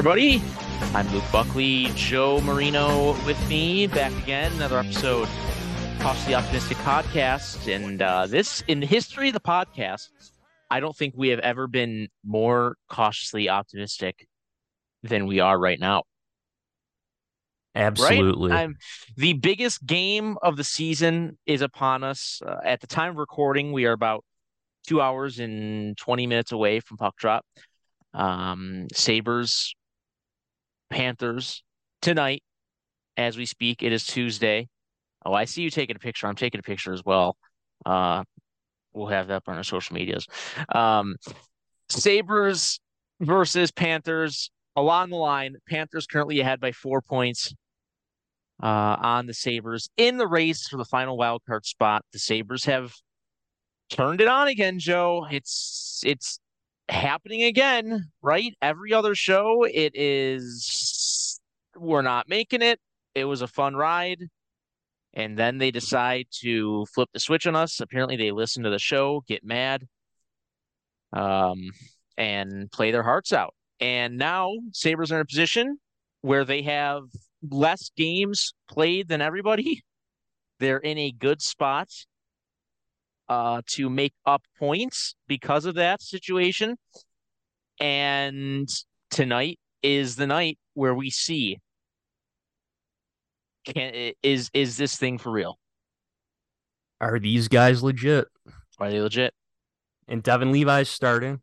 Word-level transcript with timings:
everybody. 0.00 0.42
I'm 0.94 1.06
Luke 1.12 1.30
Buckley, 1.30 1.88
Joe 1.94 2.40
Marino 2.40 3.12
with 3.26 3.38
me, 3.50 3.86
back 3.86 4.10
again, 4.22 4.50
another 4.52 4.78
episode 4.78 5.24
of 5.24 5.98
Cautiously 6.00 6.34
Optimistic 6.34 6.78
podcast. 6.78 7.70
And 7.70 8.00
uh, 8.00 8.26
this, 8.26 8.62
in 8.66 8.80
the 8.80 8.86
history 8.86 9.28
of 9.28 9.34
the 9.34 9.40
podcast, 9.40 10.08
I 10.70 10.80
don't 10.80 10.96
think 10.96 11.12
we 11.18 11.28
have 11.28 11.40
ever 11.40 11.66
been 11.66 12.08
more 12.24 12.76
cautiously 12.88 13.50
optimistic 13.50 14.26
than 15.02 15.26
we 15.26 15.40
are 15.40 15.58
right 15.58 15.78
now. 15.78 16.04
Absolutely. 17.74 18.52
Right? 18.52 18.70
The 19.18 19.34
biggest 19.34 19.84
game 19.84 20.38
of 20.40 20.56
the 20.56 20.64
season 20.64 21.36
is 21.44 21.60
upon 21.60 22.04
us. 22.04 22.40
Uh, 22.42 22.56
at 22.64 22.80
the 22.80 22.86
time 22.86 23.10
of 23.10 23.16
recording, 23.16 23.70
we 23.70 23.84
are 23.84 23.92
about 23.92 24.24
two 24.86 25.02
hours 25.02 25.40
and 25.40 25.94
20 25.98 26.26
minutes 26.26 26.52
away 26.52 26.80
from 26.80 26.96
puck 26.96 27.16
drop. 27.18 27.44
Um, 28.14 28.86
Sabres, 28.94 29.74
Panthers 30.90 31.62
tonight 32.02 32.42
as 33.16 33.36
we 33.36 33.46
speak. 33.46 33.82
It 33.82 33.92
is 33.92 34.04
Tuesday. 34.04 34.68
Oh, 35.24 35.32
I 35.32 35.44
see 35.44 35.62
you 35.62 35.70
taking 35.70 35.96
a 35.96 35.98
picture. 35.98 36.26
I'm 36.26 36.36
taking 36.36 36.58
a 36.58 36.62
picture 36.62 36.92
as 36.92 37.04
well. 37.04 37.36
Uh, 37.84 38.24
we'll 38.92 39.08
have 39.08 39.28
that 39.28 39.36
up 39.36 39.48
on 39.48 39.56
our 39.56 39.62
social 39.62 39.94
medias. 39.94 40.26
Um, 40.74 41.16
Sabres 41.88 42.80
versus 43.20 43.70
Panthers 43.70 44.50
along 44.76 45.10
the 45.10 45.16
line. 45.16 45.56
Panthers 45.68 46.06
currently 46.06 46.40
ahead 46.40 46.60
by 46.60 46.72
four 46.72 47.02
points 47.02 47.54
uh, 48.62 48.96
on 49.00 49.26
the 49.26 49.34
Sabres 49.34 49.90
in 49.96 50.16
the 50.16 50.26
race 50.26 50.68
for 50.68 50.76
the 50.76 50.84
final 50.84 51.16
wild 51.16 51.42
card 51.46 51.66
spot. 51.66 52.04
The 52.12 52.18
Sabres 52.18 52.64
have 52.64 52.94
turned 53.90 54.20
it 54.20 54.28
on 54.28 54.48
again, 54.48 54.78
Joe. 54.78 55.26
It's 55.30 56.00
it's 56.04 56.38
happening 56.90 57.44
again, 57.44 58.10
right? 58.22 58.54
Every 58.60 58.92
other 58.92 59.14
show, 59.14 59.64
it 59.64 59.92
is 59.94 61.40
we're 61.76 62.02
not 62.02 62.28
making 62.28 62.62
it. 62.62 62.80
It 63.14 63.24
was 63.24 63.42
a 63.42 63.46
fun 63.46 63.74
ride. 63.74 64.24
And 65.14 65.36
then 65.36 65.58
they 65.58 65.70
decide 65.70 66.26
to 66.42 66.86
flip 66.94 67.08
the 67.12 67.20
switch 67.20 67.46
on 67.46 67.56
us. 67.56 67.80
Apparently, 67.80 68.16
they 68.16 68.30
listen 68.30 68.62
to 68.62 68.70
the 68.70 68.78
show, 68.78 69.24
get 69.26 69.44
mad, 69.44 69.86
um, 71.12 71.70
and 72.16 72.70
play 72.70 72.92
their 72.92 73.02
hearts 73.02 73.32
out. 73.32 73.54
And 73.80 74.18
now 74.18 74.52
Sabres 74.72 75.10
are 75.10 75.16
in 75.16 75.22
a 75.22 75.26
position 75.26 75.78
where 76.20 76.44
they 76.44 76.62
have 76.62 77.02
less 77.50 77.90
games 77.96 78.52
played 78.68 79.08
than 79.08 79.20
everybody. 79.20 79.82
They're 80.60 80.78
in 80.78 80.98
a 80.98 81.10
good 81.10 81.42
spot 81.42 81.88
uh, 83.30 83.62
to 83.64 83.88
make 83.88 84.12
up 84.26 84.42
points 84.58 85.14
because 85.28 85.64
of 85.64 85.76
that 85.76 86.02
situation. 86.02 86.76
And 87.78 88.68
tonight 89.10 89.58
is 89.82 90.16
the 90.16 90.26
night 90.26 90.58
where 90.74 90.94
we 90.94 91.08
see 91.08 91.58
can 93.64 94.12
is 94.22 94.50
is 94.52 94.76
this 94.76 94.96
thing 94.96 95.16
for 95.16 95.30
real? 95.30 95.58
Are 97.00 97.18
these 97.18 97.48
guys 97.48 97.82
legit? 97.82 98.26
Are 98.78 98.90
they 98.90 99.00
legit? 99.00 99.32
And 100.08 100.22
Devon 100.22 100.52
Levi's 100.52 100.88
starting. 100.88 101.40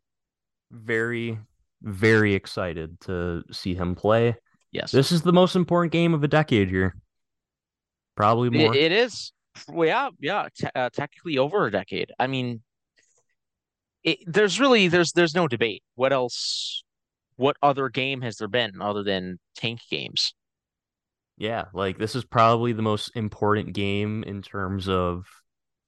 Very, 0.70 1.38
very 1.82 2.34
excited 2.34 3.00
to 3.02 3.42
see 3.50 3.74
him 3.74 3.94
play. 3.94 4.36
Yes. 4.72 4.92
This 4.92 5.10
is 5.10 5.22
the 5.22 5.32
most 5.32 5.56
important 5.56 5.92
game 5.92 6.12
of 6.12 6.22
a 6.22 6.28
decade 6.28 6.68
here. 6.68 6.94
Probably 8.14 8.50
more. 8.50 8.74
it, 8.74 8.82
it 8.82 8.92
is. 8.92 9.32
Well, 9.68 9.86
yeah, 9.86 10.10
yeah, 10.20 10.48
te- 10.54 10.68
uh, 10.74 10.90
technically 10.90 11.38
over 11.38 11.66
a 11.66 11.70
decade. 11.70 12.12
I 12.18 12.26
mean, 12.26 12.62
it, 14.04 14.18
there's 14.26 14.60
really 14.60 14.88
there's 14.88 15.12
there's 15.12 15.34
no 15.34 15.48
debate. 15.48 15.82
What 15.94 16.12
else? 16.12 16.84
What 17.36 17.56
other 17.62 17.88
game 17.88 18.20
has 18.22 18.36
there 18.36 18.48
been 18.48 18.80
other 18.80 19.02
than 19.02 19.38
tank 19.56 19.80
games? 19.90 20.34
Yeah, 21.36 21.66
like 21.72 21.98
this 21.98 22.16
is 22.16 22.24
probably 22.24 22.72
the 22.72 22.82
most 22.82 23.12
important 23.14 23.72
game 23.72 24.24
in 24.24 24.42
terms 24.42 24.88
of 24.88 25.26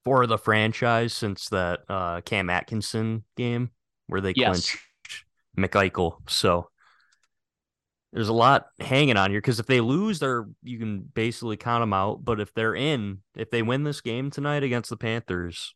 for 0.05 0.25
the 0.25 0.37
franchise 0.37 1.13
since 1.13 1.49
that 1.49 1.81
uh 1.89 2.21
Cam 2.21 2.49
Atkinson 2.49 3.23
game 3.35 3.71
where 4.07 4.21
they 4.21 4.33
yes. 4.35 4.47
clinched 4.47 4.77
McEichel. 5.57 6.17
So 6.29 6.69
there's 8.13 8.29
a 8.29 8.33
lot 8.33 8.67
hanging 8.79 9.17
on 9.17 9.31
here 9.31 9.39
because 9.39 9.59
if 9.59 9.67
they 9.67 9.81
lose, 9.81 10.19
they're 10.19 10.45
you 10.63 10.77
can 10.77 10.99
basically 11.01 11.57
count 11.57 11.81
them 11.81 11.93
out. 11.93 12.23
But 12.23 12.39
if 12.39 12.53
they're 12.53 12.75
in, 12.75 13.19
if 13.35 13.49
they 13.49 13.61
win 13.61 13.83
this 13.83 14.01
game 14.01 14.29
tonight 14.31 14.63
against 14.63 14.89
the 14.89 14.97
Panthers, 14.97 15.73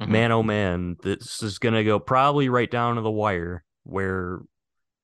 mm-hmm. 0.00 0.12
man 0.12 0.32
oh 0.32 0.42
man, 0.42 0.96
this 1.02 1.42
is 1.42 1.58
gonna 1.58 1.84
go 1.84 1.98
probably 1.98 2.48
right 2.48 2.70
down 2.70 2.96
to 2.96 3.02
the 3.02 3.10
wire 3.10 3.64
where 3.84 4.40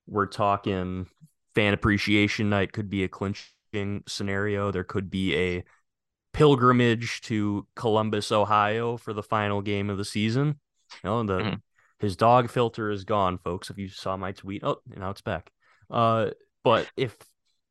we're 0.06 0.26
talking 0.26 1.06
fan 1.54 1.72
appreciation 1.72 2.50
night 2.50 2.72
could 2.72 2.90
be 2.90 3.04
a 3.04 3.08
clinching 3.08 4.02
scenario. 4.06 4.70
There 4.70 4.84
could 4.84 5.10
be 5.10 5.34
a 5.34 5.64
pilgrimage 6.34 7.22
to 7.22 7.66
Columbus, 7.74 8.30
Ohio 8.30 8.98
for 8.98 9.14
the 9.14 9.22
final 9.22 9.62
game 9.62 9.88
of 9.88 9.96
the 9.96 10.04
season. 10.04 10.60
You 11.02 11.10
know, 11.10 11.22
the 11.22 11.38
mm-hmm. 11.38 11.54
his 11.98 12.16
dog 12.16 12.50
filter 12.50 12.90
is 12.90 13.04
gone, 13.04 13.38
folks. 13.38 13.70
If 13.70 13.78
you 13.78 13.88
saw 13.88 14.18
my 14.18 14.32
tweet, 14.32 14.62
oh, 14.62 14.82
now 14.94 15.10
it's 15.10 15.22
back. 15.22 15.50
Uh, 15.90 16.30
but 16.66 16.90
if 16.96 17.16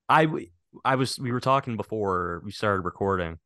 I 0.07 0.25
I 0.85 0.95
was 0.95 1.19
we 1.19 1.33
were 1.33 1.41
talking 1.41 1.75
before 1.75 2.41
we 2.45 2.51
started 2.51 2.83
recording, 2.83 3.39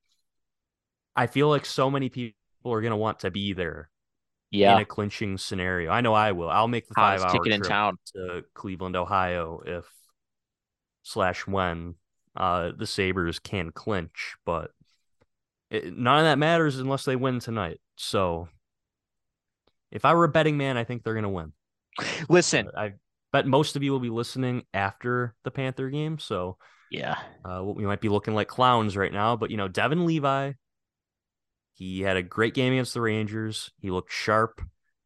I 1.16 1.26
feel 1.26 1.50
like 1.50 1.66
so 1.66 1.90
many 1.90 2.10
people 2.10 2.36
are 2.66 2.82
gonna 2.82 2.96
want 2.96 3.22
to 3.22 3.32
be 3.32 3.54
there. 3.54 3.90
Yeah. 4.52 4.76
In 4.76 4.82
a 4.82 4.86
clinching 4.86 5.40
scenario. 5.40 5.90
I 5.90 6.02
know 6.02 6.14
I 6.14 6.34
will. 6.34 6.52
I'll 6.52 6.68
make 6.68 6.88
the 6.88 6.94
five 6.94 7.22
hour 7.22 7.60
town 7.62 7.98
to 8.14 8.44
Cleveland, 8.54 8.96
Ohio 8.96 9.64
if 9.66 9.86
slash 11.02 11.48
when 11.48 11.96
uh 12.38 12.72
the 12.78 12.86
Sabres 12.86 13.40
can 13.40 13.72
clinch, 13.72 14.36
but 14.46 14.70
it, 15.72 15.98
none 15.98 16.20
of 16.20 16.26
that 16.26 16.38
matters 16.38 16.78
unless 16.78 17.06
they 17.06 17.16
win 17.16 17.40
tonight. 17.40 17.80
So 17.96 18.50
if 19.92 20.06
I 20.06 20.14
were 20.14 20.26
a 20.26 20.30
betting 20.30 20.58
man, 20.58 20.78
I 20.78 20.84
think 20.84 21.02
they're 21.04 21.16
gonna 21.16 21.28
win. 21.28 21.54
Listen, 22.30 22.68
uh, 22.68 22.80
I 22.80 22.94
but 23.32 23.48
most 23.48 23.76
of 23.76 23.84
you 23.84 23.92
will 23.92 24.00
be 24.00 24.10
listening 24.10 24.64
after 24.74 25.36
the 25.44 25.52
Panther 25.52 25.90
game. 25.90 26.20
So 26.20 26.58
yeah, 26.90 27.18
uh, 27.46 27.64
we 27.64 27.86
might 27.86 28.02
be 28.02 28.10
looking 28.10 28.34
like 28.34 28.48
clowns 28.48 28.98
right 28.98 29.14
now. 29.14 29.36
But 29.36 29.52
you 29.52 29.58
know, 29.58 29.68
Devon 29.68 30.06
Levi, 30.06 30.54
he 31.74 32.02
had 32.02 32.18
a 32.18 32.24
great 32.24 32.54
game 32.54 32.74
against 32.74 32.94
the 32.94 33.02
Rangers. 33.02 33.72
He 33.80 33.92
looked 33.92 34.12
sharp, 34.12 34.62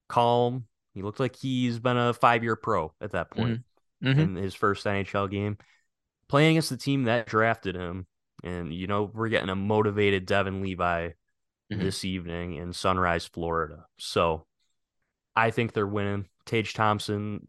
calm. 0.07 0.65
He 0.93 1.01
looked 1.01 1.19
like 1.19 1.35
he's 1.35 1.79
been 1.79 1.97
a 1.97 2.13
five 2.13 2.43
year 2.43 2.55
pro 2.55 2.93
at 3.01 3.11
that 3.11 3.31
point 3.31 3.61
mm-hmm. 4.03 4.07
Mm-hmm. 4.07 4.19
in 4.19 4.35
his 4.35 4.55
first 4.55 4.85
NHL 4.85 5.29
game, 5.29 5.57
playing 6.29 6.51
against 6.51 6.69
the 6.69 6.77
team 6.77 7.03
that 7.03 7.27
drafted 7.27 7.75
him. 7.75 8.07
And 8.43 8.73
you 8.73 8.87
know, 8.87 9.09
we're 9.13 9.29
getting 9.29 9.49
a 9.49 9.55
motivated 9.55 10.25
Devon 10.25 10.61
Levi 10.61 11.09
mm-hmm. 11.09 11.81
this 11.81 12.05
evening 12.05 12.55
in 12.55 12.71
Sunrise, 12.73 13.25
Florida. 13.25 13.85
So 13.97 14.45
I 15.35 15.51
think 15.51 15.73
they're 15.73 15.87
winning. 15.87 16.27
Tage 16.45 16.73
Thompson 16.73 17.47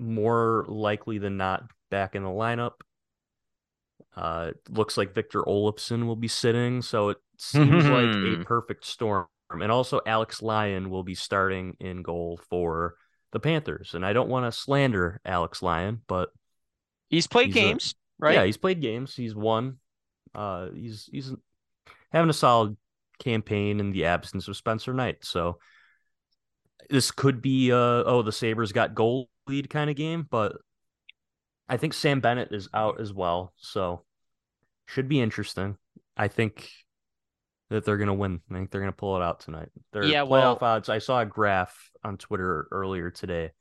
more 0.00 0.64
likely 0.68 1.18
than 1.18 1.36
not 1.36 1.64
back 1.90 2.14
in 2.14 2.22
the 2.22 2.28
lineup. 2.28 2.72
Uh, 4.16 4.50
looks 4.68 4.96
like 4.96 5.14
Victor 5.14 5.42
Olofsson 5.42 6.06
will 6.06 6.16
be 6.16 6.28
sitting, 6.28 6.82
so 6.82 7.10
it 7.10 7.18
seems 7.38 7.84
like 7.86 8.06
a 8.06 8.36
hmm. 8.36 8.42
perfect 8.42 8.84
storm. 8.84 9.26
And 9.50 9.70
also, 9.70 10.00
Alex 10.06 10.42
Lyon 10.42 10.90
will 10.90 11.02
be 11.02 11.14
starting 11.14 11.76
in 11.80 12.02
goal 12.02 12.40
for 12.48 12.94
the 13.32 13.40
Panthers. 13.40 13.94
And 13.94 14.04
I 14.04 14.12
don't 14.12 14.28
want 14.28 14.52
to 14.52 14.58
slander 14.58 15.20
Alex 15.24 15.62
Lyon, 15.62 16.00
but 16.06 16.30
he's 17.08 17.26
played 17.26 17.46
he's 17.46 17.54
games, 17.54 17.94
a, 18.20 18.26
right? 18.26 18.34
Yeah, 18.34 18.44
he's 18.44 18.56
played 18.56 18.80
games. 18.80 19.14
He's 19.14 19.34
won. 19.34 19.78
Uh, 20.34 20.68
he's 20.74 21.08
he's 21.10 21.32
having 22.12 22.30
a 22.30 22.34
solid 22.34 22.76
campaign 23.18 23.80
in 23.80 23.92
the 23.92 24.06
absence 24.06 24.48
of 24.48 24.56
Spencer 24.56 24.92
Knight. 24.94 25.18
So 25.24 25.58
this 26.88 27.10
could 27.10 27.40
be 27.40 27.72
uh 27.72 27.76
oh 28.04 28.22
the 28.22 28.32
Sabres 28.32 28.72
got 28.72 28.94
gold 28.94 29.28
lead 29.50 29.70
kind 29.70 29.90
of 29.90 29.96
game, 29.96 30.26
but 30.30 30.56
I 31.68 31.76
think 31.76 31.94
Sam 31.94 32.20
Bennett 32.20 32.52
is 32.52 32.68
out 32.74 33.00
as 33.00 33.12
well, 33.12 33.52
so 33.56 34.04
should 34.86 35.08
be 35.08 35.20
interesting. 35.20 35.76
I 36.16 36.28
think 36.28 36.68
that 37.68 37.84
they're 37.84 37.96
gonna 37.96 38.14
win. 38.14 38.40
I 38.50 38.54
think 38.54 38.70
they're 38.70 38.80
gonna 38.80 38.92
pull 38.92 39.16
it 39.16 39.22
out 39.22 39.40
tonight. 39.40 39.68
Their 39.92 40.04
yeah, 40.04 40.22
playoff 40.22 40.28
well, 40.28 40.58
odds. 40.62 40.88
I 40.88 40.98
saw 40.98 41.20
a 41.20 41.26
graph 41.26 41.90
on 42.02 42.16
Twitter 42.16 42.66
earlier 42.70 43.10
today. 43.10 43.52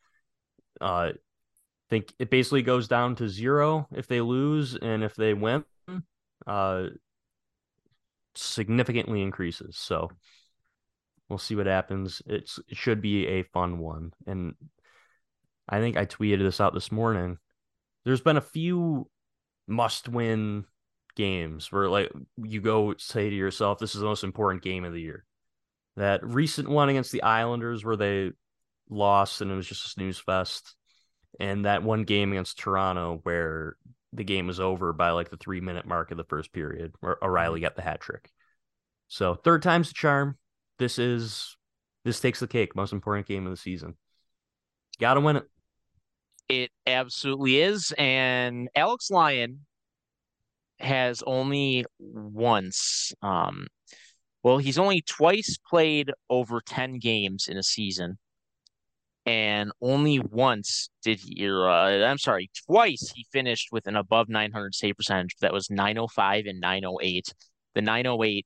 Uh, 0.82 1.12
think 1.90 2.14
it 2.20 2.30
basically 2.30 2.62
goes 2.62 2.88
down 2.88 3.16
to 3.16 3.28
zero 3.28 3.88
if 3.92 4.08
they 4.08 4.22
lose, 4.22 4.76
and 4.76 5.04
if 5.04 5.16
they 5.16 5.34
win, 5.34 5.64
uh, 6.48 6.88
significantly 8.36 9.22
increases. 9.22 9.78
So 9.78 10.10
we'll 11.28 11.40
see 11.40 11.56
what 11.56 11.68
happens. 11.68 12.22
It's 12.26 12.60
it 12.68 12.78
should 12.78 13.02
be 13.02 13.28
a 13.28 13.44
fun 13.44 13.80
one, 13.80 14.14
and 14.26 14.56
I 15.70 15.80
think 15.80 15.96
I 15.98 16.06
tweeted 16.06 16.40
this 16.40 16.60
out 16.60 16.74
this 16.74 16.92
morning. 16.92 17.38
There's 18.04 18.22
been 18.22 18.38
a 18.38 18.42
few 18.42 19.08
must 19.68 20.10
win 20.10 20.66
games 21.16 21.72
where 21.72 21.88
like 21.88 22.12
you 22.38 22.60
go 22.60 22.96
say 22.98 23.30
to 23.30 23.36
yourself, 23.36 23.78
this 23.78 23.94
is 23.94 24.02
the 24.02 24.08
most 24.08 24.24
important 24.24 24.64
game 24.64 24.84
of 24.84 24.94
the 24.94 25.02
year. 25.02 25.26
That 25.96 26.26
recent 26.26 26.70
one 26.70 26.90
against 26.90 27.12
the 27.12 27.24
Islanders 27.24 27.86
where 27.86 27.98
they 27.98 28.32
lost 28.90 29.42
and 29.42 29.52
it 29.52 29.56
was 29.56 29.68
just 29.68 29.86
a 29.86 29.90
snooze 29.90 30.20
fest. 30.20 30.76
and 31.40 31.66
that 31.66 31.84
one 31.84 32.04
game 32.04 32.32
against 32.32 32.60
Toronto 32.60 33.20
where 33.24 33.76
the 34.14 34.24
game 34.24 34.48
was 34.48 34.60
over 34.60 34.94
by 34.94 35.12
like 35.12 35.30
the 35.30 35.38
three 35.38 35.62
minute 35.62 35.86
mark 35.86 36.12
of 36.12 36.18
the 36.18 36.24
first 36.24 36.52
period, 36.52 36.94
where 37.00 37.18
O'Reilly 37.22 37.60
mm-hmm. 37.60 37.66
got 37.66 37.76
the 37.76 37.82
hat 37.82 38.02
trick. 38.02 38.30
So 39.08 39.36
third 39.36 39.62
time's 39.62 39.90
the 39.90 39.94
charm. 39.94 40.38
This 40.78 40.98
is 40.98 41.58
this 42.06 42.20
takes 42.20 42.40
the 42.40 42.48
cake. 42.48 42.76
Most 42.76 42.94
important 42.94 43.28
game 43.28 43.46
of 43.46 43.52
the 43.52 43.58
season. 43.58 43.96
Got 45.00 45.16
to 45.16 45.22
win 45.22 45.38
it. 45.38 45.44
It 46.50 46.72
absolutely 46.88 47.62
is. 47.62 47.94
And 47.98 48.70
Alex 48.76 49.12
Lyon 49.12 49.66
has 50.80 51.24
only 51.28 51.86
once, 52.00 53.14
um, 53.22 53.68
well, 54.44 54.58
he's 54.58 54.80
only 54.80 55.02
twice 55.02 55.58
played 55.70 56.12
over 56.30 56.62
10 56.62 56.98
games 57.00 57.48
in 57.48 57.58
a 57.58 57.64
season. 57.64 58.18
And 59.26 59.72
only 59.80 60.20
once 60.20 60.90
did 61.04 61.20
he, 61.20 61.48
uh, 61.48 61.68
I'm 61.68 62.18
sorry, 62.18 62.50
twice 62.66 63.12
he 63.16 63.28
finished 63.32 63.68
with 63.72 63.86
an 63.86 63.96
above 63.96 64.28
900 64.28 64.74
save 64.74 64.96
percentage. 64.98 65.36
That 65.42 65.54
was 65.54 65.70
905 65.70 66.46
and 66.48 66.60
908. 66.60 67.34
The 67.76 67.82
908 67.82 68.46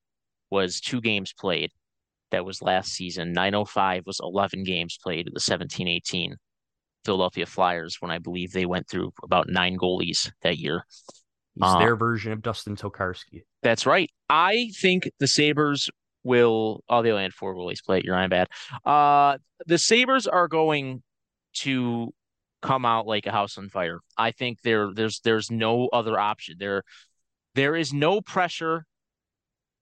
was 0.50 0.82
two 0.82 1.00
games 1.00 1.32
played. 1.40 1.72
That 2.32 2.44
was 2.44 2.62
last 2.62 2.92
season. 2.92 3.32
905 3.32 4.04
was 4.06 4.20
11 4.22 4.64
games 4.66 4.98
played 5.02 5.30
the 5.32 5.40
17 5.40 5.88
18. 5.88 6.36
Philadelphia 7.06 7.46
Flyers 7.46 7.98
when 8.00 8.12
I 8.12 8.18
believe 8.18 8.52
they 8.52 8.66
went 8.66 8.88
through 8.88 9.12
about 9.24 9.50
nine 9.50 9.78
goalies 9.78 10.32
that 10.42 10.58
year. 10.58 10.86
He's 11.56 11.64
uh, 11.64 11.80
their 11.80 11.96
version 11.96 12.32
of 12.32 12.42
Dustin 12.42 12.76
Tokarski. 12.76 13.44
That's 13.62 13.86
right. 13.86 14.10
I 14.30 14.72
think 14.80 15.10
the 15.20 15.28
Sabres 15.28 15.90
will. 16.24 16.84
Oh, 16.90 17.02
they 17.02 17.12
only 17.12 17.24
had 17.24 17.34
four 17.34 17.56
goalies 17.56 17.84
play. 17.84 18.02
You're 18.04 18.28
bad. 18.28 18.48
Uh, 18.86 19.38
the 19.66 19.78
Sabres 19.78 20.26
are 20.26 20.48
going 20.48 21.04
to 21.58 22.12
come 22.62 22.86
out 22.86 23.06
like 23.06 23.28
a 23.28 23.32
house 23.32 23.58
on 23.58 23.70
fire. 23.70 24.00
I 24.18 24.32
think 24.32 24.62
there 24.64 24.92
there's 24.94 25.20
there's 25.20 25.52
no 25.52 25.90
other 25.90 26.20
option. 26.20 26.56
There 26.58 26.84
there 27.56 27.76
is 27.76 27.94
no 27.94 28.22
pressure 28.22 28.86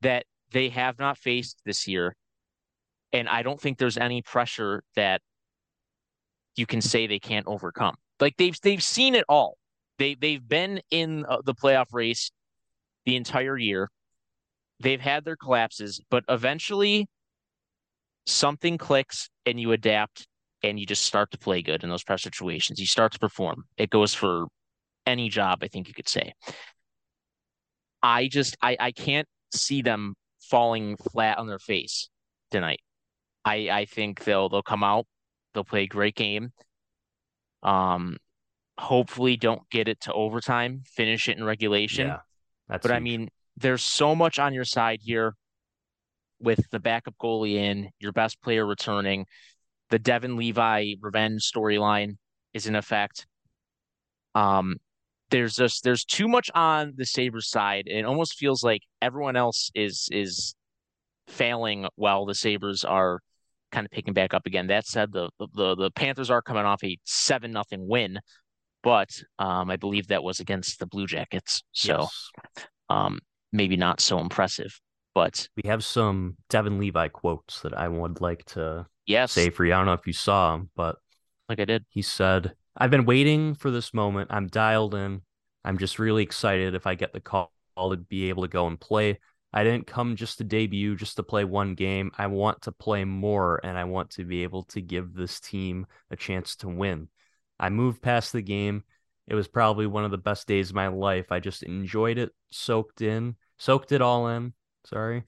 that 0.01 0.25
they 0.51 0.69
have 0.69 0.99
not 0.99 1.17
faced 1.17 1.61
this 1.65 1.87
year. 1.87 2.15
And 3.13 3.29
I 3.29 3.43
don't 3.43 3.59
think 3.59 3.77
there's 3.77 3.97
any 3.97 4.21
pressure 4.21 4.83
that 4.95 5.21
you 6.55 6.65
can 6.65 6.81
say 6.81 7.07
they 7.07 7.19
can't 7.19 7.47
overcome. 7.47 7.95
Like 8.19 8.37
they've 8.37 8.59
they've 8.61 8.83
seen 8.83 9.15
it 9.15 9.25
all. 9.27 9.57
They 9.97 10.15
they've 10.15 10.45
been 10.45 10.81
in 10.91 11.25
uh, 11.25 11.37
the 11.43 11.53
playoff 11.53 11.87
race 11.91 12.31
the 13.05 13.15
entire 13.15 13.57
year. 13.57 13.89
They've 14.79 15.01
had 15.01 15.25
their 15.25 15.35
collapses, 15.35 16.01
but 16.09 16.23
eventually 16.27 17.07
something 18.25 18.77
clicks 18.77 19.29
and 19.45 19.59
you 19.59 19.71
adapt 19.71 20.27
and 20.63 20.79
you 20.79 20.85
just 20.85 21.05
start 21.05 21.31
to 21.31 21.37
play 21.37 21.61
good 21.61 21.83
in 21.83 21.89
those 21.89 22.03
pressure 22.03 22.29
situations. 22.29 22.79
You 22.79 22.85
start 22.85 23.11
to 23.13 23.19
perform. 23.19 23.63
It 23.77 23.89
goes 23.89 24.13
for 24.13 24.45
any 25.05 25.29
job, 25.29 25.59
I 25.63 25.67
think 25.67 25.87
you 25.87 25.93
could 25.93 26.09
say. 26.09 26.33
I 28.03 28.27
just 28.27 28.57
I 28.61 28.77
I 28.79 28.91
can't 28.91 29.27
see 29.53 29.81
them 29.81 30.15
falling 30.41 30.97
flat 30.97 31.37
on 31.37 31.47
their 31.47 31.59
face 31.59 32.09
tonight. 32.51 32.81
I 33.45 33.69
I 33.71 33.85
think 33.85 34.23
they'll 34.23 34.49
they'll 34.49 34.63
come 34.63 34.83
out 34.83 35.05
They'll 35.53 35.63
play 35.63 35.83
a 35.83 35.87
great 35.87 36.15
game. 36.15 36.51
Um, 37.63 38.17
hopefully 38.77 39.37
don't 39.37 39.69
get 39.69 39.87
it 39.87 40.01
to 40.01 40.13
overtime, 40.13 40.83
finish 40.85 41.29
it 41.29 41.37
in 41.37 41.43
regulation. 41.43 42.07
Yeah, 42.07 42.17
that's 42.67 42.83
but 42.83 42.91
huge. 42.91 42.97
I 42.97 42.99
mean, 42.99 43.29
there's 43.57 43.83
so 43.83 44.15
much 44.15 44.39
on 44.39 44.53
your 44.53 44.65
side 44.65 44.99
here 45.03 45.35
with 46.39 46.69
the 46.71 46.79
backup 46.79 47.15
goalie 47.21 47.55
in, 47.55 47.89
your 47.99 48.11
best 48.11 48.41
player 48.41 48.65
returning, 48.65 49.25
the 49.91 49.99
Devon 49.99 50.37
Levi 50.37 50.95
revenge 51.01 51.43
storyline 51.43 52.17
is 52.53 52.65
in 52.65 52.75
effect. 52.75 53.27
Um, 54.33 54.77
there's 55.29 55.55
just 55.55 55.83
there's 55.83 56.03
too 56.03 56.27
much 56.27 56.49
on 56.55 56.93
the 56.95 57.05
Sabres 57.05 57.49
side. 57.49 57.83
It 57.87 58.05
almost 58.05 58.37
feels 58.37 58.63
like 58.63 58.81
everyone 59.01 59.35
else 59.35 59.71
is 59.75 60.09
is 60.11 60.55
failing 61.27 61.87
while 61.95 62.25
the 62.25 62.35
Sabres 62.35 62.83
are 62.83 63.19
kind 63.71 63.85
of 63.85 63.91
picking 63.91 64.13
back 64.13 64.33
up 64.33 64.45
again. 64.45 64.67
That 64.67 64.85
said, 64.85 65.11
the 65.11 65.29
the 65.39 65.75
the 65.75 65.91
Panthers 65.91 66.29
are 66.29 66.41
coming 66.41 66.65
off 66.65 66.83
a 66.83 66.97
seven 67.05 67.51
nothing 67.51 67.87
win, 67.87 68.19
but 68.83 69.09
um, 69.39 69.69
I 69.69 69.77
believe 69.77 70.07
that 70.07 70.23
was 70.23 70.39
against 70.39 70.79
the 70.79 70.85
Blue 70.85 71.07
Jackets, 71.07 71.63
so 71.71 71.99
yes. 72.01 72.29
um, 72.89 73.19
maybe 73.51 73.77
not 73.77 74.01
so 74.01 74.19
impressive. 74.19 74.79
But 75.13 75.47
we 75.61 75.67
have 75.67 75.83
some 75.83 76.37
Devon 76.49 76.79
Levi 76.79 77.09
quotes 77.09 77.61
that 77.61 77.73
I 77.73 77.87
would 77.87 78.21
like 78.21 78.45
to 78.45 78.85
yes. 79.05 79.33
say 79.33 79.49
for 79.49 79.65
you. 79.65 79.73
I 79.73 79.77
don't 79.77 79.87
know 79.87 79.93
if 79.93 80.07
you 80.07 80.13
saw 80.13 80.51
them, 80.51 80.69
but 80.75 80.97
like 81.49 81.59
I 81.59 81.65
did, 81.65 81.85
he 81.89 82.01
said, 82.01 82.53
"I've 82.77 82.91
been 82.91 83.05
waiting 83.05 83.55
for 83.55 83.71
this 83.71 83.93
moment. 83.93 84.31
I'm 84.31 84.47
dialed 84.47 84.95
in. 84.95 85.21
I'm 85.63 85.77
just 85.77 85.99
really 85.99 86.23
excited 86.23 86.75
if 86.75 86.87
I 86.87 86.95
get 86.95 87.13
the 87.13 87.19
call 87.19 87.51
to 87.77 87.97
be 87.97 88.29
able 88.29 88.43
to 88.43 88.47
go 88.47 88.67
and 88.67 88.79
play. 88.79 89.19
I 89.53 89.63
didn't 89.63 89.87
come 89.87 90.15
just 90.15 90.37
to 90.37 90.43
debut, 90.43 90.95
just 90.95 91.17
to 91.17 91.23
play 91.23 91.43
one 91.43 91.75
game. 91.75 92.11
I 92.17 92.27
want 92.27 92.61
to 92.63 92.71
play 92.71 93.03
more 93.03 93.59
and 93.63 93.77
I 93.77 93.83
want 93.83 94.11
to 94.11 94.23
be 94.23 94.43
able 94.43 94.63
to 94.65 94.81
give 94.81 95.13
this 95.13 95.39
team 95.39 95.87
a 96.09 96.15
chance 96.15 96.55
to 96.57 96.69
win. 96.69 97.09
I 97.59 97.69
moved 97.69 98.01
past 98.01 98.31
the 98.31 98.41
game. 98.41 98.83
It 99.27 99.35
was 99.35 99.47
probably 99.47 99.87
one 99.87 100.05
of 100.05 100.11
the 100.11 100.17
best 100.17 100.47
days 100.47 100.69
of 100.69 100.75
my 100.75 100.87
life. 100.87 101.31
I 101.31 101.39
just 101.39 101.63
enjoyed 101.63 102.17
it, 102.17 102.31
soaked 102.49 103.01
in, 103.01 103.35
soaked 103.59 103.91
it 103.91 104.01
all 104.01 104.29
in. 104.29 104.53
Sorry. 104.85 105.23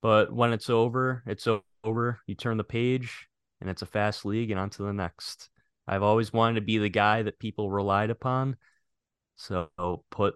But 0.00 0.32
when 0.32 0.52
it's 0.52 0.70
over, 0.70 1.22
it's 1.26 1.48
over. 1.84 2.20
You 2.26 2.34
turn 2.34 2.56
the 2.56 2.64
page 2.64 3.28
and 3.60 3.68
it's 3.68 3.82
a 3.82 3.86
fast 3.86 4.24
league 4.24 4.50
and 4.50 4.60
on 4.60 4.70
to 4.70 4.84
the 4.84 4.92
next. 4.92 5.50
I've 5.88 6.02
always 6.02 6.32
wanted 6.32 6.56
to 6.56 6.66
be 6.66 6.78
the 6.78 6.88
guy 6.88 7.22
that 7.22 7.38
people 7.38 7.70
relied 7.70 8.10
upon. 8.10 8.56
So 9.36 9.68
put 10.10 10.34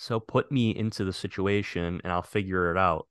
so 0.00 0.18
put 0.18 0.50
me 0.50 0.70
into 0.70 1.04
the 1.04 1.12
situation 1.12 2.00
and 2.02 2.10
I'll 2.10 2.22
figure 2.22 2.70
it 2.70 2.78
out. 2.78 3.06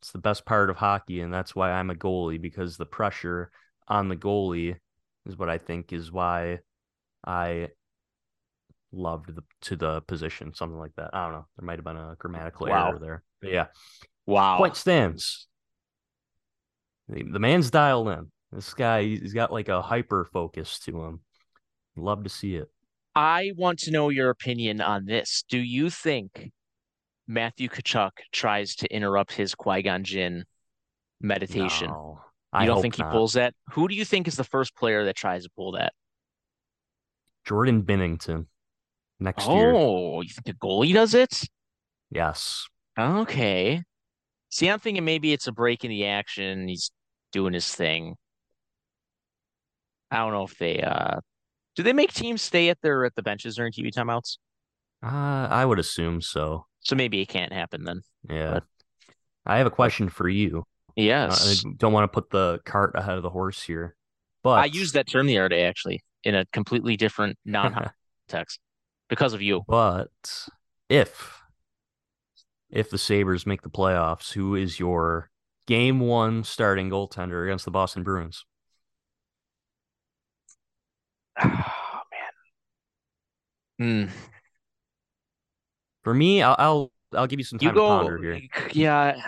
It's 0.00 0.12
the 0.12 0.18
best 0.18 0.44
part 0.44 0.68
of 0.68 0.76
hockey, 0.76 1.20
and 1.22 1.32
that's 1.32 1.56
why 1.56 1.72
I'm 1.72 1.88
a 1.88 1.94
goalie 1.94 2.40
because 2.40 2.76
the 2.76 2.84
pressure 2.84 3.50
on 3.88 4.08
the 4.08 4.16
goalie 4.16 4.76
is 5.24 5.38
what 5.38 5.48
I 5.48 5.56
think 5.56 5.90
is 5.90 6.12
why 6.12 6.58
I 7.26 7.68
loved 8.92 9.34
the 9.34 9.42
to 9.62 9.76
the 9.76 10.02
position, 10.02 10.52
something 10.52 10.78
like 10.78 10.94
that. 10.96 11.10
I 11.14 11.24
don't 11.24 11.32
know. 11.32 11.46
There 11.56 11.66
might 11.66 11.78
have 11.78 11.84
been 11.84 11.96
a 11.96 12.14
grammatical 12.18 12.66
wow. 12.66 12.90
error 12.90 12.98
there. 12.98 13.22
But 13.40 13.50
yeah. 13.50 13.66
Wow. 14.26 14.58
Point 14.58 14.76
stands. 14.76 15.48
The, 17.08 17.22
the 17.22 17.38
man's 17.38 17.70
dialed 17.70 18.08
in. 18.08 18.30
This 18.52 18.74
guy, 18.74 19.02
he's 19.02 19.32
got 19.32 19.50
like 19.50 19.70
a 19.70 19.80
hyper 19.80 20.26
focus 20.26 20.78
to 20.80 21.02
him. 21.04 21.20
Love 21.96 22.24
to 22.24 22.30
see 22.30 22.56
it. 22.56 22.70
I 23.18 23.50
want 23.56 23.80
to 23.80 23.90
know 23.90 24.10
your 24.10 24.30
opinion 24.30 24.80
on 24.80 25.04
this. 25.04 25.42
Do 25.48 25.58
you 25.58 25.90
think 25.90 26.52
Matthew 27.26 27.68
Tkachuk 27.68 28.12
tries 28.30 28.76
to 28.76 28.94
interrupt 28.94 29.32
his 29.32 29.56
Qui 29.56 29.82
Gon 29.82 30.04
Jinn 30.04 30.44
meditation? 31.20 31.88
No, 31.88 32.20
you 32.60 32.66
don't 32.66 32.80
think 32.80 32.94
he 32.94 33.02
not. 33.02 33.10
pulls 33.10 33.32
that? 33.32 33.54
Who 33.72 33.88
do 33.88 33.96
you 33.96 34.04
think 34.04 34.28
is 34.28 34.36
the 34.36 34.44
first 34.44 34.76
player 34.76 35.04
that 35.04 35.16
tries 35.16 35.42
to 35.42 35.50
pull 35.56 35.72
that? 35.72 35.94
Jordan 37.44 37.82
Binnington 37.82 38.46
next 39.18 39.48
oh, 39.48 39.56
year. 39.56 39.72
Oh, 39.74 40.20
you 40.20 40.28
think 40.28 40.44
the 40.44 40.54
goalie 40.54 40.94
does 40.94 41.14
it? 41.14 41.42
Yes. 42.12 42.68
Okay. 42.96 43.82
See, 44.50 44.70
I'm 44.70 44.78
thinking 44.78 45.04
maybe 45.04 45.32
it's 45.32 45.48
a 45.48 45.52
break 45.52 45.84
in 45.84 45.90
the 45.90 46.06
action. 46.06 46.68
He's 46.68 46.92
doing 47.32 47.52
his 47.52 47.74
thing. 47.74 48.14
I 50.08 50.18
don't 50.18 50.32
know 50.32 50.44
if 50.44 50.56
they 50.56 50.82
uh 50.82 51.18
do 51.78 51.84
they 51.84 51.92
make 51.92 52.12
teams 52.12 52.42
stay 52.42 52.70
at 52.70 52.82
their 52.82 53.04
at 53.04 53.14
the 53.14 53.22
benches 53.22 53.54
during 53.54 53.70
TV 53.72 53.92
timeouts? 53.92 54.38
Uh, 55.00 55.46
I 55.48 55.64
would 55.64 55.78
assume 55.78 56.20
so. 56.20 56.66
So 56.80 56.96
maybe 56.96 57.20
it 57.20 57.28
can't 57.28 57.52
happen 57.52 57.84
then. 57.84 58.02
Yeah. 58.28 58.54
But... 58.54 58.64
I 59.46 59.58
have 59.58 59.68
a 59.68 59.70
question 59.70 60.08
for 60.08 60.28
you. 60.28 60.64
Yes. 60.96 61.64
I 61.64 61.70
don't 61.76 61.92
want 61.92 62.02
to 62.02 62.08
put 62.12 62.30
the 62.30 62.58
cart 62.64 62.94
ahead 62.96 63.16
of 63.16 63.22
the 63.22 63.30
horse 63.30 63.62
here, 63.62 63.94
but 64.42 64.58
I 64.58 64.64
used 64.64 64.94
that 64.94 65.06
term 65.06 65.28
the 65.28 65.38
other 65.38 65.50
day 65.50 65.66
actually 65.66 66.02
in 66.24 66.34
a 66.34 66.44
completely 66.46 66.96
different 66.96 67.38
non-text 67.44 68.58
because 69.08 69.32
of 69.32 69.40
you. 69.40 69.62
But 69.68 70.10
if 70.88 71.40
if 72.70 72.90
the 72.90 72.98
Sabres 72.98 73.46
make 73.46 73.62
the 73.62 73.70
playoffs, 73.70 74.32
who 74.32 74.56
is 74.56 74.80
your 74.80 75.30
game 75.68 76.00
one 76.00 76.42
starting 76.42 76.90
goaltender 76.90 77.44
against 77.44 77.66
the 77.66 77.70
Boston 77.70 78.02
Bruins? 78.02 78.44
Oh 81.42 82.00
man. 83.78 84.06
Hmm. 84.08 84.12
For 86.02 86.14
me, 86.14 86.42
I'll, 86.42 86.56
I'll 86.58 86.92
I'll 87.14 87.26
give 87.26 87.38
you 87.38 87.44
some 87.44 87.58
time 87.58 87.68
you 87.68 87.74
go, 87.74 88.02
to 88.02 88.04
ponder 88.04 88.22
here. 88.22 88.48
Yeah. 88.72 89.20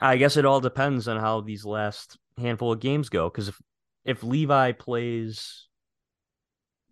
I 0.00 0.16
guess 0.16 0.36
it 0.36 0.46
all 0.46 0.60
depends 0.60 1.08
on 1.08 1.18
how 1.18 1.42
these 1.42 1.64
last 1.64 2.16
handful 2.38 2.72
of 2.72 2.80
games 2.80 3.08
go. 3.08 3.28
Because 3.28 3.48
if 3.48 3.60
if 4.04 4.22
Levi 4.22 4.72
plays 4.72 5.66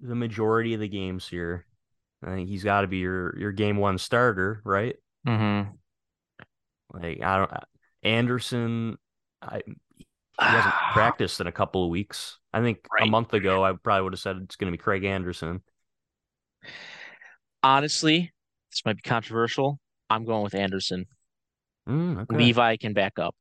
the 0.01 0.15
majority 0.15 0.75
of 0.75 0.81
the 0.81 0.89
games 0.89 1.27
here, 1.27 1.67
I 2.23 2.35
think 2.35 2.49
he's 2.49 2.65
got 2.65 2.83
to 2.83 2.87
be 2.87 2.99
your 2.99 3.39
your 3.39 3.53
game 3.53 3.77
one 3.77 3.99
starter, 3.99 4.61
right? 4.65 4.97
Mm-hmm. 5.27 5.71
Like 6.93 7.23
I 7.23 7.39
don't 7.39 7.51
Anderson, 8.03 8.99
I 9.43 9.63
he 9.99 10.07
hasn't 10.39 10.75
practiced 10.93 11.41
in 11.41 11.47
a 11.47 11.53
couple 11.53 11.85
of 11.85 11.91
weeks. 11.91 12.38
I 12.53 12.61
think 12.63 12.79
Right. 12.93 13.07
a 13.07 13.11
month 13.11 13.35
ago 13.35 13.63
I 13.63 13.73
probably 13.73 14.05
would 14.05 14.13
have 14.15 14.21
said 14.21 14.39
it's 14.43 14.57
going 14.57 14.73
to 14.73 14.77
be 14.77 14.83
Craig 14.83 15.05
Anderson. 15.05 15.63
Honestly, 17.63 18.33
this 18.71 18.83
might 18.85 18.97
be 18.97 19.03
controversial. 19.03 19.79
I'm 20.09 20.25
going 20.25 20.43
with 20.43 20.55
Anderson. 20.55 21.07
Mm, 21.89 22.23
okay. 22.23 22.37
Levi 22.37 22.77
can 22.77 22.93
back 22.93 23.19
up. 23.19 23.35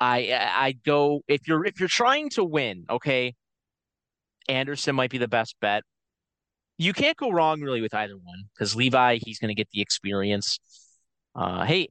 I 0.00 0.32
I 0.32 0.72
go 0.84 1.22
if 1.28 1.46
you're 1.46 1.64
if 1.64 1.78
you're 1.78 1.88
trying 1.88 2.30
to 2.30 2.44
win, 2.44 2.84
okay. 2.90 3.34
Anderson 4.48 4.94
might 4.94 5.10
be 5.10 5.18
the 5.18 5.28
best 5.28 5.56
bet. 5.60 5.84
You 6.76 6.92
can't 6.92 7.16
go 7.16 7.30
wrong 7.30 7.60
really 7.60 7.80
with 7.80 7.94
either 7.94 8.16
one 8.16 8.44
because 8.54 8.74
Levi 8.74 9.18
he's 9.24 9.38
going 9.38 9.48
to 9.48 9.54
get 9.54 9.68
the 9.72 9.80
experience. 9.80 10.58
Uh, 11.34 11.64
hey, 11.64 11.88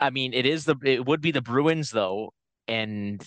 I 0.00 0.10
mean 0.10 0.34
it 0.34 0.44
is 0.44 0.64
the 0.64 0.76
it 0.84 1.06
would 1.06 1.20
be 1.20 1.30
the 1.30 1.40
Bruins 1.42 1.90
though, 1.90 2.32
and 2.66 3.24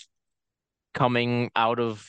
coming 0.94 1.52
out 1.56 1.80
of 1.80 2.06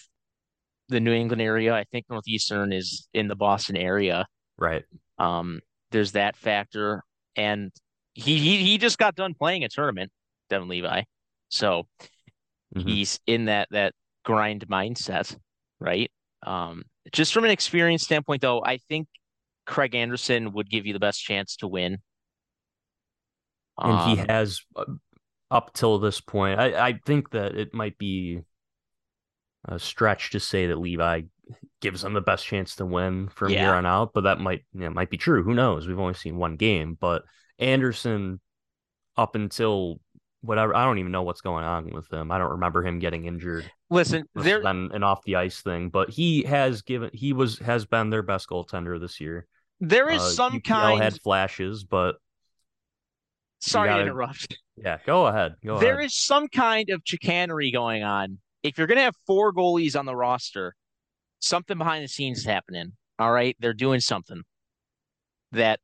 the 0.88 1.00
New 1.00 1.12
England 1.12 1.42
area, 1.42 1.74
I 1.74 1.84
think 1.84 2.06
Northeastern 2.10 2.72
is 2.72 3.08
in 3.14 3.28
the 3.28 3.36
Boston 3.36 3.76
area. 3.76 4.26
Right. 4.58 4.84
Um, 5.18 5.60
there's 5.90 6.12
that 6.12 6.36
factor, 6.36 7.02
and 7.36 7.72
he 8.14 8.38
he 8.38 8.58
he 8.58 8.78
just 8.78 8.98
got 8.98 9.14
done 9.14 9.34
playing 9.34 9.64
a 9.64 9.68
tournament, 9.68 10.10
Devon 10.50 10.68
Levi, 10.68 11.02
so 11.48 11.86
Mhm. 12.74 12.86
he's 12.86 13.20
in 13.26 13.46
that 13.46 13.68
that 13.70 13.94
grind 14.24 14.66
mindset, 14.68 15.36
right? 15.80 16.10
Um, 16.42 16.84
just 17.12 17.32
from 17.32 17.44
an 17.44 17.50
experience 17.50 18.02
standpoint, 18.02 18.42
though, 18.42 18.62
I 18.62 18.78
think 18.78 19.08
Craig 19.66 19.94
Anderson 19.94 20.52
would 20.52 20.68
give 20.68 20.86
you 20.86 20.92
the 20.92 21.00
best 21.00 21.22
chance 21.22 21.56
to 21.56 21.68
win. 21.68 21.98
and 23.82 24.00
he 24.00 24.16
Um, 24.16 24.26
has 24.28 24.60
uh, 24.76 24.84
up 25.50 25.72
till 25.74 25.98
this 25.98 26.20
point. 26.20 26.60
I, 26.60 26.88
I 26.88 27.00
think 27.06 27.30
that 27.30 27.56
it 27.56 27.74
might 27.74 27.98
be 27.98 28.40
a 29.66 29.78
stretch 29.78 30.30
to 30.30 30.40
say 30.40 30.66
that 30.66 30.76
Levi 30.78 31.23
gives 31.80 32.02
them 32.02 32.14
the 32.14 32.21
best 32.21 32.47
chance 32.47 32.76
to 32.76 32.87
win 32.87 33.28
from 33.28 33.50
Yeah. 33.52 33.61
here 33.61 33.75
on 33.75 33.87
out, 33.87 34.12
but 34.14 34.23
that 34.25 34.40
might 34.40 34.64
you 34.73 34.80
know, 34.80 34.90
might 34.90 35.11
be 35.11 35.18
true. 35.18 35.42
Who 35.42 35.54
knows? 35.54 35.87
We've 35.87 35.99
only 35.99 36.14
seen 36.14 36.37
one 36.37 36.56
game, 36.56 36.97
but 37.00 37.25
Anderson 37.59 38.40
up 39.16 39.35
until 39.35 40.00
whatever 40.40 40.75
I 40.76 40.85
don't 40.85 40.99
even 40.99 41.12
know 41.12 41.23
what's 41.23 41.40
going 41.40 41.64
on 41.64 41.87
with 41.90 42.12
him. 42.12 42.30
I 42.30 42.38
don't 42.38 42.50
remember 42.52 42.83
him 42.85 42.99
getting 42.99 43.25
injured. 43.26 43.71
listen, 43.90 44.25
there 44.35 44.61
been 44.62 44.90
an 44.92 45.02
off 45.02 45.23
the 45.25 45.37
ice 45.37 45.61
thing, 45.62 45.88
but 45.90 46.11
he 46.11 46.42
has 46.44 46.83
given 46.83 47.11
he 47.12 47.33
was 47.33 47.59
has 47.61 47.87
been 47.87 48.11
their 48.11 48.23
best 48.23 48.49
goaltender 48.49 48.99
this 49.00 49.21
year. 49.21 49.47
there 49.80 50.09
is 50.11 50.21
Uh, 50.23 50.30
some 50.30 50.52
UPL 50.54 50.64
kind. 50.64 51.02
had 51.02 51.21
flashes, 51.23 51.85
but 51.85 52.16
sorry 53.61 53.88
gotta- 53.88 54.04
to 54.04 54.11
interrupt. 54.11 54.56
yeah, 54.76 54.99
go 55.06 55.26
ahead. 55.26 55.56
Go 55.64 55.78
There 55.78 55.94
ahead. 55.94 56.06
is 56.06 56.14
some 56.14 56.49
kind 56.49 56.90
of 56.90 57.02
chicanery 57.04 57.71
going 57.71 58.02
on. 58.02 58.38
If 58.64 58.78
you're 58.78 58.87
going 58.87 58.99
to 58.99 59.04
have 59.04 59.14
four 59.26 59.52
goalies 59.52 59.97
on 59.97 60.06
the 60.06 60.16
roster, 60.16 60.75
something 61.38 61.78
behind 61.78 62.02
the 62.02 62.09
scenes 62.09 62.38
is 62.38 62.44
happening. 62.47 62.92
All 63.18 63.30
right. 63.30 63.54
They're 63.61 63.75
doing 63.75 64.00
something 64.00 64.42
that 65.52 65.78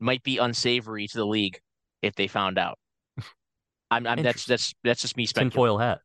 might 0.00 0.22
be 0.24 0.38
unsavory 0.38 1.06
to 1.06 1.16
the 1.16 1.24
league 1.24 1.60
if 2.02 2.16
they 2.16 2.26
found 2.26 2.58
out. 2.58 2.78
I'm, 3.90 4.06
I'm 4.06 4.22
that's 4.22 4.44
that's 4.44 4.74
that's 4.82 5.00
just 5.00 5.16
me 5.16 5.26
speculating. 5.26 5.52
tinfoil 5.52 5.78
hat. 5.78 6.00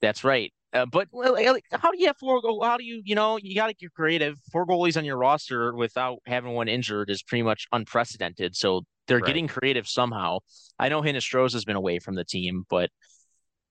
That's 0.00 0.24
right. 0.24 0.52
Uh, 0.72 0.86
but 0.86 1.08
like, 1.12 1.64
how 1.72 1.90
do 1.92 1.98
you 1.98 2.06
have 2.06 2.16
four 2.16 2.40
go? 2.40 2.60
How 2.62 2.78
do 2.78 2.84
you 2.84 3.02
you 3.04 3.14
know 3.14 3.38
you 3.40 3.54
got 3.54 3.66
to 3.68 3.74
get 3.74 3.92
creative. 3.92 4.38
Four 4.50 4.66
goalies 4.66 4.96
on 4.96 5.04
your 5.04 5.18
roster 5.18 5.74
without 5.74 6.18
having 6.26 6.52
one 6.52 6.68
injured 6.68 7.10
is 7.10 7.22
pretty 7.22 7.42
much 7.42 7.66
unprecedented. 7.72 8.56
So 8.56 8.82
they're 9.06 9.18
Right. 9.18 9.26
getting 9.26 9.48
creative 9.48 9.86
somehow. 9.86 10.38
I 10.78 10.88
know 10.88 11.02
Hinostroza 11.02 11.52
has 11.54 11.64
been 11.64 11.76
away 11.76 11.98
from 11.98 12.14
the 12.14 12.24
team, 12.24 12.64
but 12.70 12.90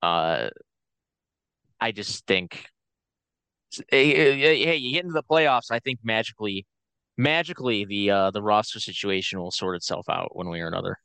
uh, 0.02 0.50
I 1.80 1.92
just 1.92 2.26
think 2.28 2.66
hey, 3.90 4.16
hey, 4.40 4.64
hey, 4.66 4.76
you 4.78 4.94
get 4.94 5.04
into 5.04 5.14
the 5.14 5.24
playoffs. 5.24 5.70
I 5.72 5.80
think 5.80 6.00
magically, 6.04 6.66
magically 7.18 7.86
the 7.86 8.12
uh 8.12 8.32
the 8.32 8.42
roster 8.42 8.80
situation 8.80 9.40
will 9.40 9.52
sort 9.52 9.76
itself 9.76 10.08
out 10.10 10.36
one 10.36 10.50
way 10.50 10.62
or 10.62 10.68
another. 10.68 10.98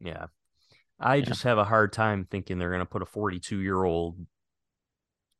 Yeah. 0.00 0.26
I 1.00 1.16
Yeah. 1.16 1.24
just 1.26 1.42
have 1.44 1.58
a 1.58 1.64
hard 1.64 1.92
time 1.92 2.26
thinking 2.30 2.58
they're 2.58 2.70
going 2.70 2.80
to 2.80 2.86
put 2.86 3.02
a 3.02 3.06
42 3.06 3.58
year 3.60 3.84
old 3.84 4.16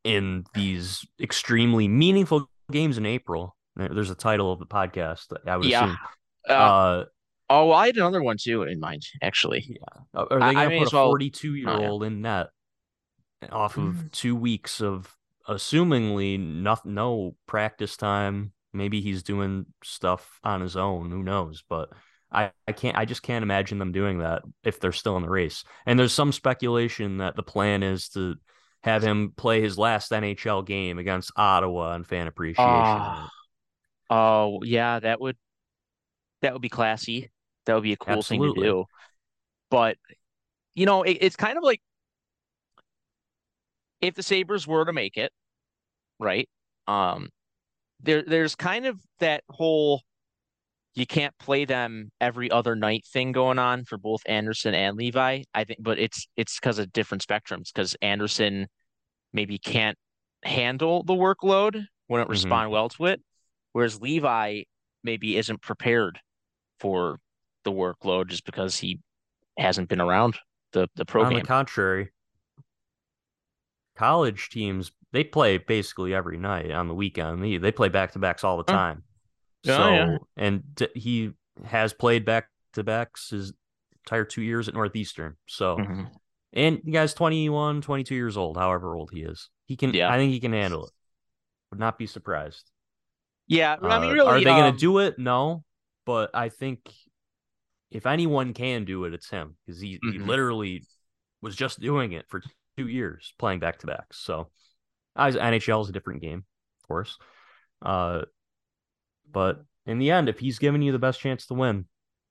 in 0.04 0.44
these 0.54 1.04
extremely 1.20 1.88
meaningful 1.88 2.48
games 2.70 2.98
in 2.98 3.06
April. 3.06 3.56
There's 3.76 4.10
a 4.10 4.14
title 4.14 4.52
of 4.52 4.58
the 4.58 4.66
podcast. 4.66 5.28
That 5.28 5.40
I 5.46 5.56
would 5.56 5.66
Yeah. 5.66 5.84
assume. 5.84 5.98
Uh, 6.48 6.52
Uh, 6.52 7.04
oh, 7.50 7.66
well, 7.68 7.76
I 7.78 7.86
had 7.86 7.96
another 7.96 8.22
one 8.22 8.36
too 8.40 8.62
in 8.62 8.78
mind, 8.80 9.02
actually. 9.22 9.64
Yeah. 9.68 10.02
are 10.14 10.28
they 10.40 10.54
going 10.54 10.70
to 10.70 10.78
put 10.84 10.92
a 10.92 10.96
well- 10.96 11.06
42 11.06 11.54
year 11.54 11.68
old 11.70 12.04
in 12.04 12.20
net 12.22 12.48
off 13.50 13.76
of 13.76 13.94
Mm. 13.94 14.12
two 14.12 14.36
weeks 14.36 14.80
of 14.80 15.16
assumingly 15.48 16.38
no, 16.38 16.76
no 16.84 17.36
practice 17.46 17.96
time? 17.96 18.52
Maybe 18.72 19.00
he's 19.00 19.22
doing 19.22 19.66
stuff 19.82 20.38
on 20.44 20.60
his 20.60 20.76
own. 20.76 21.10
Who 21.10 21.22
knows? 21.22 21.62
But 21.68 21.90
I, 22.30 22.50
I 22.66 22.72
can't. 22.72 22.96
I 22.98 23.06
just 23.06 23.22
can't 23.22 23.42
imagine 23.42 23.78
them 23.78 23.92
doing 23.92 24.18
that 24.18 24.42
if 24.62 24.78
they're 24.80 24.92
still 24.92 25.16
in 25.16 25.22
the 25.22 25.30
race. 25.30 25.64
And 25.86 25.98
there's 25.98 26.12
some 26.12 26.32
speculation 26.32 27.18
that 27.18 27.36
the 27.36 27.42
plan 27.42 27.82
is 27.82 28.10
to 28.10 28.36
have 28.82 29.02
him 29.02 29.32
play 29.36 29.60
his 29.62 29.78
last 29.78 30.12
NHL 30.12 30.64
game 30.66 30.98
against 30.98 31.32
Ottawa 31.36 31.94
on 31.94 32.04
fan 32.04 32.26
appreciation. 32.26 32.68
Night. 32.70 33.28
Oh, 34.10 34.60
yeah, 34.62 35.00
that 35.00 35.20
would 35.20 35.36
that 36.42 36.52
would 36.52 36.62
be 36.62 36.68
classy. 36.68 37.30
That 37.66 37.74
would 37.74 37.82
be 37.82 37.92
a 37.94 37.96
cool 37.96 38.22
thing 38.22 38.42
to 38.42 38.52
do. 38.54 38.84
But 39.70 39.96
you 40.74 40.86
know, 40.86 41.02
it, 41.02 41.18
it's 41.20 41.36
kind 41.36 41.56
of 41.58 41.64
like 41.64 41.80
if 44.00 44.14
the 44.14 44.22
Sabres 44.22 44.66
were 44.66 44.84
to 44.84 44.92
make 44.92 45.16
it, 45.16 45.32
right? 46.18 46.48
Um, 46.86 47.28
there 48.00 48.22
there's 48.22 48.54
kind 48.54 48.86
of 48.86 49.00
that 49.20 49.42
whole 49.50 50.02
you 50.94 51.06
can't 51.06 51.34
play 51.38 51.64
them 51.64 52.10
every 52.20 52.50
other 52.50 52.74
night 52.74 53.04
thing 53.06 53.30
going 53.32 53.58
on 53.58 53.84
for 53.84 53.98
both 53.98 54.20
Anderson 54.26 54.74
and 54.74 54.96
Levi. 54.96 55.42
I 55.54 55.64
think, 55.64 55.80
but 55.82 55.98
it's 55.98 56.26
it's 56.36 56.58
because 56.58 56.78
of 56.78 56.92
different 56.92 57.24
spectrums. 57.26 57.72
Because 57.72 57.96
Anderson 58.02 58.66
maybe 59.32 59.58
can't 59.58 59.96
handle 60.44 61.02
the 61.02 61.14
workload, 61.14 61.86
wouldn't 62.08 62.28
Mhm. 62.28 62.32
respond 62.32 62.70
well 62.70 62.88
to 62.90 63.06
it, 63.06 63.20
whereas 63.72 64.00
Levi 64.00 64.62
maybe 65.04 65.36
isn't 65.36 65.62
prepared 65.62 66.20
for 66.80 67.18
the 67.64 67.72
workload 67.72 68.28
just 68.28 68.44
because 68.44 68.78
he 68.78 69.00
hasn't 69.58 69.88
been 69.88 70.00
around 70.00 70.38
the 70.72 70.88
the 70.94 71.04
pro 71.04 71.24
On 71.24 71.34
the 71.34 71.42
contrary, 71.42 72.10
college 73.98 74.48
teams 74.50 74.92
they 75.12 75.24
play 75.24 75.58
basically 75.58 76.14
every 76.14 76.38
night 76.38 76.70
on 76.70 76.86
the 76.86 76.94
weekend. 76.94 77.42
They 77.42 77.56
they 77.58 77.72
play 77.72 77.88
back 77.88 78.12
to 78.12 78.18
backs 78.18 78.44
all 78.44 78.58
the 78.58 78.70
Huh. 78.70 78.76
time. 78.78 79.02
Yeah, 79.64 79.76
so 79.76 79.94
yeah. 79.94 80.18
and 80.36 80.74
d- 80.74 80.88
he 80.94 81.30
has 81.64 81.92
played 81.92 82.24
back 82.24 82.48
to 82.74 82.84
backs 82.84 83.30
his 83.30 83.52
entire 84.04 84.24
two 84.24 84.42
years 84.42 84.68
at 84.68 84.74
Northeastern. 84.74 85.36
So 85.46 85.78
Mhm. 85.78 86.10
and 86.52 86.80
the 86.84 86.92
guy's 86.92 87.12
21, 87.14 87.80
22 87.82 88.14
years 88.14 88.36
old, 88.36 88.56
however 88.56 88.94
old 88.94 89.10
he 89.12 89.22
is. 89.22 89.50
He 89.66 89.76
can 89.76 89.92
Yeah. 89.92 90.10
I 90.12 90.16
think 90.16 90.30
he 90.32 90.40
can 90.40 90.52
handle 90.52 90.86
it. 90.86 90.92
Would 91.70 91.80
not 91.80 91.98
be 91.98 92.06
surprised. 92.06 92.70
Yeah, 93.46 93.76
I 93.82 93.98
mean, 93.98 94.10
Uh, 94.10 94.14
really, 94.14 94.28
are 94.28 94.40
they 94.44 94.50
um, 94.50 94.58
going 94.60 94.72
to 94.74 94.78
do 94.78 94.98
it? 94.98 95.18
No, 95.18 95.64
but 96.04 96.30
I 96.34 96.50
think 96.50 96.90
if 97.90 98.06
anyone 98.06 98.52
can 98.52 98.84
do 98.84 99.04
it, 99.04 99.14
it's 99.14 99.30
him 99.30 99.56
because 99.66 99.80
he, 99.80 99.98
he 100.02 100.18
Mhm. 100.18 100.26
literally 100.26 100.84
was 101.40 101.56
just 101.56 101.80
doing 101.80 102.12
it 102.12 102.26
for 102.28 102.42
two 102.78 102.88
years, 102.88 103.34
playing 103.38 103.58
back 103.58 103.78
to 103.78 103.86
backs. 103.86 104.18
So, 104.18 104.50
I 105.16 105.30
NHL 105.30 105.82
is 105.82 105.88
a 105.88 105.92
different 105.92 106.22
game, 106.22 106.44
of 106.82 106.88
course. 106.88 107.18
Uh, 107.82 108.22
but 109.30 109.62
in 109.86 109.98
the 109.98 110.10
end, 110.10 110.28
if 110.28 110.38
he's 110.38 110.58
giving 110.58 110.82
you 110.82 110.92
the 110.92 110.98
best 110.98 111.20
chance 111.20 111.46
to 111.46 111.54
win, 111.54 111.86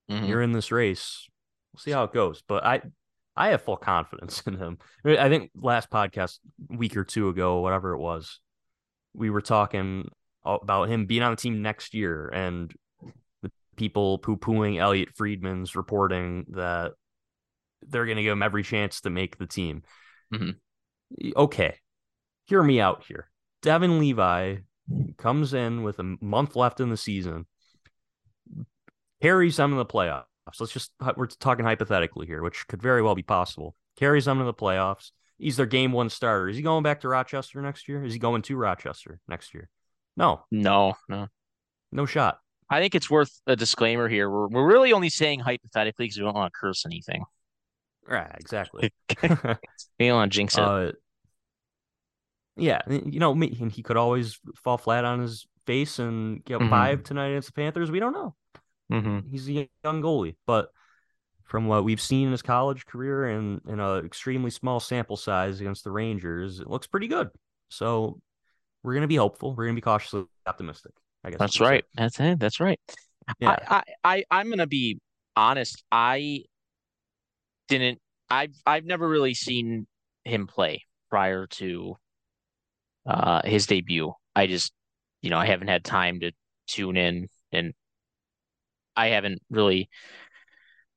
mhm. 0.10 0.28
you're 0.28 0.42
in 0.42 0.54
this 0.54 0.72
race. 0.72 1.28
We'll 1.74 1.80
see 1.82 1.92
how 1.92 2.06
it 2.06 2.14
goes. 2.14 2.44
But 2.48 2.66
I, 2.66 2.82
I 3.36 3.50
have 3.50 3.62
full 3.62 3.78
confidence 3.78 4.42
in 4.48 4.58
him. 4.58 4.78
I 5.06 5.30
think 5.30 5.52
last 5.56 5.90
podcast, 5.90 6.40
week 6.70 6.96
or 6.96 7.04
two 7.04 7.30
ago, 7.30 7.60
whatever 7.60 7.94
it 7.94 8.00
was, 8.00 8.40
we 9.14 9.30
were 9.30 9.42
talking 9.42 10.10
about 10.46 10.90
him 10.90 11.06
being 11.06 11.24
on 11.24 11.32
the 11.32 11.38
team 11.38 11.62
next 11.62 11.94
year 11.94 12.30
and 12.30 12.74
the 13.42 13.52
people 13.76 14.18
poo 14.20 14.38
pooing 14.38 14.80
Elliotte 14.80 15.16
Friedman's 15.16 15.76
reporting 15.76 16.46
that 16.52 16.94
they're 17.86 18.06
going 18.06 18.18
to 18.18 18.24
give 18.24 18.32
him 18.32 18.44
every 18.44 18.64
chance 18.64 19.02
to 19.02 19.10
make 19.10 19.38
the 19.38 19.46
team. 19.46 19.84
Mhm. 20.34 20.60
Okay, 21.36 21.78
hear 22.46 22.62
me 22.62 22.80
out 22.82 23.04
here. 23.06 23.30
Devon 23.62 24.00
Levi 24.00 24.58
comes 25.18 25.54
in 25.54 25.84
with 25.84 26.00
a 26.00 26.18
month 26.22 26.56
left 26.56 26.80
in 26.80 26.90
the 26.90 26.98
season, 26.98 27.46
carries 29.22 29.58
them 29.58 29.72
in 29.72 29.78
the 29.78 29.86
playoffs. 29.86 30.26
Let's 30.60 30.72
just 30.72 30.92
we're 31.16 31.28
talking 31.28 31.66
hypothetically 31.66 32.26
here, 32.26 32.42
which 32.42 32.68
could 32.68 32.82
very 32.82 33.02
well 33.02 33.16
be 33.16 33.24
possible. 33.24 33.76
Carries 33.98 34.26
them 34.26 34.40
to 34.40 34.46
the 34.46 34.54
playoffs. 34.54 35.12
He's 35.38 35.58
their 35.58 35.66
game 35.66 35.92
one 35.92 36.10
starter. 36.10 36.50
Is 36.50 36.56
he 36.58 36.62
going 36.64 36.84
back 36.84 37.02
to 37.02 37.10
Rochester 37.10 37.62
next 37.62 37.88
year? 37.88 38.04
Is 38.04 38.14
he 38.14 38.20
going 38.20 38.42
to 38.44 38.56
Rochester 38.56 39.20
next 39.28 39.54
year? 39.54 39.70
No, 40.16 40.46
No, 40.52 40.96
no. 41.10 41.28
no 41.92 42.06
shot. 42.06 42.40
I 42.70 42.80
think 42.80 42.96
it's 42.96 43.10
worth 43.10 43.32
a 43.46 43.56
disclaimer 43.56 44.08
here. 44.10 44.30
We're 44.30 44.48
we're 44.48 44.68
really 44.68 44.94
only 44.94 45.10
saying 45.10 45.40
hypothetically 45.42 46.06
because 46.06 46.18
we 46.18 46.24
don't 46.26 46.36
want 46.36 46.52
to 46.54 46.60
curse 46.60 46.86
anything. 46.86 47.24
Right, 48.08 48.32
exactly. 48.40 48.94
We 50.00 50.08
don't 50.08 50.16
want 50.18 50.32
to 50.32 50.38
jinx 50.38 50.58
it. 50.58 50.62
uh, 50.64 50.92
Yeah, 52.56 52.82
you 52.90 53.20
know, 53.20 53.32
and 53.34 53.72
he 53.72 53.84
could 53.84 53.98
always 53.98 54.40
fall 54.56 54.78
flat 54.78 55.06
on 55.06 55.20
his 55.22 55.46
face 55.66 56.00
and 56.00 56.44
get 56.46 56.60
Mhm. 56.60 56.70
five 56.70 57.04
tonight 57.04 57.28
against 57.30 57.48
the 57.50 57.54
Panthers. 57.54 57.92
We 57.92 58.00
don't 58.00 58.14
know. 58.14 58.36
Mm-hmm. 58.92 59.30
He's 59.30 59.50
a 59.50 59.70
young 59.84 60.02
goalie, 60.02 60.36
but 60.46 60.70
from 61.44 61.68
what 61.68 61.84
we've 61.84 62.02
seen 62.02 62.28
in 62.28 62.32
his 62.32 62.42
college 62.42 62.86
career 62.86 63.26
and 63.26 63.62
in 63.68 63.80
an 63.80 64.06
extremely 64.06 64.50
small 64.52 64.80
sample 64.80 65.18
size 65.18 65.60
against 65.62 65.84
the 65.84 65.92
Rangers, 65.92 66.60
it 66.60 66.68
looks 66.70 66.88
pretty 66.88 67.08
good. 67.08 67.30
So 67.70 68.22
we're 68.84 68.94
gonna 68.94 69.08
be 69.08 69.16
hopeful. 69.18 69.54
We're 69.56 69.66
gonna 69.66 69.76
be 69.76 69.82
cautiously 69.82 70.26
optimistic. 70.46 70.94
I 71.24 71.32
guess 71.32 71.40
That's 71.40 71.60
we 71.60 71.66
could 71.66 71.68
say. 71.68 71.72
right. 71.74 71.84
That's 71.96 72.20
it. 72.20 72.40
That's 72.40 72.60
right. 72.60 72.80
Yeah, 73.40 73.58
I, 73.68 73.76
I, 73.78 73.84
I, 74.04 74.24
I'm 74.32 74.50
gonna 74.50 74.68
be 74.68 75.00
honest. 75.36 75.84
I 75.92 76.44
didn't. 77.68 78.00
I've, 78.30 78.56
I've 78.66 78.86
never 78.86 79.08
really 79.08 79.34
seen 79.34 79.88
him 80.26 80.48
play 80.48 80.84
prior 81.10 81.48
to 81.48 81.96
uh 83.06 83.42
his 83.46 83.66
debut. 83.66 84.14
I 84.36 84.48
just, 84.48 84.74
you 85.22 85.30
know, 85.30 85.38
I 85.38 85.46
haven't 85.46 85.70
had 85.70 85.84
time 85.84 86.20
to 86.20 86.32
tune 86.68 86.98
in, 86.98 87.28
and 87.52 87.74
I 88.96 89.08
haven't 89.08 89.42
really 89.50 89.90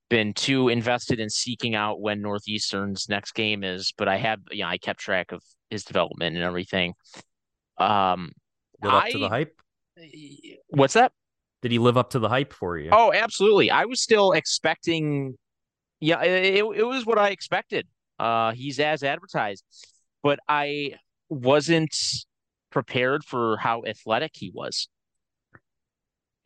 been 0.09 0.35
too 0.35 0.69
invested 0.69 1.21
in 1.21 1.31
seeking 1.31 1.75
out 1.75 2.01
when 2.01 2.21
Northeastern's 2.21 3.09
next 3.09 3.33
game 3.33 3.63
is. 3.65 3.93
But 3.97 4.09
I 4.09 4.17
have, 4.17 4.41
you 4.51 4.63
know, 4.63 4.69
I 4.69 4.77
kept 4.77 5.01
track 5.01 5.33
of 5.33 5.43
his 5.71 5.85
development 5.85 6.37
and 6.37 6.45
everything. 6.45 6.95
Um, 7.79 8.33
live 8.83 8.95
up 8.95 9.09
to 9.09 9.19
the 9.19 9.29
hype. 9.29 9.61
what's 10.69 10.95
that? 10.95 11.13
Did 11.63 11.73
he 11.73 11.79
live 11.79 11.97
up 11.97 12.11
to 12.11 12.19
the 12.19 12.29
hype 12.29 12.53
for 12.53 12.77
you? 12.77 12.91
Oh, 12.93 13.13
absolutely. 13.13 13.71
I 13.71 13.85
was 13.85 14.03
still 14.03 14.33
expecting. 14.33 15.37
Yeah, 16.01 16.23
it, 16.23 16.65
it, 16.65 16.87
was 16.87 17.05
what 17.05 17.19
I 17.19 17.29
expected. 17.29 17.87
Uh, 18.19 18.53
he's 18.53 18.81
as 18.81 19.03
advertised, 19.03 19.65
but 20.23 20.41
I 20.49 20.95
wasn't 21.29 21.95
prepared 22.71 23.25
for 23.25 23.59
how 23.59 23.83
athletic 23.85 24.33
he 24.35 24.51
was. 24.55 24.89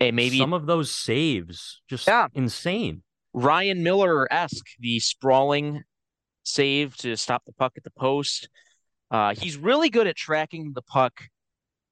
And 0.00 0.16
maybe 0.16 0.38
some 0.38 0.52
of 0.52 0.66
those 0.66 0.90
saves 0.90 1.80
just 1.88 2.06
Yeah. 2.06 2.28
insane. 2.34 3.02
Ryan 3.32 3.82
Miller 3.82 4.32
esque, 4.32 4.66
the 4.78 5.00
sprawling 5.00 5.82
save 6.42 6.96
to 6.98 7.16
stop 7.16 7.44
the 7.46 7.52
puck 7.52 7.72
at 7.76 7.84
the 7.84 7.90
post. 7.90 8.48
Uh, 9.10 9.34
he's 9.34 9.56
really 9.56 9.88
good 9.88 10.06
at 10.06 10.16
tracking 10.16 10.72
the 10.74 10.82
puck. 10.82 11.22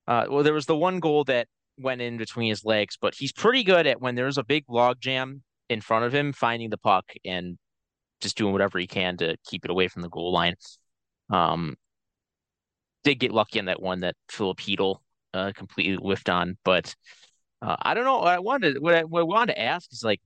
Uh, 0.06 0.26
well, 0.28 0.42
there 0.42 0.52
was 0.52 0.66
the 0.66 0.76
one 0.76 1.00
goal 1.00 1.24
that 1.24 1.46
went 1.78 2.00
in 2.00 2.16
between 2.16 2.50
his 2.50 2.64
legs, 2.64 2.98
but 3.00 3.14
he's 3.14 3.32
pretty 3.32 3.62
good 3.64 3.86
at 3.86 4.00
when 4.00 4.14
there's 4.14 4.38
a 4.38 4.44
big 4.44 4.64
log 4.68 5.00
jam 5.00 5.42
in 5.68 5.80
front 5.80 6.04
of 6.04 6.14
him, 6.14 6.32
finding 6.32 6.70
the 6.70 6.78
puck 6.78 7.04
and 7.24 7.58
just 8.20 8.36
doing 8.36 8.52
whatever 8.52 8.78
he 8.78 8.86
can 8.86 9.16
to 9.18 9.36
keep 9.44 9.64
it 9.64 9.70
away 9.70 9.88
from 9.88 10.02
the 10.02 10.08
goal 10.08 10.32
line. 10.32 10.54
Um, 11.30 11.76
did 13.04 13.16
get 13.16 13.32
lucky 13.32 13.58
on 13.58 13.66
that 13.66 13.82
one 13.82 14.00
that 14.00 14.14
Philip 14.30 14.58
Hedel 14.58 14.98
uh, 15.34 15.52
completely 15.54 15.96
whiffed 15.96 16.28
on, 16.28 16.56
but 16.64 16.94
uh, 17.60 17.76
I 17.80 17.94
don't 17.94 18.04
know. 18.04 18.20
I 18.20 18.38
wanted 18.38 18.80
what 18.80 18.94
I, 18.94 19.04
what 19.04 19.20
I 19.20 19.24
wanted 19.24 19.54
to 19.54 19.60
ask 19.60 19.92
is 19.92 20.04
like, 20.04 20.20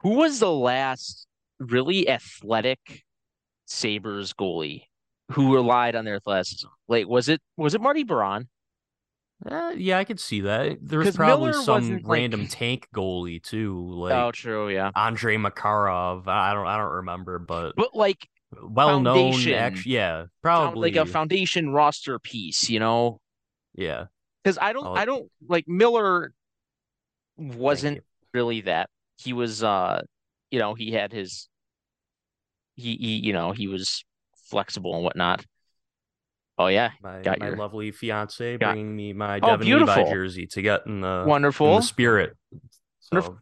who 0.00 0.16
was 0.16 0.40
the 0.40 0.50
last 0.50 1.26
really 1.58 2.08
athletic 2.08 3.04
Sabres 3.66 4.32
goalie 4.32 4.82
who 5.30 5.54
relied 5.54 5.94
on 5.94 6.04
their 6.04 6.16
athleticism? 6.16 6.68
Like, 6.88 7.06
was 7.06 7.28
it 7.28 7.40
was 7.56 7.74
it 7.74 7.80
Marty 7.80 8.04
Biron? 8.04 8.48
Uh, 9.44 9.72
yeah, 9.76 9.98
I 9.98 10.04
could 10.04 10.20
see 10.20 10.42
that. 10.42 10.78
There's 10.80 11.16
probably 11.16 11.50
Miller 11.50 11.62
some 11.62 11.82
wasn't, 11.82 12.04
like- 12.04 12.12
random 12.12 12.46
tank 12.46 12.88
goalie 12.94 13.42
too, 13.42 13.88
like 13.92 14.12
oh, 14.12 14.30
true, 14.30 14.68
yeah. 14.68 14.90
Andrei 14.94 15.36
Makarov. 15.36 16.28
I 16.28 16.54
don't, 16.54 16.66
I 16.66 16.76
don't 16.76 16.92
remember, 16.92 17.38
but 17.38 17.72
But 17.76 17.94
like, 17.94 18.28
well 18.62 19.00
known. 19.00 19.34
Actually, 19.48 19.92
yeah, 19.92 20.26
probably 20.42 20.92
like 20.92 20.96
a 20.96 21.10
foundation 21.10 21.70
roster 21.72 22.18
piece, 22.18 22.68
you 22.70 22.78
know? 22.80 23.20
yeah. 23.74 24.06
Because 24.44 24.58
I 24.60 24.72
don't, 24.72 24.86
Oh. 24.86 24.94
I 24.94 25.04
don't 25.04 25.30
like 25.48 25.66
Miller 25.68 26.32
wasn't 27.36 28.00
really 28.34 28.62
that. 28.62 28.90
He 29.16 29.32
was, 29.32 29.62
uh, 29.62 30.02
you 30.50 30.58
know, 30.58 30.74
he 30.74 30.90
had 30.90 31.12
his, 31.12 31.48
he, 32.74 32.96
he, 32.96 33.16
you 33.16 33.32
know, 33.32 33.52
he 33.52 33.68
was 33.68 34.04
flexible 34.50 34.94
and 34.96 35.04
whatnot. 35.04 35.44
Oh 36.62 36.66
yeah, 36.68 36.90
My, 37.02 37.20
got 37.22 37.40
my 37.40 37.48
your- 37.48 37.56
lovely 37.56 37.90
fiance 37.90 38.56
got- 38.58 38.72
bringing 38.74 38.94
me 38.94 39.12
my 39.12 39.38
Oh, 39.42 39.56
Devon 39.56 39.66
Levi 39.80 40.10
jersey 40.10 40.46
to 40.48 40.62
get 40.62 40.86
in 40.86 41.00
the 41.00 41.22
in 41.22 41.28
wonderful. 41.28 41.76
the 41.76 41.82
spirit. 41.82 42.36
So 43.00 43.16
Wonderful. 43.16 43.38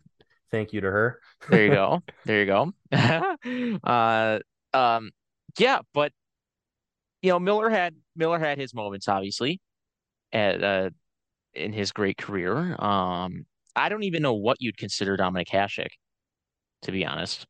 thank 0.50 0.72
you 0.72 0.80
to 0.80 0.90
her. 0.90 1.20
There 1.48 1.64
you 1.64 1.70
go. 1.74 2.00
There 2.24 2.40
you 2.40 2.46
go. 2.46 2.72
uh, 3.84 4.38
um, 4.72 5.10
yeah, 5.58 5.80
but 5.92 6.12
you 7.22 7.30
know, 7.30 7.38
Miller 7.38 7.68
had 7.68 7.94
Miller 8.16 8.38
had 8.38 8.58
his 8.58 8.72
moments, 8.74 9.08
obviously, 9.08 9.60
at 10.32 10.62
uh, 10.62 10.90
in 11.54 11.72
his 11.72 11.92
great 11.92 12.16
career. 12.16 12.56
Um, 12.78 13.44
I 13.76 13.88
don't 13.88 14.04
even 14.04 14.22
know 14.22 14.34
what 14.34 14.56
you'd 14.60 14.78
consider 14.78 15.16
Dominik 15.16 15.48
Hasek, 15.48 15.88
to 16.82 16.92
be 16.92 17.04
honest. 17.04 17.46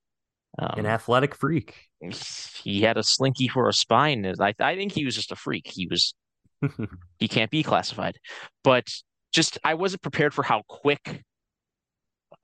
An 0.58 0.80
Um, 0.80 0.86
athletic 0.86 1.34
freak. 1.34 1.88
he 2.64 2.82
had 2.82 2.96
a 2.98 3.02
slinky 3.02 3.48
for 3.48 3.68
a 3.68 3.72
spine. 3.72 4.26
I 4.40 4.54
I 4.60 4.74
think 4.76 4.92
he 4.92 5.04
was 5.04 5.14
just 5.14 5.32
a 5.32 5.36
freak. 5.36 5.66
He 5.72 5.86
was 5.86 6.14
he 7.18 7.28
can't 7.28 7.50
be 7.50 7.62
classified, 7.62 8.16
but 8.64 8.86
just 9.32 9.58
I 9.64 9.74
wasn't 9.74 10.02
prepared 10.02 10.34
for 10.34 10.42
how 10.42 10.62
quick 10.68 11.22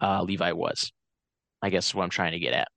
uh, 0.01 0.23
Levi 0.23 0.53
was. 0.53 0.92
I 1.62 1.71
guess 1.71 1.95
what 1.95 2.05
I'm 2.05 2.11
trying 2.11 2.33
to 2.33 2.38
get 2.38 2.53
at. 2.55 2.69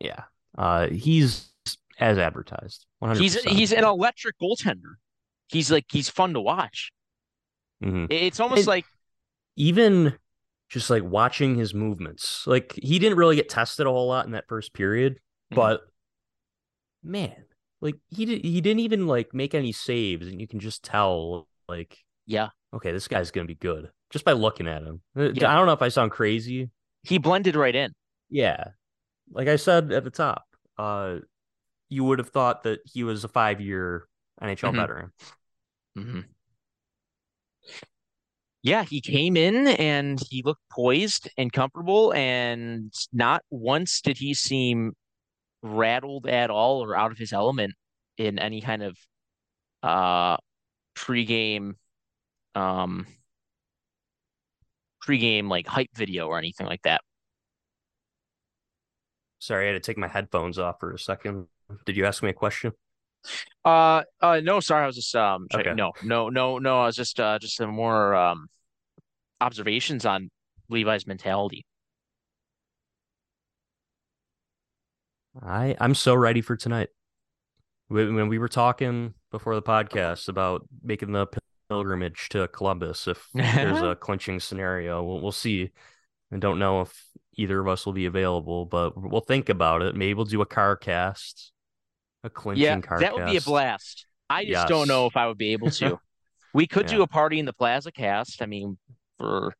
yeah. 0.00 0.24
Uh, 0.56 0.88
he's 0.88 1.50
as 1.98 2.18
advertised. 2.18 2.86
100%. 3.02 3.16
He's 3.18 3.42
he's 3.44 3.72
an 3.72 3.84
electric 3.84 4.36
goaltender. 4.40 4.94
He's 5.48 5.70
like 5.70 5.86
he's 5.90 6.08
fun 6.08 6.34
to 6.34 6.40
watch. 6.40 6.90
Mhm. 7.82 8.06
It's 8.10 8.40
almost 8.40 8.60
And- 8.60 8.66
like 8.68 8.84
even 9.56 10.16
just 10.74 10.90
like 10.90 11.04
watching 11.04 11.54
his 11.54 11.72
movements. 11.72 12.44
Like 12.48 12.72
he 12.82 12.98
didn't 12.98 13.16
really 13.16 13.36
get 13.36 13.48
tested 13.48 13.86
a 13.86 13.90
whole 13.90 14.08
lot 14.08 14.26
in 14.26 14.32
that 14.32 14.48
first 14.48 14.74
period, 14.74 15.20
Mhm. 15.52 15.56
but 15.56 15.82
man, 17.02 17.44
like 17.80 17.94
he 18.08 18.24
did, 18.26 18.44
he 18.44 18.60
didn't 18.60 18.80
even 18.80 19.06
like 19.06 19.32
make 19.32 19.54
any 19.54 19.70
saves, 19.72 20.26
and 20.26 20.40
you 20.40 20.48
can 20.48 20.58
just 20.60 20.82
tell 20.84 21.46
like 21.68 21.98
yeah, 22.26 22.48
okay, 22.74 22.90
this 22.92 23.06
guy's 23.08 23.30
gonna 23.30 23.46
be 23.46 23.54
good 23.54 23.90
just 24.10 24.24
by 24.24 24.32
looking 24.32 24.66
at 24.66 24.82
him. 24.82 25.00
Uh, 25.16 25.30
Yeah. 25.32 25.52
I 25.52 25.56
don't 25.56 25.66
know 25.66 25.72
if 25.72 25.82
I 25.82 25.88
sound 25.88 26.10
crazy. 26.10 26.70
he 27.04 27.18
blended 27.18 27.54
right 27.54 27.74
in. 27.74 27.92
Yeah, 28.30 28.64
like 29.30 29.46
I 29.48 29.56
said 29.56 29.92
at 29.92 30.02
the 30.04 30.10
top, 30.10 30.44
uh, 30.78 31.18
you 31.88 32.02
would 32.04 32.18
have 32.18 32.30
thought 32.30 32.62
that 32.64 32.80
he 32.84 33.04
was 33.04 33.22
a 33.24 33.28
five 33.28 33.60
year 33.60 34.08
NHL 34.42 34.72
Mhm. 34.72 34.76
veteran. 34.76 35.12
hmm 35.94 36.20
Yeah, 38.64 38.82
he 38.84 39.02
came 39.02 39.36
in 39.36 39.68
and 39.68 40.18
he 40.30 40.42
looked 40.42 40.62
poised 40.70 41.28
and 41.36 41.52
comfortable, 41.52 42.14
and 42.14 42.90
not 43.12 43.42
once 43.50 44.00
did 44.00 44.16
he 44.16 44.32
seem 44.32 44.94
rattled 45.62 46.26
at 46.26 46.50
all 46.50 46.82
or 46.82 46.96
out 46.96 47.12
of 47.12 47.18
his 47.18 47.32
element 47.32 47.74
in 48.18 48.38
any 48.38 48.62
kind 48.62 48.82
of 48.82 48.96
uh 49.82 50.38
pregame 50.96 51.74
um 52.54 53.06
pregame 55.06 55.50
like 55.50 55.66
hype 55.66 55.90
video 55.94 56.28
or 56.28 56.38
anything 56.38 56.66
like 56.66 56.82
that. 56.84 57.02
Sorry, 59.40 59.68
I 59.68 59.72
had 59.72 59.82
to 59.82 59.86
take 59.86 59.98
my 59.98 60.08
headphones 60.08 60.58
off 60.58 60.80
for 60.80 60.92
a 60.92 60.98
second. 60.98 61.48
Did 61.84 61.96
you 61.96 62.06
ask 62.06 62.22
me 62.22 62.30
a 62.30 62.34
question? 62.34 62.72
Uh, 63.64 64.02
uh, 64.20 64.40
no, 64.42 64.60
sorry, 64.60 64.84
I 64.84 64.86
was 64.86 64.96
just 64.96 65.14
um, 65.16 65.46
Okay. 65.54 65.72
no, 65.74 65.92
no, 66.02 66.28
no, 66.28 66.58
no, 66.58 66.82
I 66.82 66.86
was 66.86 66.96
just 66.96 67.18
uh, 67.18 67.38
just 67.38 67.56
some 67.56 67.70
more 67.70 68.14
um, 68.14 68.48
observations 69.40 70.04
on 70.04 70.30
Levi's 70.68 71.06
mentality. 71.06 71.64
I 75.42 75.76
I'm 75.80 75.94
so 75.94 76.14
ready 76.14 76.40
for 76.40 76.56
tonight. 76.56 76.90
When 77.88 78.14
when 78.14 78.28
we 78.28 78.38
were 78.38 78.48
talking 78.48 79.14
before 79.30 79.54
the 79.54 79.62
podcast 79.62 80.28
about 80.28 80.66
making 80.82 81.12
the 81.12 81.26
pilgrimage 81.68 82.28
to 82.30 82.48
Columbus, 82.48 83.08
if 83.08 83.28
there's 83.34 83.82
a 83.82 83.94
clinching 84.00 84.40
scenario, 84.40 85.02
we'll, 85.02 85.20
we'll 85.20 85.32
see. 85.32 85.70
I 86.32 86.36
don't 86.38 86.58
know 86.58 86.82
if 86.82 87.04
either 87.36 87.60
of 87.60 87.68
us 87.68 87.84
will 87.86 87.92
be 87.92 88.06
available, 88.06 88.64
but 88.64 88.92
we'll 88.96 89.20
think 89.20 89.48
about 89.48 89.82
it. 89.82 89.94
Maybe 89.94 90.14
we'll 90.14 90.24
do 90.24 90.40
a 90.42 90.46
car 90.46 90.76
cast, 90.76 91.52
a 92.24 92.30
clinching 92.30 92.64
Yeah, 92.64 92.80
car 92.80 92.98
that 93.00 93.14
would 93.14 93.26
be 93.26 93.36
a 93.36 93.40
blast. 93.40 94.06
I 94.28 94.44
just 94.44 94.66
don't 94.66 94.88
know 94.88 95.06
if 95.06 95.16
I 95.16 95.28
would 95.28 95.38
be 95.38 95.52
able 95.52 95.70
to. 95.70 96.00
We 96.54 96.68
could 96.68 96.86
do 96.86 97.02
a 97.02 97.06
party 97.08 97.40
in 97.40 97.46
the 97.46 97.52
Plaza 97.52 97.90
Cast. 97.90 98.40
I 98.40 98.46
mean, 98.46 98.78
for 99.18 99.52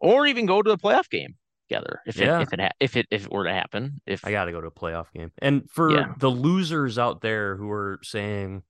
or 0.00 0.26
even 0.28 0.46
go 0.46 0.62
to 0.62 0.70
the 0.70 0.78
playoff 0.78 1.10
game 1.10 1.34
together 1.68 2.00
if 2.06 2.20
it 2.20 2.28
if 2.40 2.52
it 2.52 2.60
ha- 2.60 2.70
if 2.78 2.96
it 2.96 3.06
if 3.10 3.24
it 3.26 3.32
were 3.32 3.44
to 3.44 3.52
happen. 3.52 4.00
If 4.06 4.24
I 4.24 4.30
got 4.30 4.44
to 4.44 4.52
go 4.52 4.60
to 4.60 4.68
a 4.68 4.70
playoff 4.70 5.06
game. 5.12 5.32
And 5.42 5.68
for 5.68 5.90
Yeah. 5.90 6.12
the 6.18 6.30
losers 6.30 6.98
out 6.98 7.20
there 7.20 7.56
who 7.56 7.68
are 7.72 7.98
saying, 8.04 8.62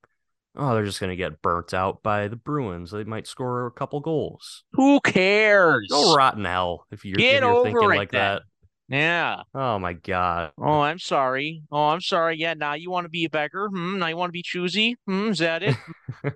"Oh, 0.55 0.73
they're 0.73 0.85
just 0.85 0.99
going 0.99 1.11
to 1.11 1.15
get 1.15 1.43
burnt 1.43 1.71
out 1.71 2.01
by 2.01 2.27
the 2.27 2.35
Bruins. 2.35 2.89
They 2.89 3.03
might 3.03 3.27
score 3.27 3.67
a 3.67 3.71
couple 3.71 3.99
goals." 3.99 4.63
who 4.73 4.99
cares? 5.01 5.87
Go 5.91 6.15
rotten 6.15 6.45
hell 6.45 6.87
if 6.89 7.05
you're, 7.05 7.17
Get 7.17 7.35
if 7.35 7.41
you're 7.43 7.63
thinking 7.63 7.89
like 7.89 8.11
that. 8.11 8.41
Yeah. 8.89 9.43
Oh 9.53 9.79
my 9.79 9.93
god. 9.93 10.51
Oh, 10.57 10.81
I'm 10.81 10.99
sorry. 10.99 11.61
Oh, 11.71 11.87
I'm 11.89 12.01
sorry. 12.01 12.37
Yeah, 12.37 12.53
now 12.53 12.73
you 12.73 12.89
want 12.89 13.05
to 13.05 13.09
be 13.09 13.25
a 13.25 13.29
beggar? 13.29 13.67
Hmm. 13.67 13.99
Now 13.99 14.07
you 14.07 14.15
want 14.17 14.29
to 14.29 14.33
be 14.33 14.43
choosy? 14.43 14.95
Hmm. 15.05 15.29
Is 15.29 15.39
that 15.39 15.63
it? 15.63 15.75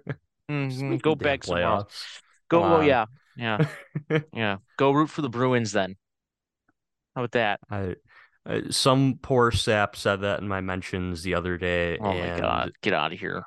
Hmm, 0.49 0.97
Go 0.97 1.15
beg 1.15 1.45
some 1.45 1.61
more. 1.61 1.87
Go. 2.49 2.59
Well, 2.59 2.83
yeah. 2.83 3.05
Yeah. 3.37 3.67
Yeah. 4.33 4.57
Go 4.75 4.91
root 4.91 5.09
for 5.09 5.21
the 5.21 5.29
Bruins 5.29 5.71
then. 5.71 5.95
How 7.15 7.21
about 7.23 7.31
that? 7.31 7.59
I, 7.69 7.95
I 8.45 8.63
some 8.69 9.19
poor 9.21 9.51
sap 9.51 9.95
said 9.95 10.21
that 10.21 10.41
in 10.41 10.49
my 10.49 10.59
mentions 10.59 11.23
the 11.23 11.35
other 11.35 11.57
day, 11.57 11.97
Oh 11.99 12.13
my 12.13 12.37
God. 12.37 12.73
Get 12.81 12.93
out 12.93 13.13
of 13.13 13.19
here. 13.19 13.43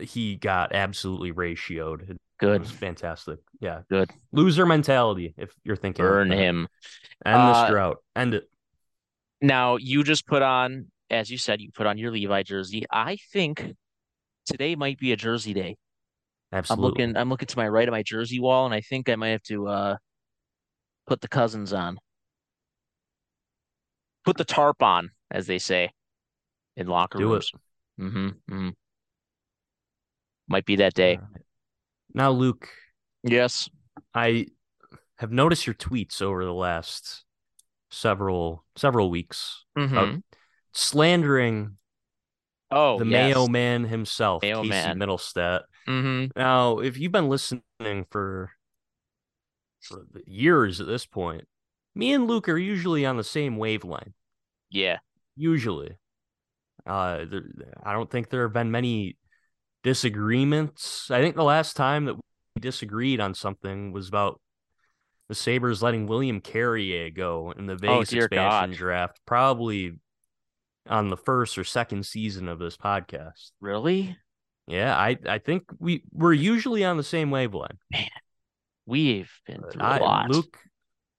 he 0.00 0.36
got 0.36 0.74
absolutely 0.74 1.32
ratioed. 1.32 2.16
It 2.40 2.46
Good. 2.46 2.66
fantastic. 2.66 3.38
Yeah, 3.60 3.82
Good. 3.90 4.10
Loser 4.32 4.64
mentality. 4.64 5.34
If 5.36 5.54
you're 5.62 5.76
thinking, 5.76 6.04
Burn 6.04 6.30
him. 6.30 6.68
End 7.24 7.36
Uh, 7.42 7.62
this 7.62 7.70
drought. 7.70 7.98
End 8.16 8.34
it. 8.34 8.44
Now 9.42 9.76
you 9.76 10.02
just 10.04 10.26
put 10.26 10.42
on, 10.42 10.86
as 11.10 11.30
you 11.30 11.36
said, 11.38 11.60
you 11.60 11.70
put 11.70 11.86
on 11.86 11.98
your 11.98 12.10
Levi 12.10 12.42
jersey. 12.42 12.84
I 12.90 13.16
think 13.32 13.74
today 14.46 14.74
might 14.74 14.98
be 14.98 15.12
a 15.12 15.16
jersey 15.16 15.52
day. 15.52 15.76
Absolutely. 16.52 16.84
I'm 16.84 16.90
looking. 16.90 17.16
I'm 17.16 17.28
looking 17.28 17.46
to 17.46 17.56
my 17.58 17.68
right 17.68 17.86
of 17.86 17.92
my 17.92 18.02
jersey 18.02 18.40
wall, 18.40 18.64
and 18.64 18.74
I 18.74 18.80
think 18.80 19.08
I 19.08 19.16
might 19.16 19.28
have 19.28 19.42
to 19.44 19.68
uh 19.68 19.96
put 21.06 21.20
the 21.20 21.28
Cozens 21.28 21.72
on. 21.72 21.98
Put 24.24 24.36
the 24.36 24.44
tarp 24.44 24.82
on, 24.82 25.10
as 25.30 25.46
they 25.46 25.58
say, 25.58 25.90
in 26.76 26.86
locker 26.86 27.18
Do 27.18 27.28
it. 27.28 27.32
rooms. 27.32 27.52
Mm-hmm, 28.00 28.26
mm-hmm. 28.28 28.68
Might 30.48 30.64
be 30.66 30.76
that 30.76 30.94
day. 30.94 31.18
Now, 32.14 32.30
Luke, 32.30 32.68
Yes. 33.22 33.68
I 34.14 34.46
have 35.18 35.30
noticed 35.30 35.66
your 35.66 35.74
tweets 35.74 36.22
over 36.22 36.44
the 36.44 36.54
last 36.54 37.24
several 37.90 38.64
several 38.76 39.10
weeks 39.10 39.64
Mm-hmm. 39.76 40.18
slandering 40.72 41.76
Oh, 42.72 42.98
the 43.00 43.06
yes. 43.06 43.34
Mayo 43.34 43.48
man 43.48 43.84
himself, 43.84 44.42
Mayo 44.42 44.62
Casey 44.62 44.68
man. 44.70 44.98
Mittelstadt. 44.98 45.62
Mm-hmm. 45.88 46.38
Now, 46.38 46.78
if 46.78 46.98
you've 46.98 47.10
been 47.10 47.28
listening 47.28 47.62
for, 48.10 48.50
for 49.80 50.06
years 50.24 50.80
at 50.80 50.86
this 50.86 51.04
point, 51.04 51.48
me 51.96 52.12
and 52.12 52.28
Luke 52.28 52.48
are 52.48 52.56
usually 52.56 53.04
on 53.04 53.16
the 53.16 53.24
same 53.24 53.56
wavelength. 53.56 54.14
Yeah. 54.70 54.98
Usually, 55.34 55.96
uh, 56.86 57.24
there, 57.28 57.42
I 57.82 57.92
don't 57.92 58.08
think 58.08 58.30
there 58.30 58.42
have 58.42 58.52
been 58.52 58.70
many 58.70 59.16
disagreements. 59.82 61.10
I 61.10 61.20
think 61.20 61.36
the 61.36 61.44
last 61.44 61.76
time 61.76 62.04
that 62.06 62.14
we 62.14 62.60
disagreed 62.60 63.20
on 63.20 63.34
something 63.34 63.92
was 63.92 64.08
about 64.08 64.40
the 65.28 65.34
Sabres 65.34 65.82
letting 65.82 66.06
William 66.06 66.40
Carrier 66.40 67.10
go 67.10 67.52
in 67.56 67.66
the 67.66 67.74
oh, 67.74 67.76
Vegas 67.76 68.12
Oh, 68.14 68.18
expansion 68.18 68.70
God. 68.70 68.72
draft, 68.72 69.20
probably 69.26 69.98
on 70.88 71.08
the 71.08 71.16
first 71.16 71.56
or 71.58 71.64
second 71.64 72.04
season 72.04 72.48
of 72.48 72.58
this 72.58 72.76
podcast. 72.76 73.52
Really? 73.60 74.16
Yeah, 74.66 74.96
I 74.96 75.16
I 75.28 75.38
think 75.38 75.64
we 75.78 76.04
we're 76.12 76.32
usually 76.32 76.84
on 76.84 76.96
the 76.96 77.02
same 77.02 77.30
wavelength. 77.30 77.78
Man, 77.92 78.06
We've 78.86 79.30
been 79.46 79.62
through 79.62 79.82
a 79.82 79.84
I, 79.84 79.98
lot. 79.98 80.30
Luke, 80.30 80.58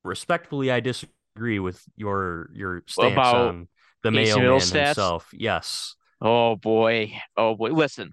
respectfully, 0.04 0.72
I 0.72 0.80
disagree 0.82 1.60
with 1.60 1.82
your 1.96 2.50
your 2.54 2.84
stance 2.88 3.14
About 3.14 3.36
on 3.36 3.68
the 4.04 4.12
Casey 4.12 4.36
Mayo 4.36 4.38
man 4.38 4.60
Mittelstadt? 4.60 4.86
himself. 4.88 5.30
Yes, 5.34 5.96
Oh 6.22 6.56
boy. 6.56 7.14
Oh 7.38 7.56
boy. 7.56 7.70
Listen, 7.72 8.12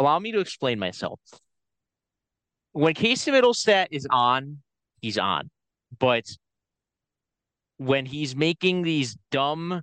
allow 0.00 0.18
me 0.18 0.32
to 0.32 0.40
explain 0.40 0.78
myself. 0.78 1.20
When 2.72 2.94
Casey 2.94 3.30
Mittelstadt 3.30 3.88
is 3.90 4.06
on, 4.10 4.58
he's 5.02 5.18
on. 5.18 5.50
But 5.98 6.24
when 7.76 8.06
he's 8.06 8.34
making 8.34 8.82
these 8.82 9.16
dumb 9.30 9.82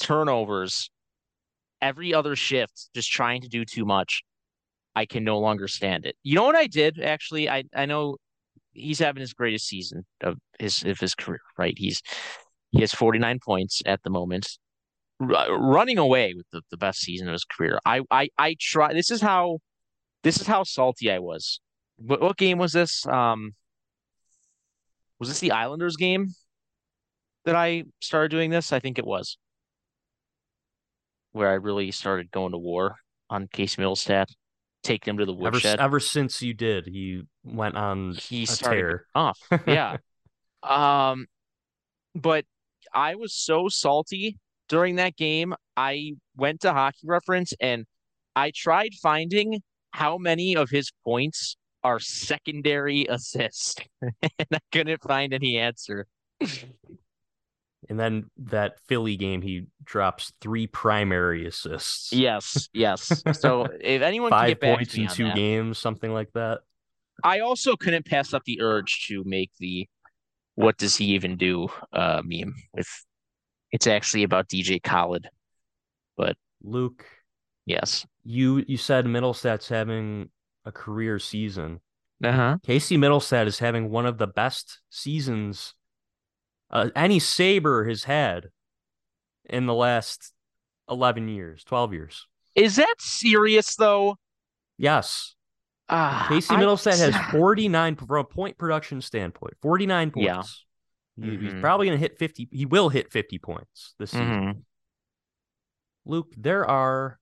turnovers 0.00 0.90
every 1.80 2.14
other 2.14 2.34
shift, 2.36 2.88
just 2.94 3.10
trying 3.10 3.42
to 3.42 3.48
do 3.48 3.64
too 3.64 3.84
much, 3.84 4.22
I 4.96 5.04
can 5.04 5.24
no 5.24 5.38
longer 5.38 5.68
stand 5.68 6.06
it. 6.06 6.16
You 6.22 6.36
know 6.36 6.44
what 6.44 6.56
I 6.56 6.66
did 6.66 6.98
actually? 7.00 7.50
I 7.50 7.64
I 7.74 7.86
know 7.86 8.16
he's 8.72 8.98
having 8.98 9.20
his 9.20 9.34
greatest 9.34 9.66
season 9.66 10.06
of 10.22 10.38
his 10.58 10.82
of 10.84 10.98
his 10.98 11.14
career, 11.14 11.40
right? 11.58 11.74
He's 11.76 12.00
he 12.70 12.80
has 12.80 12.92
49 12.92 13.40
points 13.40 13.82
at 13.84 14.02
the 14.02 14.10
moment 14.10 14.58
running 15.26 15.98
away 15.98 16.34
with 16.34 16.46
the, 16.52 16.62
the 16.70 16.76
best 16.76 17.00
season 17.00 17.28
of 17.28 17.32
his 17.32 17.44
career. 17.44 17.78
I 17.84 18.00
I 18.10 18.28
I 18.38 18.56
try. 18.60 18.92
This 18.92 19.10
is 19.10 19.20
how 19.20 19.58
this 20.22 20.40
is 20.40 20.46
how 20.46 20.64
salty 20.64 21.10
I 21.10 21.18
was. 21.18 21.60
What, 21.96 22.20
what 22.20 22.36
game 22.36 22.58
was 22.58 22.72
this? 22.72 23.06
Um, 23.06 23.52
was 25.18 25.28
this 25.28 25.40
the 25.40 25.52
Islanders 25.52 25.96
game 25.96 26.28
that 27.44 27.54
I 27.54 27.84
started 28.00 28.30
doing 28.30 28.50
this? 28.50 28.72
I 28.72 28.80
think 28.80 28.98
it 28.98 29.06
was 29.06 29.36
where 31.32 31.48
I 31.48 31.54
really 31.54 31.90
started 31.90 32.30
going 32.30 32.52
to 32.52 32.58
war 32.58 32.96
on 33.30 33.48
Case 33.48 33.76
Mittelstadt, 33.76 34.26
taking 34.82 35.12
him 35.12 35.18
to 35.18 35.24
the 35.26 35.32
ever 35.32 35.50
woodshed. 35.52 35.80
ever 35.80 35.98
since 36.00 36.42
you 36.42 36.54
did, 36.54 36.86
he 36.86 37.22
went 37.44 37.76
on 37.76 38.14
he 38.14 38.42
a 38.42 38.46
started 38.46 38.76
tear. 38.76 39.06
off. 39.14 39.38
Yeah. 39.66 39.96
Um, 40.62 41.26
but 42.14 42.44
I 42.92 43.14
was 43.14 43.34
so 43.34 43.68
salty 43.68 44.38
during 44.72 44.96
that 44.96 45.16
game. 45.16 45.54
I 45.76 46.14
went 46.34 46.62
to 46.62 46.72
Hockey 46.72 47.04
Reference 47.04 47.52
and 47.60 47.84
I 48.34 48.52
tried 48.56 48.94
finding 48.94 49.60
how 49.90 50.16
many 50.16 50.56
of 50.56 50.70
his 50.70 50.90
points 51.04 51.56
are 51.84 52.00
secondary 52.00 53.04
assists, 53.06 53.74
and 54.00 54.48
I 54.50 54.58
couldn't 54.72 55.02
find 55.02 55.34
any 55.34 55.58
answer. 55.58 56.06
And 56.40 58.00
then 58.00 58.30
that 58.38 58.78
Philly 58.88 59.16
game, 59.16 59.42
he 59.42 59.66
drops 59.84 60.32
three 60.40 60.66
primary 60.66 61.46
assists. 61.46 62.10
Yes, 62.12 62.68
yes. 62.72 63.22
So 63.32 63.66
if 63.80 64.00
anyone 64.00 64.30
can 64.30 64.38
five 64.38 64.48
get 64.48 64.60
back 64.60 64.76
points 64.76 64.94
in 64.94 65.08
two 65.08 65.24
that. 65.24 65.36
games, 65.36 65.78
something 65.78 66.12
like 66.12 66.32
that. 66.32 66.60
I 67.22 67.40
also 67.40 67.76
couldn't 67.76 68.06
pass 68.06 68.32
up 68.32 68.44
the 68.46 68.62
urge 68.62 69.06
to 69.08 69.22
make 69.26 69.50
the 69.58 69.86
"What 70.54 70.78
does 70.78 70.96
he 70.96 71.06
even 71.06 71.36
do?" 71.36 71.68
uh, 71.92 72.22
meme 72.24 72.54
with. 72.72 72.88
It's 73.72 73.86
actually 73.86 74.22
about 74.22 74.48
DJ 74.48 74.82
Khaled. 74.82 75.28
But 76.16 76.36
Luke, 76.62 77.04
Yes. 77.66 78.06
you 78.24 78.64
you 78.68 78.76
said 78.76 79.06
Mittelstadt's 79.06 79.68
having 79.68 80.30
a 80.64 80.72
career 80.72 81.18
season. 81.18 81.80
Uh 82.22 82.32
huh. 82.32 82.56
Casey 82.64 82.96
Middlestat 82.96 83.46
is 83.46 83.58
having 83.58 83.90
one 83.90 84.06
of 84.06 84.18
the 84.18 84.26
best 84.28 84.80
seasons 84.90 85.74
uh, 86.70 86.88
any 86.94 87.18
Sabre 87.18 87.84
has 87.88 88.04
had 88.04 88.46
in 89.50 89.66
the 89.66 89.74
last 89.74 90.32
11 90.88 91.28
years, 91.28 91.64
12 91.64 91.92
years. 91.92 92.26
Is 92.54 92.76
that 92.76 92.94
serious 92.98 93.74
though? 93.76 94.16
Yes. 94.78 95.34
Ah, 95.88 96.26
Casey 96.28 96.54
I- 96.54 96.60
has 96.64 97.16
49 97.32 97.96
from 97.96 98.16
a 98.18 98.24
point 98.24 98.56
production 98.56 99.00
standpoint, 99.00 99.54
49 99.62 100.10
points. 100.12 100.24
Yeah. 100.26 100.42
He- 101.22 101.36
He's 101.36 101.60
probably 101.60 101.86
going 101.86 101.98
to 101.98 102.02
hit 102.02 102.18
50. 102.18 102.48
He 102.50 102.66
will 102.66 102.88
hit 102.88 103.10
50 103.12 103.38
points 103.38 103.94
this 103.98 104.10
season. 104.10 104.26
Mhm. 104.28 104.62
Luke, 106.04 106.32
there 106.36 106.68
are 106.68 107.18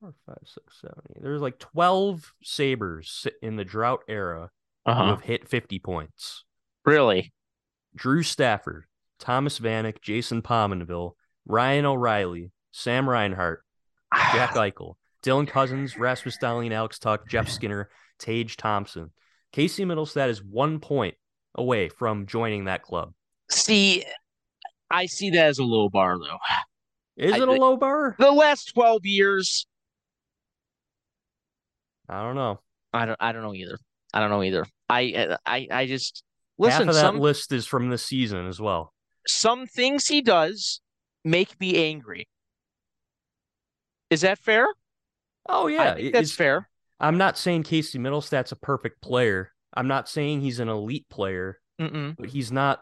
four, 0.00 0.14
five, 0.26 0.38
six, 0.44 0.80
seven, 0.80 1.02
eight. 1.10 1.22
There's 1.22 1.40
like 1.42 1.58
12 1.58 2.32
Sabres 2.42 3.26
in 3.42 3.56
the 3.56 3.64
drought 3.64 4.00
era 4.08 4.50
who 4.84 4.92
Uh-huh. 4.92 5.06
have 5.06 5.22
hit 5.22 5.48
50 5.48 5.78
points. 5.78 6.44
Really? 6.84 7.32
Drew 7.96 8.22
Stafford, 8.22 8.84
Thomas 9.18 9.58
Vanek, 9.58 10.00
Jason 10.00 10.42
Pominville, 10.42 11.14
Ryan 11.46 11.86
O'Reilly, 11.86 12.52
Sam 12.70 13.08
Reinhart, 13.08 13.64
Jack 14.14 14.50
Eichel, 14.54 14.94
Dylan 15.24 15.48
Cozens, 15.48 15.98
Rasmus 15.98 16.38
Dahlin, 16.38 16.72
Alex 16.72 16.98
Tuch, 17.00 17.26
Jeff 17.28 17.48
Skinner, 17.50 17.90
Tage 18.18 18.56
Thompson. 18.56 19.12
Casey 19.52 19.84
Mittelstadt 19.84 20.28
is 20.28 20.42
one 20.44 20.78
point 20.78 21.16
away 21.54 21.88
from 21.88 22.26
joining 22.26 22.64
that 22.64 22.82
club. 22.82 23.12
See, 23.50 24.04
I 24.90 25.06
see 25.06 25.30
that 25.30 25.46
as 25.46 25.58
a 25.58 25.64
low 25.64 25.88
bar 25.88 26.18
though. 26.18 26.38
Is 27.16 27.32
I 27.32 27.36
it 27.38 27.48
a 27.48 27.52
low 27.52 27.76
bar? 27.76 28.14
The 28.18 28.30
last 28.30 28.72
12 28.74 29.04
years, 29.04 29.66
I 32.08 32.22
don't 32.22 32.36
know. 32.36 32.60
I 32.92 33.06
don't 33.06 33.16
I 33.20 33.32
don't 33.32 33.42
know 33.42 33.54
either. 33.54 33.78
I 34.14 34.20
don't 34.20 34.30
know 34.30 34.42
either. 34.42 34.64
I 34.88 35.36
I 35.44 35.68
I 35.70 35.86
just 35.86 36.22
listen, 36.58 36.80
Half 36.86 36.88
of 36.88 36.94
that 36.94 37.00
some 37.00 37.18
list 37.18 37.52
is 37.52 37.66
from 37.66 37.90
this 37.90 38.04
season 38.04 38.46
as 38.46 38.60
well. 38.60 38.92
some 39.26 39.66
things 39.66 40.06
he 40.06 40.22
does 40.22 40.80
make 41.24 41.58
me 41.60 41.76
angry. 41.90 42.28
Is 44.10 44.22
that 44.22 44.38
fair? 44.38 44.66
Oh 45.48 45.66
yeah, 45.66 45.96
that's 46.12 46.32
fair. 46.32 46.68
I'm 47.00 47.18
not 47.18 47.36
saying 47.36 47.64
Casey 47.64 47.98
Mittelstadt's 47.98 48.52
a 48.52 48.56
perfect 48.56 49.02
player. 49.02 49.52
I'm 49.78 49.88
not 49.88 50.08
saying 50.08 50.40
he's 50.40 50.58
an 50.60 50.68
elite 50.68 51.08
player, 51.08 51.60
Mm-mm. 51.80 52.16
but 52.18 52.28
he's 52.28 52.50
not 52.50 52.80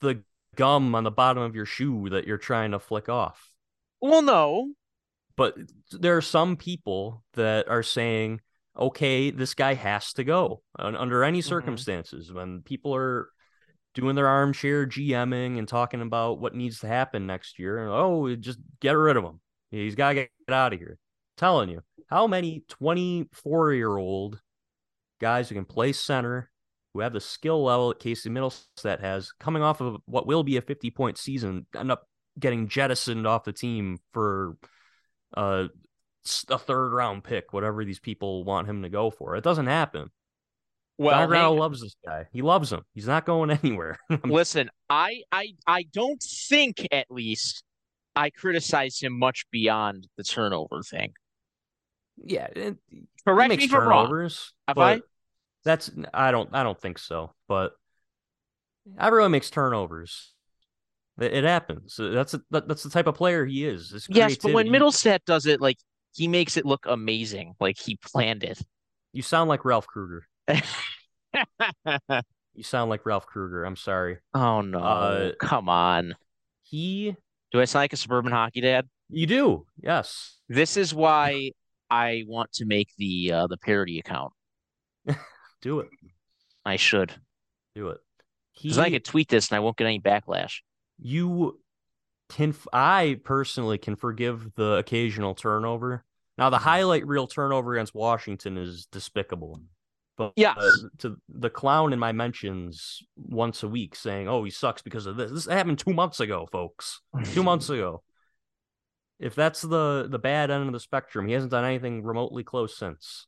the 0.00 0.22
gum 0.54 0.94
on 0.94 1.04
the 1.04 1.10
bottom 1.10 1.42
of 1.42 1.54
your 1.54 1.64
shoe 1.66 2.10
that 2.10 2.26
you're 2.26 2.36
trying 2.38 2.72
to 2.72 2.78
flick 2.78 3.08
off. 3.08 3.50
Well, 4.00 4.22
no. 4.22 4.72
But 5.36 5.56
there 5.90 6.16
are 6.16 6.22
some 6.22 6.56
people 6.56 7.22
that 7.34 7.68
are 7.68 7.82
saying, 7.82 8.40
okay, 8.78 9.30
this 9.30 9.54
guy 9.54 9.74
has 9.74 10.12
to 10.14 10.24
go 10.24 10.62
un- 10.78 10.96
under 10.96 11.24
any 11.24 11.40
Mhm. 11.40 11.44
circumstances. 11.48 12.32
When 12.32 12.62
people 12.62 12.94
are 12.94 13.30
doing 13.94 14.14
their 14.14 14.28
armchair 14.28 14.86
GMing 14.86 15.58
and 15.58 15.66
talking 15.66 16.02
about 16.02 16.38
what 16.38 16.54
needs 16.54 16.80
to 16.80 16.86
happen 16.86 17.26
next 17.26 17.58
year. 17.58 17.78
and 17.78 17.90
Oh, 17.90 18.34
just 18.36 18.58
get 18.80 18.92
rid 18.92 19.16
of 19.16 19.24
him. 19.24 19.40
He's 19.70 19.94
got 19.94 20.10
to 20.10 20.14
get 20.14 20.30
out 20.48 20.74
of 20.74 20.78
here. 20.78 20.98
I'm 20.98 21.38
telling 21.38 21.70
you, 21.70 21.82
how 22.08 22.26
many 22.26 22.64
24 22.68 23.72
year 23.72 23.96
old 23.96 24.40
guys 25.20 25.48
who 25.48 25.54
can 25.54 25.64
play 25.64 25.92
center, 25.92 26.50
who 26.94 27.00
have 27.00 27.12
the 27.12 27.20
skill 27.20 27.64
level 27.64 27.88
that 27.88 27.98
Casey 27.98 28.30
Mittelstadt 28.30 29.00
has, 29.00 29.32
coming 29.38 29.62
off 29.62 29.80
of 29.80 29.98
what 30.06 30.26
will 30.26 30.42
be 30.42 30.56
a 30.56 30.62
50 30.62 30.90
point 30.90 31.18
season, 31.18 31.66
end 31.76 31.90
up 31.90 32.08
getting 32.38 32.68
jettisoned 32.68 33.26
off 33.26 33.44
the 33.44 33.52
team 33.52 33.98
for 34.12 34.56
uh, 35.36 35.68
a 36.48 36.58
third 36.58 36.92
round 36.92 37.24
pick, 37.24 37.52
whatever 37.52 37.84
these 37.84 38.00
people 38.00 38.44
want 38.44 38.68
him 38.68 38.82
to 38.82 38.88
go 38.88 39.10
for. 39.10 39.36
It 39.36 39.44
doesn't 39.44 39.66
happen. 39.66 40.10
Well, 40.98 41.28
Don 41.28 41.56
loves 41.58 41.82
this 41.82 41.94
guy. 42.04 42.26
He 42.32 42.40
loves 42.40 42.72
him. 42.72 42.82
He's 42.94 43.06
not 43.06 43.26
going 43.26 43.50
anywhere. 43.62 43.98
listen, 44.24 44.70
I, 44.88 45.22
I, 45.30 45.54
I 45.66 45.84
don't 45.92 46.22
think 46.22 46.86
at 46.90 47.06
least 47.10 47.62
I 48.14 48.30
criticize 48.30 48.98
him 48.98 49.18
much 49.18 49.44
beyond 49.50 50.08
the 50.16 50.24
turnover 50.24 50.82
thing. 50.82 51.12
Yeah, 52.24 52.46
it, 52.54 52.76
correct 53.26 53.50
me 53.50 53.64
if 53.64 53.74
I'm 53.74 53.88
wrong. 53.88 54.30
Have 54.68 54.78
I? 54.78 55.00
That's 55.64 55.90
I 56.14 56.30
don't 56.30 56.48
I 56.52 56.62
don't 56.62 56.80
think 56.80 56.98
so, 56.98 57.32
but 57.48 57.72
everyone 58.98 59.32
makes 59.32 59.50
turnovers. 59.50 60.32
It, 61.20 61.32
it 61.32 61.44
happens. 61.44 61.96
That's 61.98 62.34
a, 62.34 62.42
that, 62.50 62.68
that's 62.68 62.82
the 62.82 62.90
type 62.90 63.06
of 63.06 63.14
player 63.14 63.44
he 63.44 63.66
is. 63.66 64.06
Yes, 64.08 64.36
but 64.36 64.52
when 64.52 64.68
Mittelstadt 64.68 65.20
does 65.26 65.46
it, 65.46 65.60
like 65.60 65.78
he 66.14 66.28
makes 66.28 66.56
it 66.56 66.64
look 66.64 66.86
amazing, 66.88 67.54
like 67.60 67.78
he 67.78 67.96
planned 67.96 68.44
it. 68.44 68.60
You 69.12 69.22
sound 69.22 69.48
like 69.48 69.64
Ralph 69.64 69.86
Krueger. 69.86 70.26
you 70.48 70.62
sound 72.62 72.90
like 72.90 73.04
Ralph 73.06 73.26
Krueger. 73.26 73.64
I'm 73.64 73.76
sorry. 73.76 74.18
Oh 74.34 74.60
no! 74.60 74.78
Uh, 74.78 75.32
Come 75.40 75.68
on. 75.68 76.14
He. 76.62 77.16
Do 77.52 77.60
I 77.60 77.64
sound 77.64 77.84
like 77.84 77.92
a 77.92 77.96
suburban 77.96 78.32
hockey 78.32 78.60
dad? 78.60 78.88
You 79.08 79.26
do. 79.26 79.66
Yes. 79.80 80.36
This 80.48 80.76
is 80.76 80.92
why 80.92 81.52
I 81.90 82.24
want 82.26 82.52
to 82.54 82.64
make 82.64 82.88
the 82.98 83.32
uh, 83.32 83.46
the 83.46 83.56
parody 83.56 83.98
account. 83.98 84.32
do 85.62 85.80
it. 85.80 85.88
I 86.64 86.76
should. 86.76 87.12
Do 87.74 87.88
it. 87.88 87.98
Because 88.60 88.78
I 88.78 88.90
could 88.90 89.04
tweet 89.04 89.28
this 89.28 89.50
and 89.50 89.56
I 89.56 89.60
won't 89.60 89.76
get 89.76 89.86
any 89.86 90.00
backlash. 90.00 90.60
You 90.98 91.60
can. 92.28 92.54
I 92.72 93.20
personally 93.22 93.78
can 93.78 93.96
forgive 93.96 94.54
the 94.56 94.74
occasional 94.74 95.34
turnover. 95.34 96.04
Now 96.38 96.50
the 96.50 96.58
highlight 96.58 97.06
reel 97.06 97.26
turnover 97.26 97.74
against 97.74 97.94
Washington 97.94 98.56
is 98.58 98.86
despicable. 98.86 99.60
But 100.16 100.32
yeah, 100.36 100.54
uh, 100.56 100.70
to 100.98 101.18
the 101.28 101.50
clown 101.50 101.92
in 101.92 101.98
my 101.98 102.12
mentions 102.12 103.02
once 103.16 103.62
a 103.62 103.68
week 103.68 103.94
saying, 103.94 104.28
"Oh, 104.28 104.42
he 104.44 104.50
sucks 104.50 104.80
because 104.80 105.04
of 105.06 105.16
this." 105.16 105.30
This 105.30 105.44
happened 105.44 105.78
two 105.78 105.92
months 105.92 106.20
ago, 106.20 106.48
folks. 106.50 107.00
two 107.32 107.42
months 107.42 107.68
ago. 107.70 108.02
If 109.18 109.34
that's 109.34 109.62
the 109.62 110.06
the 110.10 110.18
bad 110.18 110.50
end 110.50 110.66
of 110.66 110.72
the 110.72 110.80
spectrum, 110.80 111.26
he 111.26 111.32
hasn't 111.32 111.52
done 111.52 111.64
anything 111.64 112.02
remotely 112.02 112.44
close 112.44 112.76
since. 112.76 113.26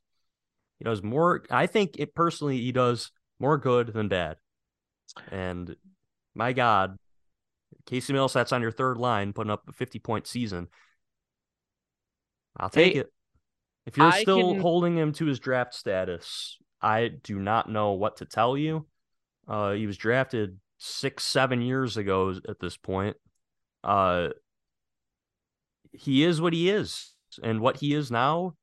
He 0.79 0.85
does 0.85 1.03
more. 1.03 1.45
I 1.51 1.67
think 1.67 1.97
it 1.99 2.15
personally, 2.15 2.59
he 2.59 2.73
does 2.73 3.11
more 3.41 3.59
good 3.59 3.93
than 3.93 4.09
bad. 4.09 4.37
And 5.31 5.75
my 6.35 6.53
God, 6.53 6.99
Casey 7.87 8.13
Mittelstadt's 8.13 8.53
on 8.53 8.63
your 8.63 8.71
third 8.71 8.99
line, 8.99 9.33
putting 9.33 9.51
up 9.51 9.69
a 9.69 9.73
fifty 9.73 9.99
point 9.99 10.27
season. 10.27 10.69
I'll 12.57 12.69
take 12.69 12.93
hey, 12.93 13.01
it. 13.01 13.13
If 13.87 13.97
you're 13.97 14.07
I 14.07 14.21
still 14.21 14.53
can... 14.53 14.61
holding 14.61 14.97
him 14.99 15.13
to 15.15 15.25
his 15.25 15.39
draft 15.39 15.75
status, 15.75 16.59
I 16.83 17.09
do 17.09 17.39
not 17.39 17.71
know 17.71 17.93
what 17.93 18.19
to 18.19 18.27
tell 18.27 18.57
you. 18.57 18.87
Uh, 19.49 19.73
he 19.73 19.87
was 19.87 19.97
drafted 19.97 20.59
six, 20.77 21.25
seven 21.25 21.63
years 21.63 21.97
ago 21.97 22.35
at 22.49 22.61
this 22.61 22.77
point. 22.77 23.17
Uh, 23.83 24.29
he 25.93 26.25
is 26.25 26.41
what 26.41 26.53
he 26.53 26.71
is, 26.71 27.13
and 27.43 27.61
what 27.61 27.77
he 27.77 27.95
is 27.95 28.11
now 28.11 28.55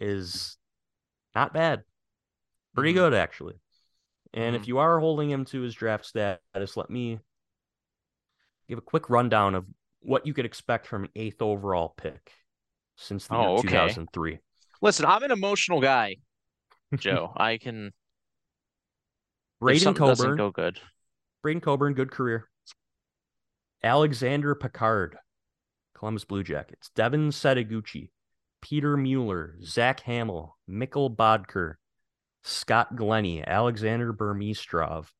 is 0.00 0.56
not 1.34 1.52
bad. 1.52 1.82
Pretty 2.74 2.90
mm-hmm. 2.90 2.98
good, 2.98 3.14
actually. 3.14 3.54
And 4.32 4.54
mm-hmm. 4.54 4.62
if 4.62 4.68
you 4.68 4.78
are 4.78 4.98
holding 4.98 5.30
him 5.30 5.44
to 5.46 5.60
his 5.60 5.74
draft 5.74 6.06
status, 6.06 6.76
let 6.76 6.90
me 6.90 7.20
give 8.68 8.78
a 8.78 8.82
quick 8.82 9.08
rundown 9.10 9.54
of 9.54 9.66
what 10.00 10.26
you 10.26 10.34
could 10.34 10.44
expect 10.44 10.86
from 10.86 11.04
an 11.04 11.10
eighth 11.16 11.40
overall 11.40 11.94
pick 11.96 12.32
since 12.96 13.26
the 13.26 13.34
oh, 13.34 13.40
year 13.40 13.58
okay. 13.58 13.68
2003. 13.68 14.38
Listen, 14.82 15.06
I'm 15.06 15.22
an 15.22 15.30
emotional 15.30 15.80
guy. 15.80 16.16
Joe. 16.96 17.32
I 17.36 17.58
can. 17.58 17.92
Braydon 19.60 19.94
Coburn 19.94 20.36
go 20.36 20.50
good. 20.50 20.78
Braydon 21.42 21.60
Coburn, 21.60 21.94
good 21.94 22.10
career. 22.10 22.48
Alexander 23.82 24.54
Picard, 24.54 25.16
Columbus 26.04 26.26
Blue 26.26 26.42
Jackets. 26.42 26.90
Devin 26.94 27.30
Setoguchi, 27.30 28.10
Peter 28.60 28.94
Mueller, 28.94 29.54
Zach 29.64 30.00
Hamill, 30.00 30.54
Mikkel 30.68 31.16
Boedker, 31.16 31.76
Scott 32.42 32.94
Glennie, 32.94 33.42
Alexander 33.42 34.12
Burmistrov, 34.12 35.10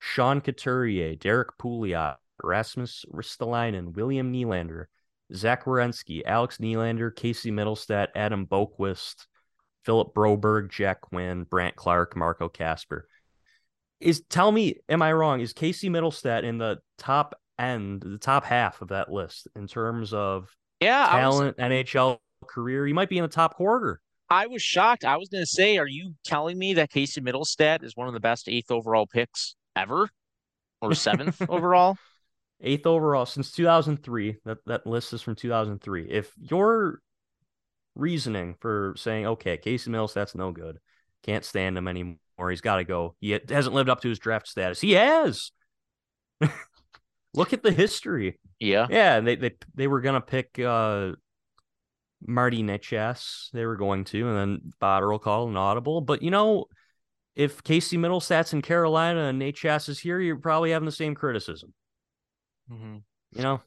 Sean 0.00 0.40
Couturier, 0.40 1.14
Derrick 1.14 1.56
Pouliot, 1.56 2.16
Rasmus 2.42 3.04
Ristolainen, 3.12 3.94
William 3.94 4.32
Nylander, 4.32 4.86
Zach 5.32 5.66
Werenski, 5.66 6.22
Alex 6.26 6.58
Nylander, 6.58 7.14
Casey 7.14 7.52
Mittelstadt, 7.52 8.08
Adam 8.16 8.44
Boqvist, 8.44 9.26
Philip 9.84 10.12
Broberg, 10.14 10.68
Jack 10.68 11.00
Quinn, 11.02 11.44
Brandt 11.44 11.76
Clarke, 11.76 12.16
Marco 12.16 12.48
Kasper. 12.48 13.06
Is 14.00 14.22
tell 14.28 14.50
me, 14.50 14.80
am 14.88 15.00
I 15.00 15.12
wrong? 15.12 15.40
Is 15.40 15.52
Casey 15.52 15.88
Mittelstadt 15.88 16.42
in 16.42 16.58
the 16.58 16.80
top 16.98 17.36
end, 17.58 18.02
the 18.02 18.18
top 18.18 18.44
half 18.44 18.82
of 18.82 18.88
that 18.88 19.10
list 19.10 19.48
in 19.56 19.66
terms 19.66 20.12
of 20.12 20.48
yeah 20.80 21.06
talent, 21.08 21.56
was, 21.56 21.70
NHL 21.70 22.18
career? 22.46 22.86
He 22.86 22.92
might 22.92 23.08
be 23.08 23.18
in 23.18 23.22
the 23.22 23.28
top 23.28 23.54
quarter. 23.54 24.00
I 24.30 24.46
was 24.46 24.62
shocked. 24.62 25.04
I 25.04 25.16
was 25.16 25.28
going 25.28 25.42
to 25.42 25.46
say, 25.46 25.78
are 25.78 25.86
you 25.86 26.14
telling 26.24 26.58
me 26.58 26.74
that 26.74 26.90
Casey 26.90 27.20
Mittelstadt 27.20 27.84
is 27.84 27.96
one 27.96 28.08
of 28.08 28.14
the 28.14 28.20
best 28.20 28.48
eighth 28.48 28.70
overall 28.70 29.06
picks 29.06 29.54
ever, 29.76 30.08
or 30.80 30.94
seventh 30.94 31.42
overall? 31.48 31.96
Eighth 32.60 32.86
overall 32.86 33.26
since 33.26 33.52
2003. 33.52 34.38
That 34.44 34.58
that 34.66 34.86
list 34.86 35.12
is 35.12 35.22
from 35.22 35.34
2003. 35.34 36.08
If 36.08 36.32
you're 36.38 37.00
reasoning 37.94 38.56
for 38.60 38.94
saying, 38.96 39.26
okay, 39.26 39.56
Casey 39.56 39.90
Mills, 39.90 40.14
that's 40.14 40.34
no 40.34 40.52
good. 40.52 40.78
Can't 41.22 41.44
stand 41.44 41.78
him 41.78 41.88
anymore. 41.88 42.18
He's 42.50 42.60
got 42.60 42.76
to 42.76 42.84
go. 42.84 43.14
He 43.20 43.38
hasn't 43.48 43.74
lived 43.74 43.88
up 43.88 44.00
to 44.02 44.08
his 44.08 44.18
draft 44.18 44.48
status. 44.48 44.80
He 44.80 44.92
has. 44.92 45.52
Look 47.34 47.52
at 47.52 47.62
the 47.62 47.72
history. 47.72 48.38
Yeah. 48.60 48.86
Yeah. 48.90 49.20
They 49.20 49.36
they 49.36 49.52
they 49.74 49.86
were 49.86 50.00
gonna 50.00 50.20
pick 50.20 50.58
uh 50.58 51.12
Marty 52.26 52.62
Necas. 52.62 53.50
They 53.52 53.66
were 53.66 53.76
going 53.76 54.04
to, 54.06 54.28
and 54.28 54.36
then 54.36 54.72
Botterill 54.80 55.20
called 55.20 55.50
an 55.50 55.56
audible. 55.56 56.00
But 56.00 56.22
you 56.22 56.30
know, 56.30 56.66
if 57.34 57.62
Casey 57.62 57.96
Mittelstadt's 57.96 58.52
in 58.52 58.62
Carolina 58.62 59.24
and 59.24 59.40
Necas 59.40 59.88
is 59.88 59.98
here, 59.98 60.20
you're 60.20 60.36
probably 60.36 60.70
having 60.70 60.86
the 60.86 60.92
same 60.92 61.14
criticism. 61.14 61.74
Mm-hmm. 62.70 62.96
You 63.32 63.42
know. 63.42 63.60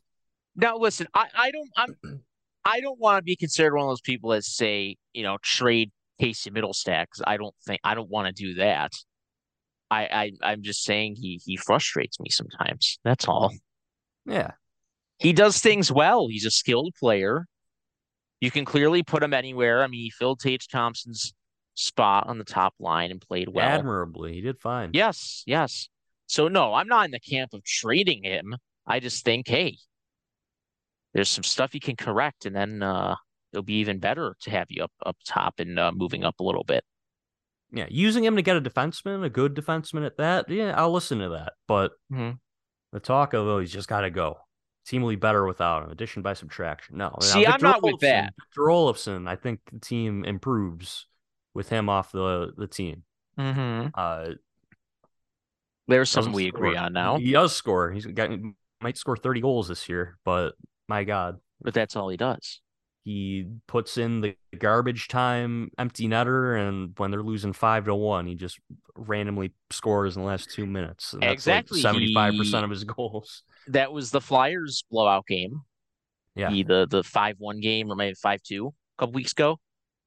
Now 0.56 0.78
listen, 0.78 1.08
I 1.14 1.28
I 1.36 1.52
don't 1.52 1.70
I'm 1.76 1.98
I 2.66 2.82
don't 2.82 3.00
want 3.00 3.18
to 3.18 3.24
be 3.24 3.36
considered 3.36 3.76
one 3.76 3.86
of 3.86 3.92
those 3.92 4.02
people 4.02 4.32
that 4.32 4.44
say, 4.44 4.98
you 5.14 5.24
know, 5.24 5.38
trade 5.42 5.92
Casey 6.20 6.50
Mittelstadt 6.50 7.04
because 7.04 7.24
I 7.26 7.38
don't 7.38 7.56
think 7.66 7.80
I 7.84 7.96
don't 7.96 8.10
want 8.10 8.28
to 8.28 8.34
do 8.34 8.56
that. 8.56 8.92
I, 9.90 10.04
I 10.04 10.32
I'm 10.52 10.64
just 10.64 10.84
saying 10.84 11.16
he 11.16 11.40
he 11.46 11.58
frustrates 11.58 12.20
me 12.20 12.30
sometimes. 12.30 13.00
That's 13.04 13.28
all. 13.28 13.54
Yeah. 14.26 14.52
He 15.20 15.34
does 15.34 15.60
things 15.60 15.92
well. 15.92 16.28
He's 16.28 16.46
a 16.46 16.52
skilled 16.52 16.94
player. 17.00 17.46
You 18.40 18.52
can 18.52 18.66
clearly 18.66 19.02
put 19.02 19.24
him 19.24 19.34
anywhere. 19.34 19.84
I 19.84 19.88
mean, 19.88 20.02
he 20.02 20.12
filled 20.12 20.40
Tage 20.40 20.68
Thompson's 20.68 21.34
spot 21.74 22.28
on 22.28 22.38
the 22.38 22.44
top 22.44 22.74
line 22.80 23.10
and 23.12 23.22
played 23.22 23.50
well. 23.50 23.66
Admirably. 23.66 24.34
He 24.34 24.42
did 24.42 24.60
fine. 24.60 24.92
Yes, 24.94 25.44
yes. 25.48 25.90
So 26.28 26.48
no, 26.48 26.74
I'm 26.74 26.88
not 26.88 27.06
in 27.06 27.12
the 27.12 27.20
camp 27.20 27.54
of 27.54 27.64
trading 27.64 28.24
him. 28.24 28.56
I 28.86 29.00
just 29.00 29.24
think, 29.26 29.48
hey, 29.48 29.78
there's 31.14 31.30
some 31.30 31.44
stuff 31.44 31.74
you 31.74 31.80
can 31.80 31.96
correct, 31.96 32.46
and 32.46 32.56
then 32.56 32.84
uh, 32.84 33.16
it'll 33.54 33.64
be 33.64 33.80
even 33.80 34.00
better 34.00 34.36
to 34.42 34.52
have 34.52 34.68
you 34.70 34.84
up 34.84 34.92
up 35.06 35.18
top 35.26 35.56
and 35.60 35.80
uh, 35.80 35.92
moving 35.92 36.24
up 36.24 36.40
a 36.40 36.44
little 36.44 36.64
bit. 36.64 36.84
Yeah, 37.72 37.88
using 37.90 38.24
him 38.24 38.38
to 38.38 38.42
get 38.42 38.56
a 38.56 38.62
defenseman, 38.62 39.24
a 39.26 39.30
good 39.30 39.56
defenseman 39.56 40.06
at 40.06 40.18
that. 40.18 40.50
Yeah, 40.50 40.74
I'll 40.76 40.92
listen 40.92 41.20
to 41.20 41.30
that. 41.30 41.54
But 41.68 41.92
mm-hmm. 42.12 42.32
the 42.94 43.00
talk 43.00 43.34
of 43.34 43.46
oh, 43.48 43.60
he's 43.60 43.72
just 43.72 43.90
got 43.90 44.02
to 44.02 44.10
go. 44.10 44.38
Team 44.86 45.02
will 45.02 45.10
be 45.10 45.18
better 45.18 45.46
without 45.46 45.84
him. 45.84 45.92
Addition 45.92 46.22
by 46.22 46.34
subtraction. 46.34 46.98
No, 46.98 47.14
see, 47.20 47.44
now, 47.44 47.52
I'm 47.52 47.62
not 47.62 47.82
Olofsson, 47.82 47.92
with 47.92 48.02
that. 48.02 48.34
Victor 48.40 48.62
Olofsson, 48.62 49.28
I 49.28 49.36
think 49.36 49.60
the 49.72 49.80
team 49.80 50.24
improves 50.24 51.08
with 51.54 51.68
him 51.68 51.90
off 51.90 52.14
the 52.14 52.54
the 52.56 52.68
team. 52.68 53.04
Mm-hmm. 53.38 53.90
Uh, 53.94 54.30
There's 55.90 56.10
something 56.10 56.32
we 56.32 56.48
score. 56.48 56.68
agree 56.68 56.78
on 56.78 56.94
now. 56.94 57.18
He 57.18 57.34
does 57.34 57.54
score. 57.54 57.92
He's 57.92 58.06
got 58.06 58.32
might 58.82 58.98
score 58.98 59.18
30 59.18 59.42
goals 59.42 59.68
this 59.68 59.90
year, 59.90 60.18
but 60.24 60.54
my 60.88 61.04
God. 61.04 61.40
But 61.62 61.74
that's 61.74 61.96
all 61.96 62.10
he 62.10 62.18
does. 62.18 62.62
He 63.08 63.46
puts 63.68 63.98
in 63.98 64.20
the 64.20 64.36
garbage 64.60 65.08
time 65.08 65.72
empty 65.78 66.10
netter, 66.10 66.60
and 66.60 66.92
when 66.98 67.10
they're 67.10 67.24
losing 67.24 67.54
five 67.54 67.86
to 67.86 67.96
one, 67.96 68.28
he 68.28 68.36
just 68.36 68.60
randomly 68.98 69.54
scores 69.70 70.18
in 70.18 70.24
the 70.24 70.28
last 70.28 70.52
two 70.52 70.66
minutes. 70.66 71.14
And 71.14 71.22
that's 71.24 71.34
Exactly. 71.36 71.80
seventy 71.80 72.14
five 72.14 72.34
percent 72.36 72.64
He- 72.64 72.64
of 72.66 72.70
his 72.70 72.84
goals. 72.98 73.44
That 73.68 73.94
was 73.94 74.12
the 74.12 74.20
Flyers 74.20 74.84
blowout 74.92 75.26
game. 75.26 75.62
Yeah. 76.36 76.50
The 76.50 76.64
the 76.64 76.88
the 76.90 77.04
five 77.04 77.36
one 77.40 77.62
game 77.62 77.90
or 77.90 77.96
maybe 77.96 78.14
five 78.16 78.44
two 78.44 78.74
a 78.98 79.02
couple 79.02 79.14
weeks 79.14 79.32
ago. 79.32 79.58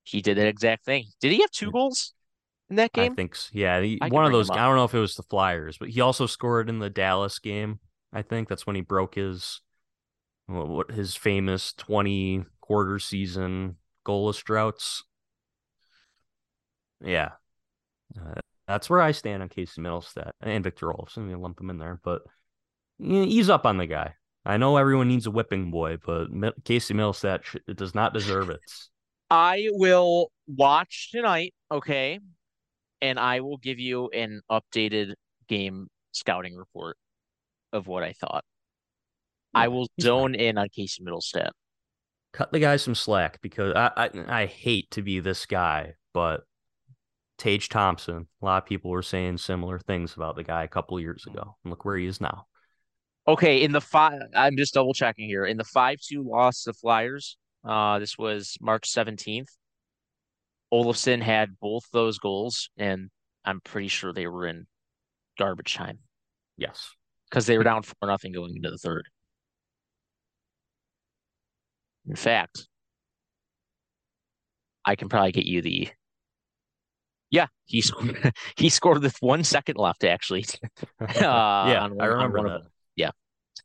He 0.04 0.20
did 0.20 0.36
that 0.36 0.46
exact 0.46 0.84
thing. 0.84 1.06
Did 1.22 1.32
he 1.32 1.40
have 1.40 1.50
two 1.52 1.72
goals 1.72 2.12
in 2.68 2.76
that 2.76 2.92
game? 2.92 3.12
I 3.12 3.14
think 3.14 3.34
so. 3.34 3.48
Yeah, 3.54 3.80
he, 3.80 3.98
one 4.10 4.26
of 4.26 4.32
those. 4.32 4.50
I 4.50 4.56
don't 4.56 4.76
know 4.76 4.84
if 4.84 4.92
it 4.92 4.98
was 4.98 5.14
the 5.16 5.22
Flyers, 5.22 5.78
but 5.78 5.88
he 5.88 6.02
also 6.02 6.26
scored 6.26 6.68
in 6.68 6.80
the 6.80 6.90
Dallas 6.90 7.38
game. 7.38 7.78
I 8.12 8.20
think 8.20 8.46
that's 8.50 8.66
when 8.66 8.76
he 8.76 8.82
broke 8.82 9.14
his 9.14 9.62
what, 10.48 10.68
what 10.68 10.90
his 10.90 11.16
famous 11.16 11.72
twenty 11.72 12.44
quarter 12.70 13.00
season 13.00 13.74
goalless 14.06 14.40
droughts. 14.44 15.02
Yeah, 17.04 17.30
uh, 18.16 18.40
that's 18.68 18.88
where 18.88 19.00
I 19.00 19.11
stand 19.11 19.42
on 19.42 19.48
Casey 19.48 19.80
Mittelstadt 19.80 20.30
and 20.40 20.62
Victor 20.62 20.87
Olofsson. 20.87 21.26
We 21.26 21.35
lump 21.35 21.61
him 21.61 21.70
in 21.70 21.78
there, 21.78 21.98
but 22.04 22.22
yeah, 23.00 23.22
ease 23.22 23.50
up 23.50 23.66
on 23.66 23.76
the 23.76 23.87
guy. 23.87 24.14
I 24.46 24.56
know 24.56 24.76
everyone 24.76 25.09
needs 25.09 25.26
a 25.26 25.33
whipping 25.33 25.72
boy, 25.72 25.96
but 26.06 26.28
Casey 26.64 26.94
Mittelstadt 26.94 27.42
sh- 27.42 27.56
does 27.74 27.92
not 27.92 28.14
deserve 28.14 28.50
it. 28.50 28.61
I 29.28 29.68
will 29.72 30.30
watch 30.46 31.11
tonight, 31.11 31.52
okay? 31.72 32.20
And 33.02 33.18
I 33.18 33.40
will 33.40 33.59
give 33.59 33.80
you 33.80 34.11
an 34.11 34.42
updated 34.48 35.14
game 35.48 35.88
scouting 36.12 36.54
report 36.54 36.96
of 37.72 37.88
what 37.88 38.04
I 38.04 38.12
thought. 38.12 38.44
I 39.54 39.66
will 39.66 39.88
he's 39.96 40.06
fine. 40.06 40.12
zone 40.12 40.35
in 40.37 40.56
on 40.56 40.68
Casey 40.68 41.02
Mittelstadt. 41.02 41.50
Cut 42.32 42.52
the 42.52 42.60
guy 42.60 42.76
some 42.76 42.94
slack 42.94 43.40
because 43.42 43.74
I, 43.74 43.90
I 43.96 44.42
I 44.42 44.46
hate 44.46 44.90
to 44.92 45.02
be 45.02 45.20
this 45.20 45.46
guy, 45.46 45.94
but 46.14 46.44
Tage 47.38 47.68
Thompson, 47.68 48.28
a 48.40 48.44
lot 48.44 48.62
of 48.62 48.68
people 48.68 48.90
were 48.90 49.02
saying 49.02 49.38
similar 49.38 49.78
things 49.78 50.14
about 50.14 50.36
the 50.36 50.44
guy 50.44 50.62
a 50.62 50.68
couple 50.68 50.96
of 50.96 51.02
years 51.02 51.26
ago. 51.26 51.56
And 51.64 51.70
look 51.70 51.84
where 51.84 51.96
he 51.96 52.06
is 52.06 52.20
now. 52.20 52.46
Okay, 53.26 53.62
in 53.62 53.72
the 53.72 53.80
five, 53.80 54.20
I'm 54.34 54.56
just 54.56 54.74
double 54.74 54.94
checking 54.94 55.26
here. 55.28 55.44
In 55.44 55.56
the 55.56 55.64
five-two 55.64 56.22
loss 56.22 56.64
to 56.64 56.72
Flyers, 56.72 57.36
uh, 57.64 57.98
this 57.98 58.16
was 58.18 58.56
March 58.60 58.90
17th. 58.92 59.48
Olofsson 60.72 61.20
had 61.20 61.58
both 61.60 61.84
those 61.92 62.18
goals, 62.18 62.70
and 62.76 63.10
I'm 63.44 63.60
pretty 63.60 63.88
sure 63.88 64.12
they 64.12 64.26
were 64.26 64.46
in 64.46 64.66
garbage 65.38 65.74
time 65.74 65.98
Yes. 66.56 66.90
because 67.28 67.46
they 67.46 67.58
were 67.58 67.64
down 67.64 67.82
four 67.82 68.08
nothing 68.08 68.32
going 68.32 68.54
into 68.56 68.70
the 68.70 68.78
third. 68.78 69.06
In 72.10 72.16
fact, 72.16 72.66
I 74.84 74.96
can 74.96 75.08
probably 75.08 75.30
get 75.32 75.46
you 75.46 75.62
the. 75.62 75.88
Yeah, 77.30 77.46
he 77.66 77.80
scored. 77.80 78.32
he 78.56 78.68
scored 78.68 79.00
with 79.02 79.16
one 79.20 79.44
second 79.44 79.76
left, 79.76 80.02
actually. 80.02 80.44
Uh, 81.00 81.06
yeah, 81.20 81.80
on 81.80 81.94
one- 81.94 82.00
I 82.00 82.06
remember 82.06 82.38
of 82.38 82.44
that. 82.44 82.50
them. 82.64 82.70
Yeah. 82.96 83.10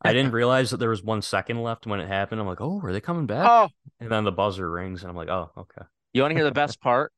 I 0.02 0.12
didn't 0.12 0.30
realize 0.32 0.70
that 0.70 0.76
there 0.76 0.90
was 0.90 1.02
one 1.02 1.22
second 1.22 1.60
left 1.62 1.86
when 1.86 1.98
it 1.98 2.06
happened. 2.06 2.40
I'm 2.40 2.46
like, 2.46 2.60
oh, 2.60 2.80
are 2.84 2.92
they 2.92 3.00
coming 3.00 3.26
back? 3.26 3.48
Oh, 3.50 3.68
And 3.98 4.12
then 4.12 4.22
the 4.24 4.30
buzzer 4.30 4.70
rings, 4.70 5.02
and 5.02 5.10
I'm 5.10 5.16
like, 5.16 5.28
oh, 5.30 5.50
okay. 5.56 5.82
you 6.12 6.22
want 6.22 6.30
to 6.30 6.36
hear 6.36 6.44
the 6.44 6.52
best 6.52 6.80
part? 6.80 7.12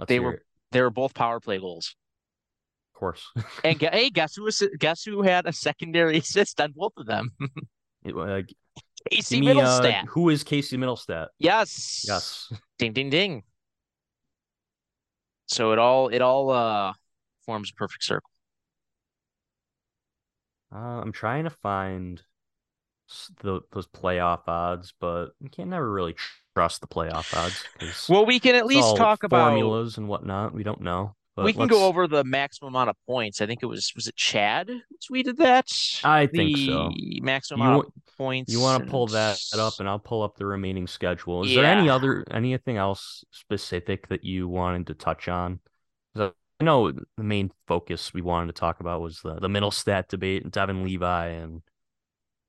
Let's 0.00 0.08
They 0.08 0.18
were- 0.18 0.32
it. 0.34 0.42
They 0.72 0.80
were 0.82 0.90
both 0.90 1.14
power 1.14 1.38
play 1.38 1.58
goals. 1.58 1.94
of 2.92 2.98
course. 2.98 3.22
And 3.62 3.80
hey, 3.80 4.10
guess 4.10 4.34
who 4.34 4.42
was 4.42 4.60
guess 4.80 5.04
who 5.04 5.22
had 5.22 5.46
a 5.46 5.52
secondary 5.52 6.16
assist 6.18 6.60
on 6.60 6.72
both 6.74 6.94
of 6.96 7.06
them? 7.06 7.30
It- 8.02 8.16
uh, 8.16 8.42
Casey 9.10 9.40
me, 9.40 9.60
uh, 9.60 10.04
who 10.08 10.28
is 10.28 10.44
Casey 10.44 10.76
Mittelstadt? 10.76 11.28
Yes. 11.38 12.04
Yes. 12.06 12.52
Ding 12.78 12.92
ding 12.92 13.10
ding. 13.10 13.42
So 15.46 15.72
it 15.72 15.78
all 15.78 16.08
it 16.08 16.22
all 16.22 16.50
uh 16.50 16.92
forms 17.44 17.70
a 17.70 17.74
perfect 17.74 18.04
circle. 18.04 18.30
Uh, 20.74 21.00
I'm 21.00 21.12
trying 21.12 21.44
to 21.44 21.50
find 21.50 22.22
the, 23.42 23.60
those 23.72 23.86
playoff 23.86 24.42
odds, 24.46 24.92
but 25.00 25.28
you 25.40 25.48
can't 25.48 25.70
never 25.70 25.90
really 25.90 26.16
trust 26.54 26.80
the 26.80 26.86
playoff 26.86 27.34
odds. 27.36 28.08
Well, 28.08 28.26
we 28.26 28.40
can 28.40 28.54
at 28.54 28.66
least 28.66 28.96
talk 28.96 29.22
about 29.22 29.50
formulas 29.50 29.96
and 29.96 30.08
whatnot. 30.08 30.54
We 30.54 30.64
don't 30.64 30.80
know. 30.80 31.15
But 31.36 31.44
we 31.44 31.52
can 31.52 31.60
let's- 31.62 31.72
go 31.72 31.84
over 31.86 32.08
the 32.08 32.24
maximum 32.24 32.74
amount 32.74 32.88
of 32.90 32.96
points. 33.06 33.40
I 33.42 33.46
think 33.46 33.62
it 33.62 33.66
was 33.66 33.92
was 33.94 34.06
it 34.08 34.16
Chad 34.16 34.68
who 34.70 34.80
tweeted 35.14 35.36
that? 35.36 35.68
I 36.02 36.26
think 36.26 36.56
so. 36.56 36.90
Maximum 37.20 37.60
You, 37.60 37.66
amount 37.66 37.86
of 37.86 38.16
points. 38.16 38.52
you 38.52 38.60
want 38.60 38.82
to 38.84 38.90
pull 38.90 39.06
that 39.08 39.38
up, 39.58 39.74
and 39.78 39.86
I'll 39.88 39.98
pull 39.98 40.22
up 40.22 40.36
the 40.36 40.46
remaining 40.46 40.86
schedule. 40.86 41.44
Is 41.44 41.54
there 41.54 41.64
any 41.66 41.88
other 41.90 42.24
anything 42.30 42.78
else 42.78 43.22
specific 43.30 44.08
that 44.08 44.24
you 44.24 44.48
wanted 44.48 44.86
to 44.88 44.94
touch 44.94 45.28
on? 45.28 45.60
I 46.58 46.64
know 46.64 46.90
the 46.90 47.04
main 47.18 47.52
focus 47.68 48.14
we 48.14 48.22
wanted 48.22 48.46
to 48.46 48.58
talk 48.58 48.80
about 48.80 49.02
was 49.02 49.20
the 49.20 49.34
the 49.34 49.48
Mittelstadt 49.48 50.08
debate 50.08 50.42
and 50.42 50.50
Devon 50.50 50.84
Levi 50.84 51.26
and 51.26 51.60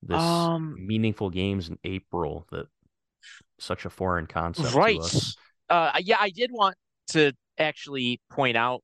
this 0.01 0.21
Um, 0.21 0.75
meaningful 0.87 1.29
games 1.29 1.67
in 1.67 1.77
April 1.83 2.47
that 2.51 2.67
such 3.59 3.83
a 3.83 3.89
foreign 3.89 4.27
concept 4.27 4.73
Right. 4.75 4.95
to 4.95 5.01
us. 5.01 5.35
Uh, 5.69 5.91
yeah, 5.99 6.15
I 6.21 6.29
did 6.29 6.51
want 6.53 6.77
to 7.07 7.33
actually 7.59 8.21
point 8.29 8.57
out 8.57 8.81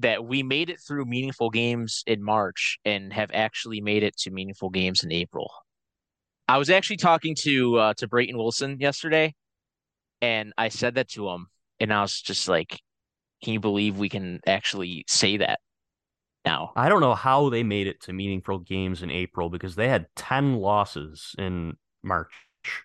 that 0.00 0.24
we 0.24 0.42
made 0.42 0.70
it 0.70 0.80
through 0.80 1.04
meaningful 1.04 1.50
games 1.50 2.02
in 2.06 2.22
March 2.22 2.78
and 2.84 3.12
have 3.12 3.30
actually 3.34 3.80
made 3.80 4.02
it 4.02 4.16
to 4.16 4.30
meaningful 4.30 4.70
games 4.70 5.04
in 5.04 5.12
April. 5.12 5.50
I 6.48 6.58
was 6.58 6.70
actually 6.70 6.96
talking 6.96 7.36
to 7.40 7.76
uh, 7.76 7.94
to 7.98 8.08
Brayton 8.08 8.36
Wilson 8.36 8.78
yesterday, 8.80 9.34
and 10.20 10.52
I 10.58 10.68
said 10.68 10.96
that 10.96 11.08
to 11.10 11.28
him, 11.28 11.46
and 11.78 11.92
I 11.92 12.02
was 12.02 12.20
just 12.20 12.48
like, 12.48 12.80
"Can 13.44 13.52
you 13.52 13.60
believe 13.60 13.98
we 13.98 14.08
can 14.08 14.40
actually 14.46 15.04
say 15.06 15.36
that 15.36 15.60
now?" 16.44 16.72
I 16.74 16.88
don't 16.88 17.02
know 17.02 17.14
how 17.14 17.50
they 17.50 17.62
made 17.62 17.86
it 17.86 18.00
to 18.02 18.12
meaningful 18.12 18.58
games 18.58 19.02
in 19.02 19.12
April 19.12 19.48
because 19.48 19.76
they 19.76 19.88
had 19.88 20.06
10 20.16 20.56
losses 20.56 21.36
in 21.38 21.76
March. 22.02 22.32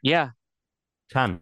Yeah, 0.03 0.31
10. 1.11 1.41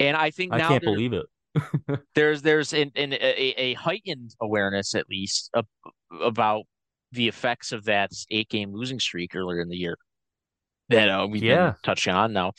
and 0.00 0.16
I 0.16 0.30
think 0.30 0.54
I 0.54 0.60
can't 0.60 0.82
believe 0.82 1.12
it. 1.12 1.26
there's 2.14 2.42
there's 2.42 2.72
an, 2.72 2.90
an 2.96 3.12
a, 3.14 3.54
a 3.56 3.74
heightened 3.74 4.34
awareness 4.40 4.94
at 4.94 5.08
least 5.08 5.50
ab- 5.56 5.66
about 6.22 6.64
the 7.12 7.28
effects 7.28 7.72
of 7.72 7.84
that 7.84 8.10
eight 8.30 8.48
game 8.48 8.72
losing 8.72 9.00
streak 9.00 9.34
earlier 9.34 9.60
in 9.60 9.68
the 9.68 9.76
year 9.76 9.96
that 10.88 11.08
uh, 11.08 11.26
we've 11.26 11.42
Yeah. 11.42 11.72
been 11.72 11.76
touching 11.82 12.14
on 12.14 12.32
now. 12.32 12.52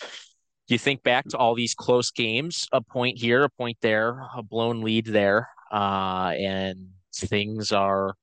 You 0.67 0.77
think 0.77 1.03
back 1.03 1.27
to 1.29 1.37
all 1.37 1.55
these 1.55 1.73
close 1.73 2.11
games, 2.11 2.67
a 2.71 2.81
point 2.81 3.17
here, 3.17 3.43
a 3.43 3.49
point 3.49 3.77
there, 3.81 4.21
a 4.35 4.43
blown 4.43 4.81
lead 4.81 5.05
there, 5.05 5.49
uh, 5.71 6.33
and 6.37 6.89
things 7.13 7.71
are 7.71 8.13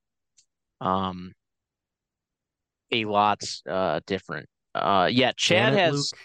um 0.81 1.33
a 2.92 3.05
lot 3.05 3.42
uh 3.68 4.00
different. 4.07 4.48
Uh 4.74 5.09
yeah, 5.11 5.33
Chad 5.37 5.74
has 5.74 5.92
Luke. 5.92 6.18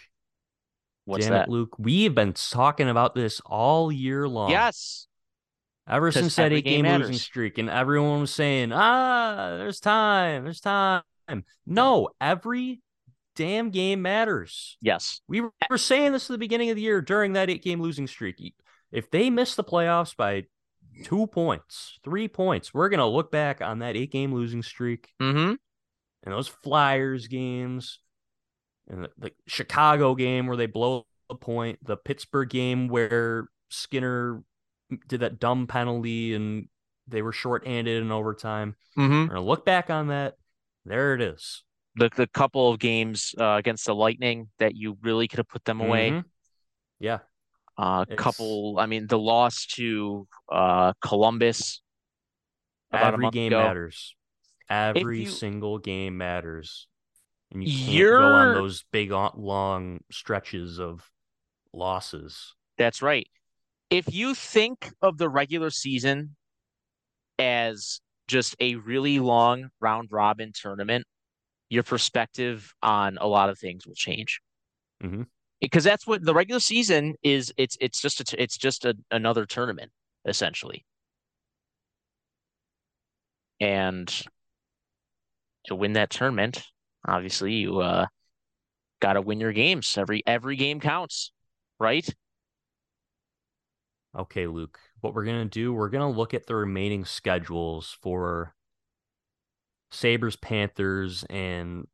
What's 1.06 1.26
Damn 1.26 1.34
that? 1.34 1.48
it, 1.48 1.52
Luke. 1.52 1.76
We've 1.80 2.14
been 2.14 2.34
talking 2.34 2.90
about 2.90 3.16
this 3.16 3.42
all 3.46 3.92
year 3.92 4.28
long. 4.28 4.50
Yes. 4.52 5.08
Ever 5.90 6.12
since 6.12 6.36
that 6.36 6.54
eight 6.54 6.64
game 6.64 6.86
game 6.86 7.00
losing 7.02 7.16
streak, 7.18 7.58
and 7.58 7.70
everyone 7.70 8.22
was 8.22 8.34
saying, 8.34 8.72
ah, 8.72 9.56
there's 9.58 9.80
time, 9.80 10.44
there's 10.44 10.62
time. 10.62 11.02
No, 11.66 12.10
every 12.22 12.82
damn 13.36 13.72
game 13.72 14.02
matters. 14.02 14.78
Yes. 14.82 15.22
We 15.28 15.42
were 15.42 15.78
saying 15.78 16.12
this 16.14 16.30
at 16.30 16.34
the 16.34 16.38
beginning 16.38 16.70
of 16.70 16.76
the 16.76 16.82
year 16.82 17.02
during 17.02 17.34
that 17.34 17.50
eight 17.50 17.64
game 17.64 17.82
losing 17.82 18.08
streak. 18.08 18.54
If 18.92 19.10
they 19.10 19.30
miss 19.30 19.56
the 19.56 19.64
playoffs 19.64 20.16
by 20.16 20.46
two 21.04 21.28
points, 21.28 22.00
three 22.04 22.28
points, 22.28 22.74
we're 22.74 22.90
going 22.90 23.00
to 23.00 23.06
look 23.06 23.32
back 23.32 23.62
on 23.62 23.80
that 23.80 23.96
eight 23.98 24.12
game 24.12 24.34
losing 24.34 24.62
streak 24.62 25.10
Mm-hmm. 25.22 25.54
and 26.24 26.34
those 26.34 26.48
Flyers 26.48 27.28
games 27.28 28.00
and 28.90 29.04
the, 29.06 29.10
the 29.18 29.32
Chicago 29.48 30.16
game 30.16 30.48
where 30.48 30.58
they 30.58 30.66
blow 30.66 31.06
a 31.30 31.36
point, 31.36 31.80
the 31.86 31.98
Pittsburgh 31.98 32.50
game 32.50 32.88
where 32.88 33.48
Skinner 33.70 34.44
did 35.08 35.22
that 35.22 35.40
dumb 35.40 35.68
penalty 35.68 36.34
and 36.34 36.68
they 37.08 37.22
were 37.22 37.32
shorthanded 37.32 38.02
in 38.02 38.12
overtime. 38.12 38.76
Mm-hmm. 38.98 39.12
We're 39.14 39.26
going 39.28 39.36
to 39.36 39.42
look 39.42 39.66
back 39.66 39.90
on 39.90 40.08
that. 40.10 40.36
There 40.86 41.14
it 41.14 41.22
is. 41.22 41.64
the 41.96 42.10
the 42.16 42.28
couple 42.28 42.70
of 42.72 42.80
games 42.80 43.34
uh, 43.40 43.56
against 43.60 43.86
the 43.86 43.94
Lightning 43.96 44.50
that 44.60 44.76
you 44.76 44.98
really 45.02 45.28
could 45.28 45.38
have 45.38 45.48
put 45.50 45.64
them 45.66 45.80
away. 45.82 46.12
Mhm. 46.12 46.24
Yeah. 47.00 47.20
Uh, 47.78 48.06
couple, 48.18 48.78
I 48.80 48.86
mean, 48.86 49.08
the 49.08 49.18
loss 49.18 49.66
to 49.76 50.28
uh, 50.52 50.94
Columbus 51.02 51.82
about 52.92 53.04
a 53.04 53.08
Every 53.14 53.22
month 53.24 53.34
game 53.34 53.48
ago. 53.54 53.64
matters. 53.64 54.16
Every 54.70 55.22
you- 55.22 55.30
single 55.30 55.78
game 55.80 56.18
matters. 56.18 56.88
And 57.52 57.64
you 57.64 57.70
can't 57.78 57.90
You're- 57.92 58.22
go 58.22 58.34
on 58.34 58.54
those 58.56 58.84
big, 58.92 59.12
long 59.12 60.02
stretches 60.12 60.80
of 60.80 61.10
losses. 61.74 62.54
That's 62.78 63.02
right. 63.02 63.28
If 63.90 64.14
you 64.14 64.34
think 64.34 64.92
of 65.02 65.18
the 65.18 65.30
regular 65.30 65.70
season 65.70 66.36
as 67.38 68.00
just 68.28 68.56
a 68.60 68.76
really 68.76 69.20
long 69.20 69.70
round 69.82 70.10
robin 70.12 70.54
tournament, 70.54 71.06
your 71.70 71.84
perspective 71.84 72.74
on 72.82 73.18
a 73.20 73.28
lot 73.28 73.50
of 73.50 73.60
things 73.60 73.86
will 73.86 73.96
change. 73.96 74.42
Mhm. 75.04 75.28
because 75.60 75.84
that's 75.84 76.06
what 76.08 76.24
the 76.24 76.34
regular 76.34 76.60
season 76.60 77.16
is. 77.24 77.54
It's 77.58 77.76
it's 77.82 78.00
just 78.02 78.20
a, 78.34 78.42
it's 78.42 78.58
just 78.58 78.86
a, 78.86 78.96
another 79.12 79.46
tournament 79.46 79.92
essentially, 80.26 80.86
and 83.60 84.08
to 85.66 85.76
win 85.76 85.94
that 85.94 86.10
tournament, 86.10 86.64
obviously 87.06 87.54
you 87.54 87.80
uh, 87.80 88.06
got 89.00 89.14
to 89.14 89.22
win 89.22 89.40
your 89.40 89.54
games. 89.54 89.96
Every 89.98 90.24
every 90.26 90.56
game 90.56 90.80
counts, 90.80 91.32
right? 91.80 92.08
Okay, 94.18 94.48
Luke. 94.48 94.78
What 95.00 95.14
we're 95.14 95.26
gonna 95.26 95.46
do, 95.46 95.74
we're 95.74 95.90
gonna 95.90 96.12
look 96.12 96.34
at 96.34 96.46
the 96.46 96.56
remaining 96.56 97.06
schedules 97.06 97.98
for 98.02 98.54
Sabres, 99.90 100.36
Panthers, 100.36 101.24
and 101.30 101.88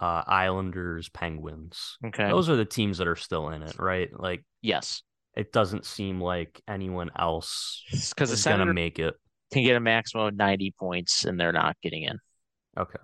uh, 0.00 0.22
Islanders, 0.26 1.08
Penguins. 1.08 1.98
Okay. 2.04 2.28
Those 2.28 2.48
are 2.48 2.56
the 2.56 2.64
teams 2.64 2.98
that 2.98 3.08
are 3.08 3.16
still 3.16 3.48
in 3.50 3.62
it, 3.62 3.78
right? 3.78 4.08
Like 4.18 4.44
Yes, 4.62 5.02
it 5.34 5.52
doesn't 5.52 5.84
seem 5.84 6.20
like 6.20 6.60
anyone 6.68 7.10
else 7.16 7.82
because 7.90 8.30
is 8.30 8.44
gonna 8.44 8.72
make 8.72 8.98
it. 8.98 9.14
can 9.52 9.64
get 9.64 9.76
a 9.76 9.80
maximum 9.80 10.26
of 10.28 10.34
ninety 10.34 10.72
points, 10.78 11.24
and 11.24 11.38
they're 11.38 11.52
not 11.52 11.76
getting 11.82 12.04
in. 12.04 12.18
Okay. 12.78 12.98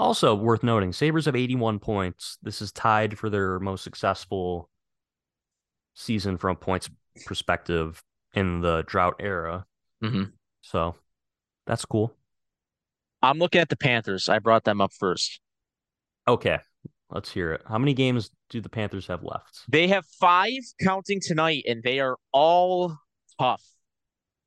Also 0.00 0.34
worth 0.34 0.62
noting, 0.62 0.94
Sabres 0.94 1.26
have 1.26 1.36
81 1.36 1.78
points. 1.78 2.38
This 2.42 2.62
is 2.62 2.72
tied 2.72 3.18
for 3.18 3.28
their 3.28 3.60
most 3.60 3.84
successful 3.84 4.70
season 5.94 6.38
from 6.38 6.52
a 6.52 6.58
points 6.58 6.88
perspective 7.26 8.02
in 8.32 8.62
the 8.62 8.82
drought 8.86 9.16
era. 9.20 9.66
Mhm. 10.02 10.32
So 10.62 10.96
that's 11.66 11.84
cool. 11.84 12.16
I'm 13.20 13.38
looking 13.38 13.60
at 13.60 13.68
the 13.68 13.76
Panthers. 13.76 14.30
I 14.30 14.38
brought 14.38 14.64
them 14.64 14.80
up 14.80 14.94
first. 14.94 15.38
Okay. 16.26 16.60
Let's 17.10 17.30
hear 17.30 17.52
it. 17.52 17.62
How 17.66 17.76
many 17.76 17.92
games 17.92 18.30
do 18.48 18.62
the 18.62 18.70
Panthers 18.70 19.06
have 19.08 19.22
left? 19.22 19.64
They 19.68 19.88
have 19.88 20.06
five 20.06 20.62
counting 20.80 21.20
tonight, 21.20 21.64
and 21.68 21.82
they 21.82 22.00
are 22.00 22.16
all 22.32 22.96
tough. 23.38 23.62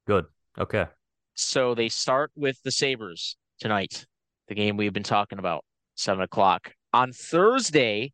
Good. 0.07 0.25
Okay. 0.57 0.87
So 1.35 1.75
they 1.75 1.89
start 1.89 2.31
with 2.35 2.59
the 2.63 2.71
Sabres 2.71 3.37
tonight, 3.59 4.07
the 4.47 4.55
game 4.55 4.77
we've 4.77 4.93
been 4.93 5.03
talking 5.03 5.39
about, 5.39 5.63
seven 5.95 6.23
o'clock. 6.23 6.73
On 6.93 7.11
Thursday, 7.11 8.13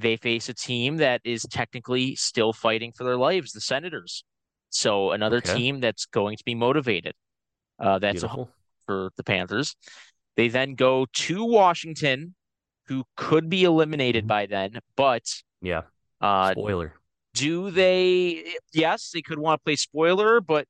they 0.00 0.16
face 0.16 0.48
a 0.48 0.54
team 0.54 0.96
that 0.96 1.20
is 1.24 1.46
technically 1.50 2.16
still 2.16 2.52
fighting 2.52 2.92
for 2.92 3.04
their 3.04 3.16
lives, 3.16 3.52
the 3.52 3.60
Senators. 3.60 4.24
So 4.70 5.12
another 5.12 5.36
Okay. 5.38 5.54
team 5.54 5.80
that's 5.80 6.06
going 6.06 6.36
to 6.36 6.44
be 6.44 6.54
motivated. 6.54 7.14
Uh, 7.78 7.98
that's 7.98 8.22
a 8.22 8.46
for 8.86 9.10
the 9.16 9.24
Panthers. 9.24 9.76
They 10.36 10.48
then 10.48 10.74
go 10.74 11.06
to 11.12 11.44
Washington, 11.44 12.34
who 12.86 13.04
could 13.16 13.48
be 13.48 13.64
eliminated 13.64 14.26
by 14.26 14.46
then, 14.46 14.78
but 14.96 15.22
Yeah. 15.62 15.82
uh, 16.20 16.52
Spoiler. 16.52 16.94
do 17.34 17.70
they? 17.70 18.56
Yes, 18.72 19.10
they 19.12 19.22
could 19.22 19.38
want 19.38 19.60
to 19.60 19.64
play 19.64 19.76
spoiler, 19.76 20.40
but 20.40 20.66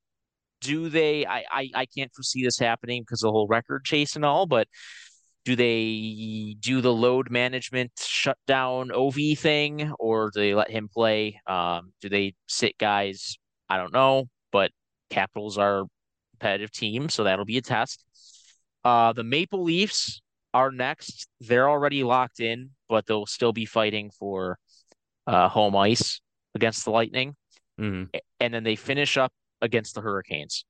do 0.65 0.89
they? 0.89 1.27
I, 1.27 1.45
I, 1.51 1.71
I 1.75 1.87
can't 1.87 2.13
foresee 2.15 2.43
this 2.43 2.59
happening 2.59 3.03
because 3.03 3.21
the 3.21 3.31
whole 3.31 3.47
record 3.47 3.85
chase 3.85 4.17
and 4.17 4.25
all. 4.25 4.47
But 4.47 4.67
do 5.45 5.55
they 5.57 6.57
do 6.59 6.81
the 6.81 6.93
load 6.93 7.31
management 7.31 7.93
shutdown 7.99 8.91
OV 8.91 9.17
thing, 9.37 9.93
or 9.99 10.31
do 10.33 10.41
they 10.41 10.55
let 10.55 10.71
him 10.71 10.89
play? 10.89 11.41
Um, 11.47 11.93
do 12.01 12.09
they 12.09 12.35
sit 12.49 12.79
guys? 12.79 13.37
I 13.69 13.77
don't 13.77 13.93
know, 13.93 14.25
but 14.53 14.71
Capitals 15.11 15.59
are 15.59 15.85
competitive 16.33 16.73
team, 16.73 17.09
so 17.09 17.25
that'll 17.25 17.45
be 17.45 17.59
a 17.59 17.63
test. 17.63 18.05
Uh, 18.85 19.13
the 19.13 19.25
Maple 19.25 19.63
Leafs 19.63 20.23
are 20.55 20.71
next. 20.71 21.29
They're 21.41 21.69
already 21.69 22.03
locked 22.05 22.41
in, 22.41 22.71
but 22.89 23.07
they'll 23.07 23.27
still 23.27 23.53
be 23.53 23.67
fighting 23.67 24.11
for 24.19 24.59
uh, 25.27 25.49
home 25.49 25.77
ice 25.77 26.21
against 26.55 26.85
the 26.85 26.91
Lightning, 26.91 27.37
hmm 27.79 28.05
and 28.41 28.55
then 28.55 28.65
they 28.65 28.77
finish 28.77 29.17
up 29.17 29.33
against 29.65 29.95
the 29.95 30.01
Hurricanes. 30.01 30.65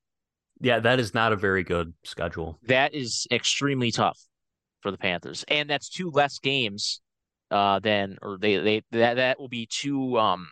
Yeah, 0.60 0.78
that 0.80 1.00
is 1.00 1.12
not 1.14 1.32
a 1.32 1.36
very 1.36 1.64
good 1.64 1.92
schedule. 2.04 2.58
That 2.62 2.94
is 2.94 3.26
extremely 3.30 3.90
tough 3.90 4.18
for 4.80 4.90
the 4.90 4.98
Panthers, 4.98 5.44
and 5.48 5.68
that's 5.68 5.88
two 5.90 6.10
less 6.10 6.38
games 6.38 7.00
uh, 7.50 7.80
than, 7.80 8.16
or 8.22 8.38
they 8.38 8.56
they 8.58 8.82
that 8.92 9.14
that 9.14 9.38
will 9.40 9.48
be 9.48 9.66
two. 9.70 10.18
Um, 10.18 10.48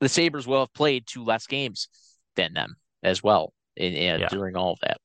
the 0.00 0.08
Sabres 0.08 0.46
will 0.46 0.60
have 0.60 0.72
played 0.72 1.06
two 1.06 1.24
less 1.24 1.46
games 1.46 1.88
than 2.36 2.54
them 2.54 2.76
as 3.02 3.22
well 3.22 3.52
in, 3.76 3.92
in 3.94 4.20
Yeah. 4.20 4.28
during 4.28 4.56
all 4.56 4.72
of 4.72 4.78
that. 4.80 4.98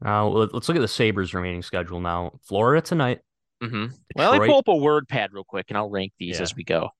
Now 0.00 0.28
let- 0.28 0.52
let's 0.54 0.68
look 0.68 0.76
at 0.76 0.80
the 0.80 0.88
Sabres 0.88 1.34
remaining 1.34 1.62
schedule 1.62 2.00
now. 2.00 2.32
Florida 2.46 2.80
tonight. 2.82 3.20
Mm-hmm. 3.62 3.94
Well, 4.14 4.32
let 4.32 4.40
me 4.42 4.48
pull 4.48 4.58
up 4.58 4.68
a 4.68 4.76
word 4.76 5.08
pad 5.08 5.30
real 5.32 5.44
quick, 5.44 5.66
and 5.68 5.78
I'll 5.78 5.88
rank 5.88 6.12
these 6.18 6.36
Yeah. 6.36 6.42
as 6.42 6.54
we 6.54 6.64
go. 6.64 6.90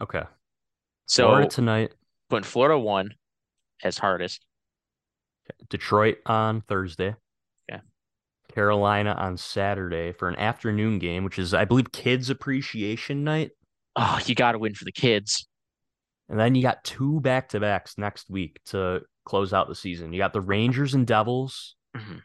Okay. 0.00 0.22
So 1.06 1.26
Florida 1.28 1.48
tonight. 1.48 1.92
putting 2.30 2.44
Florida 2.44 2.78
one 2.78 3.14
as 3.82 3.98
hardest. 3.98 4.44
Detroit 5.68 6.18
on 6.26 6.60
Thursday. 6.62 7.14
Yeah. 7.68 7.80
Carolina 8.52 9.12
on 9.12 9.36
Saturday 9.36 10.12
for 10.12 10.28
an 10.28 10.36
afternoon 10.36 10.98
game, 10.98 11.24
which 11.24 11.38
is, 11.38 11.54
I 11.54 11.64
believe, 11.64 11.92
Kids 11.92 12.30
Appreciation 12.30 13.24
Night. 13.24 13.50
Oh, 13.94 14.18
you 14.26 14.34
got 14.34 14.52
to 14.52 14.58
win 14.58 14.74
for 14.74 14.84
the 14.84 14.92
kids. 14.92 15.46
And 16.28 16.38
then 16.38 16.54
you 16.54 16.62
got 16.62 16.82
two 16.84 17.20
back 17.20 17.50
to 17.50 17.60
backs 17.60 17.96
next 17.96 18.28
week 18.28 18.60
to 18.66 19.02
close 19.24 19.52
out 19.52 19.68
the 19.68 19.74
season. 19.74 20.12
You 20.12 20.18
got 20.18 20.32
the 20.32 20.40
Rangers 20.40 20.94
and 20.94 21.06
Devils. 21.06 21.76
Mhm. 21.96 22.22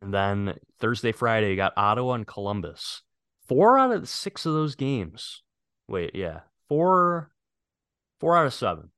And 0.00 0.14
then 0.14 0.58
Thursday, 0.80 1.12
Friday, 1.12 1.50
you 1.50 1.56
got 1.56 1.72
Ottawa 1.76 2.14
and 2.14 2.26
Columbus. 2.26 3.02
Four 3.46 3.78
out 3.78 3.92
of 3.92 4.00
the 4.00 4.06
six 4.06 4.46
of 4.46 4.52
those 4.52 4.74
games. 4.74 5.42
Wait, 5.88 6.14
yeah. 6.14 6.40
Four 6.68 7.30
four 8.18 8.36
out 8.36 8.46
of 8.46 8.54
seven. 8.54 8.90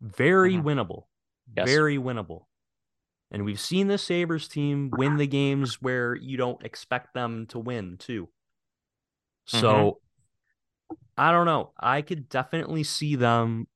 Very 0.00 0.54
Mhm. 0.54 0.62
winnable. 0.62 1.06
Yes. 1.56 1.68
Very 1.68 1.96
winnable. 1.98 2.46
And 3.30 3.44
we've 3.44 3.60
seen 3.60 3.86
the 3.86 3.98
Sabres 3.98 4.48
team 4.48 4.90
win 4.90 5.16
the 5.16 5.26
games 5.26 5.80
where 5.80 6.14
you 6.16 6.36
don't 6.36 6.64
expect 6.64 7.14
them 7.14 7.46
to 7.48 7.58
win, 7.58 7.96
too. 7.98 8.28
So 9.46 10.00
I 11.16 11.32
don't 11.32 11.46
know. 11.46 11.72
I 11.78 12.02
could 12.02 12.28
definitely 12.28 12.82
see 12.84 13.16
them 13.16 13.68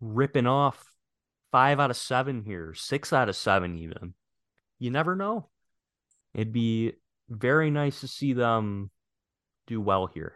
ripping 0.00 0.46
off 0.46 0.92
five 1.52 1.78
out 1.80 1.90
of 1.90 1.96
seven 1.96 2.42
here, 2.42 2.74
six 2.74 3.12
out 3.12 3.28
of 3.28 3.36
seven, 3.36 3.76
even. 3.76 4.14
You 4.78 4.90
never 4.90 5.14
know. 5.16 5.50
It'd 6.34 6.52
be 6.52 6.94
very 7.28 7.70
nice 7.70 8.00
to 8.00 8.08
see 8.08 8.32
them 8.32 8.90
do 9.66 9.80
well 9.80 10.06
here. 10.06 10.34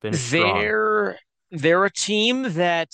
Finish. 0.00 0.30
They're 0.30 1.18
they're 1.50 1.84
a 1.84 1.90
team 1.90 2.42
that 2.54 2.90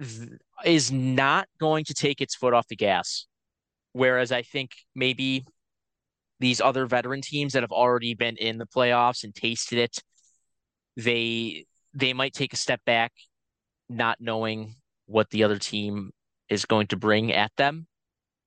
th- 0.00 0.30
is 0.64 0.90
not 0.90 1.48
going 1.58 1.84
to 1.84 1.94
take 1.94 2.20
its 2.20 2.34
foot 2.34 2.54
off 2.54 2.66
the 2.68 2.76
gas. 2.76 3.26
Whereas 3.92 4.32
I 4.32 4.42
think 4.42 4.70
maybe 4.94 5.44
these 6.38 6.60
other 6.60 6.86
veteran 6.86 7.22
teams 7.22 7.54
that 7.54 7.62
have 7.62 7.72
already 7.72 8.14
been 8.14 8.36
in 8.36 8.58
the 8.58 8.66
playoffs 8.66 9.24
and 9.24 9.34
tasted 9.34 9.78
it, 9.78 9.98
they 10.96 11.64
they 11.94 12.12
might 12.12 12.34
take 12.34 12.52
a 12.52 12.56
step 12.56 12.80
back, 12.84 13.12
not 13.88 14.18
knowing 14.20 14.74
what 15.06 15.30
the 15.30 15.44
other 15.44 15.58
team 15.58 16.10
is 16.48 16.64
going 16.66 16.88
to 16.88 16.96
bring 16.96 17.32
at 17.32 17.52
them, 17.56 17.86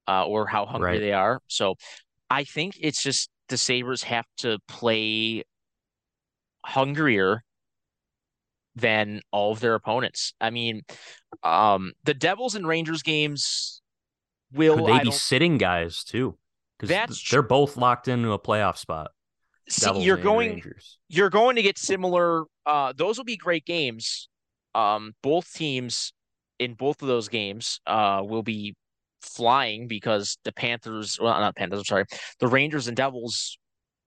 uh, 0.08 0.26
or 0.26 0.46
how 0.48 0.66
hungry 0.66 0.92
Right. 0.94 1.00
they 1.00 1.14
are. 1.14 1.42
So 1.48 1.76
I 2.30 2.44
think 2.44 2.78
it's 2.80 3.02
just 3.02 3.30
the 3.48 3.58
Sabres 3.58 4.04
have 4.04 4.26
to 4.38 4.60
play 4.68 5.44
hungrier 6.64 7.44
than 8.76 9.22
all 9.32 9.52
of 9.52 9.60
their 9.60 9.76
opponents. 9.76 10.34
I 10.40 10.50
mean, 10.50 10.84
um, 11.44 11.94
the 12.04 12.14
Devils 12.14 12.56
and 12.56 12.68
Rangers 12.68 13.04
games 13.04 13.82
will 14.54 14.78
Could 14.78 14.86
they 14.86 15.00
be 15.00 15.12
sitting 15.12 15.58
guys 15.58 16.04
too? 16.04 16.38
Because 16.78 16.90
That's 16.90 17.30
they're 17.30 17.42
both 17.42 17.78
locked 17.78 18.08
into 18.08 18.32
a 18.32 18.40
playoff 18.40 18.78
spot. 18.78 19.12
see 19.70 20.02
you're 20.02 20.18
going 20.18 20.50
Rangers. 20.52 20.98
you're 21.10 21.30
going 21.30 21.56
to 21.56 21.62
get 21.62 21.78
similar 21.78 22.46
uh 22.66 22.94
those 22.96 23.18
will 23.18 23.26
be 23.26 23.38
great 23.38 23.66
games. 23.66 24.30
Um 24.74 25.14
both 25.22 25.54
teams 25.54 26.14
in 26.58 26.74
both 26.74 27.02
of 27.02 27.08
those 27.08 27.28
games 27.28 27.80
uh 27.86 28.22
will 28.26 28.44
be 28.44 28.76
flying 29.22 29.88
because 29.88 30.38
the 30.46 30.52
Panthers 30.52 31.20
well 31.22 31.40
not 31.40 31.56
Panthers, 31.56 31.80
I'm 31.80 31.86
sorry. 31.86 32.06
The 32.40 32.48
Rangers 32.48 32.88
and 32.88 32.98
Devils 32.98 33.58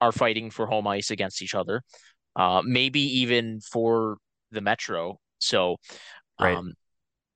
are 0.00 0.12
fighting 0.12 0.50
for 0.50 0.66
home 0.66 0.86
ice 0.86 1.10
against 1.10 1.42
each 1.42 1.54
other. 1.54 1.82
Uh 2.34 2.62
maybe 2.64 3.00
even 3.20 3.60
for 3.60 4.16
the 4.52 4.60
Metro. 4.60 5.18
So 5.38 5.76
Right. 6.38 6.58
um 6.58 6.74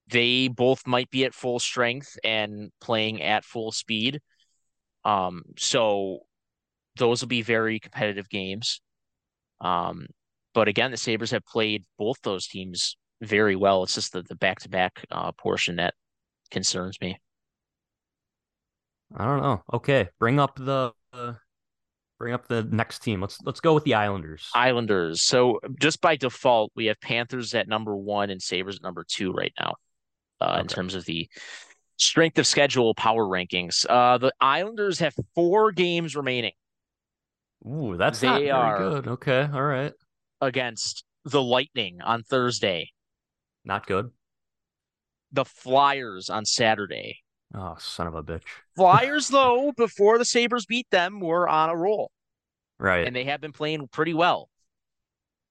they 0.09 0.49
both 0.49 0.87
might 0.87 1.11
be 1.11 1.25
at 1.25 1.35
full 1.35 1.59
strength 1.59 2.17
and 2.25 2.71
playing 2.81 3.23
at 3.23 3.45
full 3.45 3.73
speed. 3.73 4.21
Um 5.05 5.43
so 5.59 6.21
those 6.97 7.21
will 7.23 7.29
be 7.29 7.43
very 7.43 7.79
competitive 7.81 8.29
games. 8.29 8.81
Um, 9.61 10.09
but 10.55 10.69
again, 10.69 10.91
the 10.91 10.97
Sabres 10.97 11.31
have 11.33 11.45
played 11.47 11.85
both 11.99 12.17
those 12.23 12.47
teams 12.47 12.97
very 13.23 13.57
well. 13.57 13.83
It's 13.85 13.95
just 13.95 14.13
the 14.13 14.23
the 14.23 14.37
back 14.37 14.61
to 14.61 14.69
back 14.69 15.05
uh 15.11 15.33
portion 15.33 15.77
that 15.77 15.95
concerns 16.51 17.01
me. 17.01 17.19
I 19.17 19.25
don't 19.25 19.43
know. 19.43 19.63
Okay, 19.73 20.09
bring 20.19 20.39
up 20.41 20.57
the 20.57 20.93
uh, 21.13 21.35
bring 22.19 22.35
up 22.35 22.47
the 22.49 22.63
next 22.65 23.01
team. 23.01 23.21
Let's 23.21 23.41
let's 23.43 23.61
go 23.61 23.75
with 23.75 23.85
the 23.85 23.95
Islanders. 23.95 24.51
Islanders. 24.55 25.23
So 25.23 25.61
just 25.81 26.01
by 26.01 26.17
default, 26.17 26.73
we 26.75 26.87
have 26.87 27.01
Panthers 27.01 27.55
at 27.55 27.69
number 27.69 27.97
one 27.97 28.31
and 28.31 28.41
Sabres 28.41 28.77
at 28.77 28.83
number 28.83 29.05
two 29.07 29.33
right 29.33 29.53
now, 29.59 29.75
uh, 30.41 30.53
okay. 30.53 30.61
in 30.61 30.67
terms 30.67 30.95
of 30.95 31.05
the 31.05 31.29
strength 31.99 32.39
of 32.39 32.47
schedule 32.47 32.95
power 32.95 33.25
rankings. 33.25 33.87
Uh, 33.89 34.19
the 34.19 34.33
Islanders 34.41 34.99
have 34.99 35.15
four 35.35 35.73
games 35.73 36.17
remaining. 36.17 36.53
Ooh, 37.67 37.97
that's 37.97 38.21
they 38.21 38.29
not 38.29 38.41
very 38.41 38.79
good. 38.79 39.09
Okay, 39.09 39.49
all 39.53 39.63
right. 39.63 39.93
Against 40.41 41.05
the 41.25 41.43
Lightning 41.43 42.01
on 42.03 42.23
Thursday. 42.23 42.91
Not 43.65 43.87
good. 43.87 44.11
The 45.33 45.45
Flyers 45.45 46.31
on 46.31 46.45
Saturday. 46.45 47.19
Oh, 47.55 47.77
son 47.79 48.07
of 48.07 48.15
a 48.15 48.23
bitch. 48.23 48.43
Flyers, 48.77 49.29
though, 49.33 49.73
before 49.77 50.19
the 50.19 50.25
Sabres 50.25 50.67
beat 50.67 50.87
them, 50.91 51.21
were 51.21 51.49
on 51.49 51.71
a 51.71 51.77
roll. 51.77 52.11
Right. 52.79 53.07
And 53.07 53.15
they 53.15 53.25
have 53.25 53.41
been 53.41 53.53
playing 53.53 53.89
pretty 53.89 54.15
well. 54.15 54.49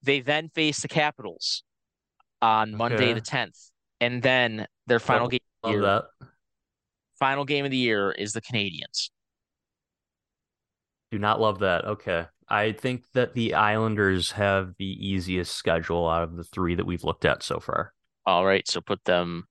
They 0.03 0.19
then 0.19 0.49
face 0.49 0.81
the 0.81 0.87
Capitals 0.87 1.63
on 2.41 2.69
okay. 2.69 2.77
Monday 2.77 3.13
the 3.13 3.21
10th. 3.21 3.71
And 4.01 4.21
then 4.21 4.67
their 4.87 4.99
final 4.99 5.27
game 5.27 5.39
of 5.63 5.69
the 5.69 5.77
year, 5.77 5.81
that. 5.81 6.03
final 7.17 7.45
game 7.45 7.65
of 7.65 7.71
the 7.71 7.77
year 7.77 8.11
is 8.11 8.33
the 8.33 8.41
Canadiens. 8.41 9.09
Do 11.11 11.17
not 11.17 11.39
love 11.39 11.59
that. 11.59 11.85
Okay. 11.85 12.25
I 12.47 12.73
think 12.73 13.05
that 13.13 13.33
the 13.33 13.55
Islanders 13.55 14.31
have 14.31 14.73
the 14.77 14.85
easiest 14.85 15.55
schedule 15.55 16.07
out 16.07 16.23
of 16.23 16.35
the 16.35 16.43
three 16.43 16.75
that 16.75 16.85
we've 16.85 17.03
looked 17.03 17.25
at 17.25 17.41
so 17.41 17.59
far. 17.59 17.93
All 18.25 18.45
right. 18.45 18.67
So 18.67 18.81
put 18.81 19.03
them 19.05 19.45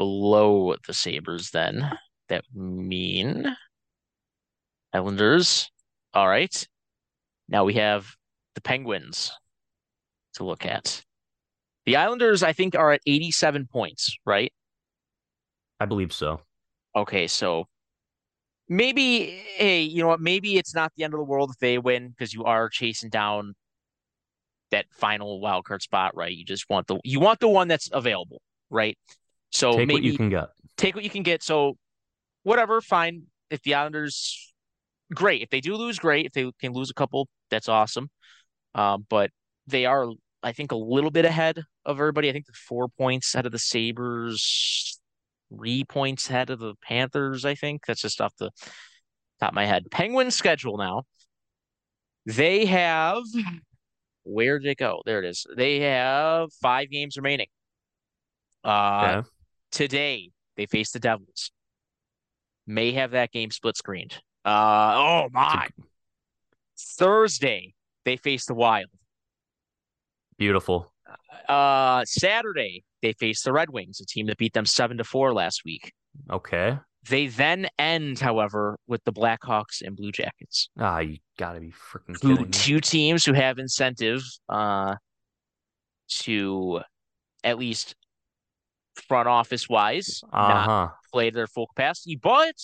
below 0.00 0.74
the 0.86 0.94
Sabres 0.94 1.50
then. 1.50 1.86
That 2.30 2.44
mean 2.54 3.54
Islanders. 4.94 5.70
All 6.14 6.26
right. 6.26 6.66
Now 7.50 7.66
we 7.66 7.74
have 7.74 8.06
the 8.54 8.62
Penguins 8.62 9.30
to 10.36 10.44
look 10.44 10.64
at. 10.64 11.04
The 11.84 11.96
Islanders, 11.96 12.42
I 12.42 12.54
think, 12.54 12.74
are 12.74 12.92
at 12.92 13.02
87 13.06 13.68
points, 13.70 14.16
right? 14.24 14.50
I 15.78 15.84
believe 15.84 16.14
so. 16.14 16.40
Okay, 16.96 17.26
so 17.26 17.66
maybe, 18.70 19.42
hey, 19.54 19.82
you 19.82 20.00
know 20.00 20.08
what? 20.08 20.20
Maybe 20.20 20.56
it's 20.56 20.74
not 20.74 20.92
the 20.96 21.04
end 21.04 21.12
of 21.12 21.18
the 21.18 21.24
world 21.24 21.50
if 21.50 21.58
they 21.58 21.76
win 21.76 22.08
because 22.08 22.32
you 22.32 22.44
are 22.44 22.70
chasing 22.70 23.10
down 23.10 23.54
that 24.70 24.86
final 24.92 25.42
wild 25.42 25.66
card 25.66 25.82
spot, 25.82 26.16
right? 26.16 26.32
You 26.32 26.46
just 26.46 26.70
want 26.70 26.86
the 26.86 26.98
you 27.04 27.20
want 27.20 27.40
the 27.40 27.48
one 27.48 27.68
that's 27.68 27.90
available, 27.92 28.40
right? 28.70 28.96
So 29.50 29.72
take 29.72 29.88
maybe 29.88 29.94
what 29.94 30.02
you 30.02 30.16
can 30.16 30.30
get. 30.30 30.48
Take 30.76 30.94
what 30.94 31.04
you 31.04 31.10
can 31.10 31.22
get. 31.22 31.42
So 31.42 31.76
whatever, 32.42 32.80
fine. 32.80 33.24
If 33.50 33.62
the 33.62 33.74
Islanders, 33.74 34.54
great. 35.14 35.42
If 35.42 35.50
they 35.50 35.60
do 35.60 35.74
lose, 35.74 35.98
great. 35.98 36.26
If 36.26 36.32
they 36.32 36.50
can 36.60 36.72
lose 36.72 36.90
a 36.90 36.94
couple, 36.94 37.28
that's 37.50 37.68
awesome. 37.68 38.08
Um, 38.74 39.06
but 39.08 39.30
they 39.66 39.86
are, 39.86 40.08
I 40.42 40.52
think, 40.52 40.72
a 40.72 40.76
little 40.76 41.10
bit 41.10 41.24
ahead 41.24 41.58
of 41.84 41.98
everybody. 41.98 42.28
I 42.28 42.32
think 42.32 42.46
the 42.46 42.52
four 42.52 42.88
points 42.88 43.34
out 43.34 43.46
of 43.46 43.52
the 43.52 43.58
Sabres, 43.58 45.00
three 45.52 45.84
points 45.84 46.30
ahead 46.30 46.50
of 46.50 46.60
the 46.60 46.74
Panthers. 46.82 47.44
I 47.44 47.54
think 47.54 47.86
that's 47.86 48.02
just 48.02 48.20
off 48.20 48.34
the 48.38 48.50
top 49.40 49.50
of 49.50 49.54
my 49.54 49.66
head. 49.66 49.84
Penguins 49.90 50.36
schedule 50.36 50.76
now. 50.76 51.02
They 52.26 52.66
have 52.66 53.22
where 54.22 54.58
did 54.58 54.68
it 54.68 54.78
go? 54.78 55.02
There 55.04 55.18
it 55.18 55.24
is. 55.24 55.46
They 55.56 55.80
have 55.80 56.52
five 56.62 56.90
games 56.90 57.16
remaining. 57.16 57.48
Uh, 58.62 58.68
yeah 59.02 59.22
today 59.70 60.30
they 60.56 60.66
face 60.66 60.92
the 60.92 61.00
Devils. 61.00 61.50
May 62.66 62.92
have 62.92 63.12
that 63.12 63.32
game 63.32 63.50
split 63.50 63.76
screened. 63.76 64.18
Uh, 64.44 64.94
oh 64.94 65.28
my. 65.32 65.68
Thursday 66.78 67.74
they 68.04 68.16
face 68.16 68.46
the 68.46 68.54
Wild. 68.54 68.90
Beautiful. 70.38 70.92
Uh, 71.48 72.04
Saturday 72.04 72.84
they 73.02 73.12
face 73.12 73.42
the 73.42 73.52
Red 73.52 73.70
Wings, 73.70 74.00
a 74.00 74.06
team 74.06 74.26
that 74.26 74.38
beat 74.38 74.52
them 74.52 74.66
seven 74.66 74.98
to 74.98 75.04
four 75.04 75.32
last 75.32 75.62
week. 75.64 75.92
Okay. 76.30 76.78
They 77.08 77.28
then 77.28 77.66
end, 77.78 78.18
however, 78.18 78.78
with 78.86 79.02
the 79.04 79.12
Blackhawks 79.12 79.80
and 79.82 79.96
Blue 79.96 80.12
Jackets. 80.12 80.68
Ah, 80.78 80.98
you 80.98 81.18
gotta 81.38 81.60
be 81.60 81.72
freaking 81.72 82.20
kidding 82.20 82.44
me. 82.44 82.50
Two 82.50 82.80
teams 82.80 83.24
who 83.24 83.32
have 83.32 83.58
incentive 83.58 84.22
uh 84.48 84.96
to 86.10 86.80
at 87.42 87.58
least 87.58 87.94
front 89.00 89.28
office 89.28 89.68
wise, 89.68 90.22
uh-huh. 90.32 90.66
not 90.66 90.94
play 91.12 91.30
their 91.30 91.46
full 91.46 91.66
capacity, 91.66 92.16
but 92.16 92.54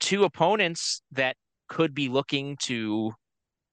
two 0.00 0.24
opponents 0.24 1.02
that 1.12 1.36
could 1.68 1.94
be 1.94 2.08
looking 2.08 2.56
to 2.58 3.12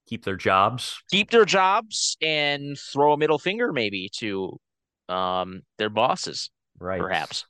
keep 0.08 0.24
their 0.24 0.36
jobs, 0.36 0.98
keep 1.12 1.32
their 1.32 1.46
jobs, 1.46 2.18
and 2.22 2.78
throw 2.94 3.14
a 3.14 3.18
middle 3.18 3.40
finger 3.40 3.72
maybe 3.72 4.10
to 4.18 4.58
um, 5.10 5.62
their 5.78 5.90
bosses, 5.90 6.50
right? 6.80 7.00
Perhaps. 7.00 7.46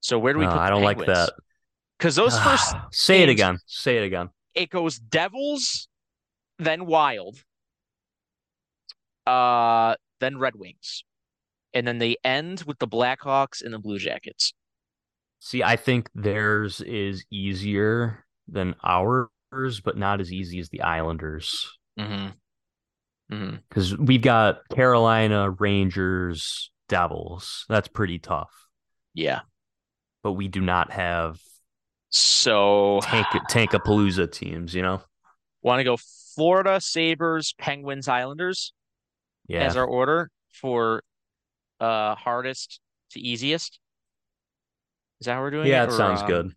So 0.00 0.18
where 0.18 0.32
do 0.32 0.38
we? 0.38 0.46
Uh, 0.46 0.52
put 0.52 0.58
I 0.58 0.70
don't 0.70 0.82
Penguins? 0.82 1.08
like 1.08 1.16
that. 1.16 1.32
Because 1.98 2.16
those 2.16 2.38
first 2.42 2.74
say 2.92 3.18
games, 3.18 3.28
it 3.28 3.32
again. 3.32 3.58
Say 3.66 3.96
it 3.98 4.04
again. 4.04 4.30
It 4.54 4.70
goes 4.70 4.98
Devils, 4.98 5.88
then 6.58 6.86
Wild, 6.86 7.36
uh, 9.26 9.96
then 10.20 10.38
Red 10.38 10.56
Wings 10.56 11.04
and 11.76 11.86
then 11.86 11.98
they 11.98 12.16
end 12.24 12.64
with 12.66 12.78
the 12.78 12.88
Blackhawks 12.88 13.62
and 13.62 13.72
the 13.72 13.78
Blue 13.78 13.98
Jackets. 13.98 14.54
See, 15.40 15.62
I 15.62 15.76
think 15.76 16.08
theirs 16.14 16.80
is 16.80 17.26
easier 17.30 18.24
than 18.48 18.74
ours, 18.82 19.28
but 19.84 19.98
not 19.98 20.22
as 20.22 20.32
easy 20.32 20.58
as 20.58 20.70
the 20.70 20.80
Islanders. 20.80 21.70
Because 21.94 22.32
mm-hmm. 23.30 24.04
we've 24.06 24.22
got 24.22 24.66
Carolina, 24.70 25.50
Rangers, 25.50 26.70
Devils. 26.88 27.66
That's 27.68 27.88
pretty 27.88 28.18
tough. 28.18 28.50
Yeah. 29.12 29.40
But 30.22 30.32
we 30.32 30.48
do 30.48 30.62
not 30.62 30.92
have 30.92 31.38
so 32.08 33.00
tank 33.02 33.26
Tankapalooza 33.50 34.32
teams, 34.32 34.74
you 34.74 34.80
know? 34.80 35.02
Want 35.60 35.80
to 35.80 35.84
go 35.84 35.98
Florida, 36.34 36.80
Sabres, 36.80 37.54
Penguins, 37.58 38.08
Islanders 38.08 38.72
yeah. 39.46 39.64
as 39.64 39.76
our 39.76 39.84
order 39.84 40.30
for 40.50 41.02
uh 41.80 42.14
hardest 42.14 42.80
to 43.12 43.20
easiest? 43.20 43.78
Is 45.20 45.26
that 45.26 45.34
how 45.34 45.40
we're 45.40 45.50
doing 45.50 45.68
yeah, 45.68 45.82
it? 45.82 45.86
it 45.86 45.92
or, 45.92 45.96
sounds 45.96 46.22
um, 46.22 46.28
good. 46.28 46.52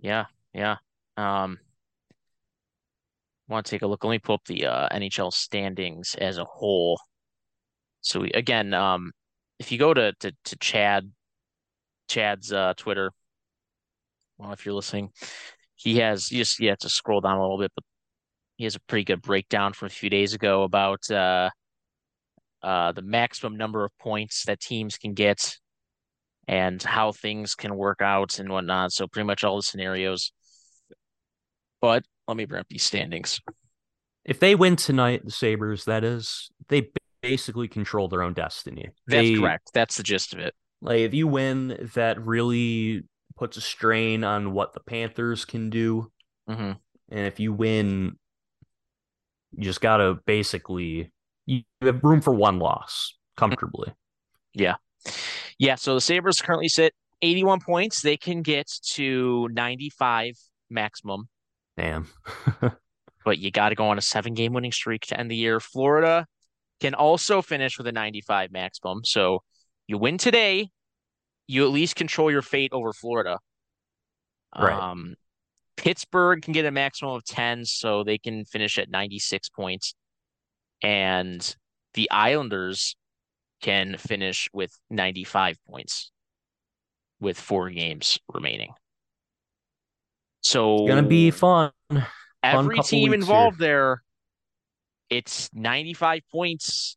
Yeah, 0.00 0.26
yeah. 0.52 0.76
Um 1.16 1.58
want 3.48 3.66
to 3.66 3.70
take 3.70 3.82
a 3.82 3.86
look. 3.86 4.04
Let 4.04 4.10
me 4.10 4.18
pull 4.18 4.36
up 4.36 4.44
the 4.46 4.66
uh, 4.66 4.88
NHL 4.90 5.32
standings 5.32 6.14
as 6.18 6.38
a 6.38 6.44
whole. 6.44 7.00
So 8.00 8.20
we, 8.20 8.30
again, 8.32 8.74
um, 8.74 9.12
if 9.58 9.72
you 9.72 9.78
go 9.78 9.94
to 9.94 10.12
to, 10.20 10.32
to 10.44 10.56
Chad, 10.58 11.10
Chad's 12.08 12.52
uh, 12.52 12.74
Twitter, 12.76 13.12
well, 14.38 14.52
if 14.52 14.64
you're 14.64 14.74
listening, 14.74 15.10
he 15.76 15.98
has 15.98 16.30
you 16.30 16.38
just 16.38 16.58
you 16.58 16.68
have 16.68 16.78
to 16.78 16.88
scroll 16.88 17.20
down 17.20 17.38
a 17.38 17.40
little 17.40 17.58
bit, 17.58 17.72
but 17.74 17.84
he 18.56 18.64
has 18.64 18.74
a 18.74 18.80
pretty 18.80 19.04
good 19.04 19.22
breakdown 19.22 19.72
from 19.72 19.86
a 19.86 19.90
few 19.90 20.10
days 20.10 20.34
ago 20.34 20.62
about 20.62 21.10
uh, 21.10 21.50
uh, 22.62 22.92
the 22.92 23.02
maximum 23.02 23.56
number 23.56 23.84
of 23.84 23.96
points 23.98 24.44
that 24.46 24.60
teams 24.60 24.98
can 24.98 25.14
get 25.14 25.56
and 26.48 26.82
how 26.82 27.12
things 27.12 27.54
can 27.54 27.76
work 27.76 28.00
out 28.00 28.38
and 28.38 28.48
whatnot. 28.48 28.92
So 28.92 29.06
pretty 29.06 29.26
much 29.26 29.44
all 29.44 29.56
the 29.56 29.62
scenarios. 29.62 30.32
But 31.80 32.04
let 32.28 32.36
me 32.36 32.44
bring 32.44 32.60
up 32.60 32.68
these 32.68 32.82
standings. 32.82 33.40
If 34.24 34.40
they 34.40 34.54
win 34.54 34.76
tonight, 34.76 35.24
the 35.24 35.30
Sabres, 35.30 35.84
that 35.84 36.02
is, 36.02 36.50
they 36.68 36.90
basically 37.22 37.68
control 37.68 38.08
their 38.08 38.22
own 38.22 38.34
destiny. 38.34 38.90
That's 39.06 39.28
they, 39.28 39.34
correct. 39.36 39.70
That's 39.74 39.96
the 39.96 40.02
gist 40.02 40.32
of 40.32 40.40
it. 40.40 40.54
Like 40.80 41.00
if 41.00 41.14
you 41.14 41.26
win, 41.26 41.90
that 41.94 42.20
really 42.24 43.02
puts 43.36 43.56
a 43.56 43.60
strain 43.60 44.24
on 44.24 44.52
what 44.52 44.72
the 44.72 44.80
Panthers 44.80 45.44
can 45.44 45.70
do. 45.70 46.10
Mm-hmm. 46.48 46.72
And 47.10 47.26
if 47.26 47.38
you 47.38 47.52
win, 47.52 48.16
you 49.52 49.64
just 49.64 49.80
gotta 49.80 50.18
basically 50.26 51.12
you 51.46 51.62
have 51.80 52.02
room 52.02 52.20
for 52.20 52.32
one 52.32 52.58
loss 52.58 53.14
comfortably. 53.36 53.92
Yeah. 54.52 54.74
Yeah. 55.58 55.76
So 55.76 55.94
the 55.94 56.00
Sabres 56.00 56.40
currently 56.40 56.68
sit 56.68 56.92
81 57.22 57.60
points. 57.60 58.02
They 58.02 58.16
can 58.16 58.42
get 58.42 58.70
to 58.94 59.48
95 59.52 60.34
maximum. 60.68 61.28
Damn. 61.76 62.08
but 63.24 63.38
you 63.38 63.50
got 63.50 63.70
to 63.70 63.74
go 63.74 63.88
on 63.88 63.98
a 63.98 64.02
seven 64.02 64.34
game 64.34 64.52
winning 64.52 64.72
streak 64.72 65.02
to 65.06 65.18
end 65.18 65.30
the 65.30 65.36
year. 65.36 65.60
Florida 65.60 66.26
can 66.80 66.94
also 66.94 67.42
finish 67.42 67.78
with 67.78 67.86
a 67.86 67.92
95 67.92 68.50
maximum. 68.50 69.04
So 69.04 69.42
you 69.86 69.98
win 69.98 70.18
today, 70.18 70.70
you 71.46 71.64
at 71.64 71.70
least 71.70 71.96
control 71.96 72.30
your 72.30 72.42
fate 72.42 72.72
over 72.72 72.92
Florida. 72.92 73.38
Right. 74.58 74.72
Um, 74.72 75.14
Pittsburgh 75.76 76.42
can 76.42 76.52
get 76.52 76.64
a 76.64 76.70
maximum 76.70 77.14
of 77.14 77.24
10, 77.24 77.66
so 77.66 78.02
they 78.02 78.16
can 78.16 78.46
finish 78.46 78.78
at 78.78 78.88
96 78.90 79.50
points 79.50 79.94
and 80.82 81.56
the 81.94 82.10
Islanders 82.10 82.96
can 83.60 83.96
finish 83.96 84.48
with 84.52 84.78
95 84.90 85.56
points 85.68 86.10
with 87.20 87.38
four 87.38 87.70
games 87.70 88.18
remaining. 88.32 88.72
So 90.40 90.84
it's 90.84 90.88
gonna 90.88 91.02
be 91.02 91.30
fun. 91.30 91.72
every 92.42 92.78
team 92.80 93.12
involved 93.12 93.58
here. 93.58 93.68
there, 93.68 94.02
it's 95.10 95.48
95 95.52 96.20
points 96.30 96.96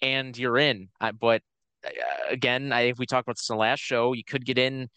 and 0.00 0.36
you're 0.36 0.58
in. 0.58 0.88
but 1.18 1.42
uh, 1.84 1.90
again, 2.30 2.72
I, 2.72 2.82
if 2.82 2.98
we 2.98 3.06
talked 3.06 3.26
about 3.26 3.36
this 3.36 3.50
in 3.50 3.56
the 3.56 3.60
last 3.60 3.80
show, 3.80 4.12
you 4.12 4.24
could 4.24 4.44
get 4.44 4.58
in 4.58 4.88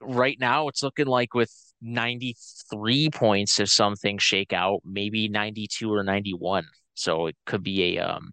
right 0.00 0.36
now. 0.38 0.68
It's 0.68 0.82
looking 0.82 1.06
like 1.06 1.34
with 1.34 1.52
93 1.82 3.10
points 3.10 3.60
if 3.60 3.68
something 3.68 4.18
shake 4.18 4.52
out, 4.52 4.80
maybe 4.84 5.28
92 5.28 5.92
or 5.92 6.02
91. 6.02 6.66
So 6.94 7.26
it 7.26 7.36
could 7.44 7.62
be 7.62 7.96
a 7.96 8.04
um 8.04 8.32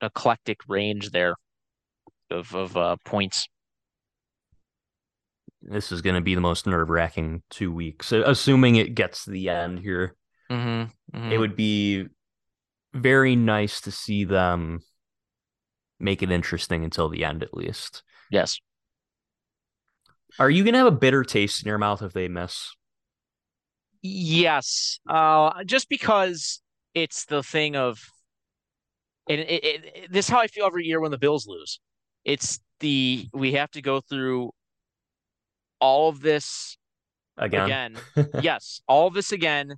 eclectic 0.00 0.60
range 0.68 1.10
there 1.10 1.34
of 2.30 2.54
of 2.54 2.76
uh, 2.76 2.96
points. 3.04 3.48
This 5.60 5.92
is 5.92 6.02
going 6.02 6.14
to 6.14 6.20
be 6.20 6.34
the 6.34 6.40
most 6.40 6.66
nerve 6.66 6.88
wracking 6.88 7.42
two 7.50 7.72
weeks, 7.72 8.12
assuming 8.12 8.76
it 8.76 8.94
gets 8.94 9.24
to 9.24 9.30
the 9.30 9.48
end 9.48 9.80
here. 9.80 10.14
Mm-hmm, 10.50 11.16
mm-hmm. 11.18 11.32
It 11.32 11.38
would 11.38 11.56
be 11.56 12.06
very 12.94 13.36
nice 13.36 13.80
to 13.82 13.90
see 13.90 14.24
them 14.24 14.80
make 15.98 16.22
it 16.22 16.30
interesting 16.30 16.84
until 16.84 17.08
the 17.08 17.24
end, 17.24 17.42
at 17.42 17.54
least. 17.54 18.02
Yes. 18.30 18.60
Are 20.38 20.50
you 20.50 20.64
going 20.64 20.74
to 20.74 20.78
have 20.78 20.86
a 20.86 20.92
bitter 20.92 21.24
taste 21.24 21.62
in 21.62 21.68
your 21.68 21.78
mouth 21.78 22.02
if 22.02 22.12
they 22.12 22.28
miss? 22.28 22.70
Yes. 24.02 25.00
Uh, 25.08 25.64
just 25.64 25.88
because 25.88 26.60
it's 26.94 27.24
the 27.24 27.42
thing 27.42 27.76
of, 27.76 28.00
and 29.28 29.40
it, 29.40 29.50
it, 29.50 29.84
it, 29.94 30.12
this 30.12 30.26
is 30.26 30.30
how 30.30 30.40
I 30.40 30.46
feel 30.46 30.66
every 30.66 30.84
year 30.84 31.00
when 31.00 31.10
the 31.10 31.18
Bills 31.18 31.46
lose. 31.46 31.80
It's 32.24 32.60
the 32.80 33.28
we 33.32 33.52
have 33.52 33.70
to 33.72 33.82
go 33.82 34.00
through 34.00 34.52
all 35.80 36.08
of 36.08 36.20
this 36.20 36.76
again. 37.36 37.96
Again, 38.16 38.30
yes, 38.42 38.80
all 38.86 39.06
of 39.06 39.14
this 39.14 39.32
again. 39.32 39.74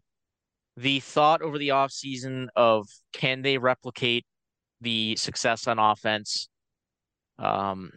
The 0.76 1.01
thought 1.01 1.42
over 1.42 1.59
the 1.59 1.72
off 1.72 1.90
season 1.90 2.48
of 2.57 2.86
can 3.12 3.42
they 3.42 3.59
replicate 3.59 4.24
the 4.80 5.16
success 5.16 5.66
on 5.66 5.78
offense? 5.78 6.48
Um, 7.38 7.90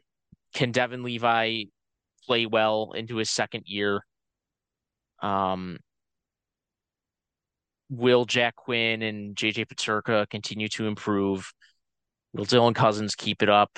can 0.53 0.71
Devon 0.71 1.03
Levi 1.03 1.65
play 2.26 2.45
well 2.45 2.93
into 2.95 3.17
his 3.17 3.30
second 3.30 3.63
year? 3.65 4.01
Um, 5.21 5.78
will 7.89 8.26
Jack 8.26 8.55
Quinn 8.55 9.01
and 9.01 9.36
JJ 9.36 9.67
Peterka 9.67 10.30
continue 10.30 10.67
to 10.69 10.88
improve? 10.88 11.51
Will 12.34 12.45
Dylan 12.45 12.76
Cozens 12.76 13.15
keep 13.15 13.43
it 13.43 13.49
up? 13.49 13.78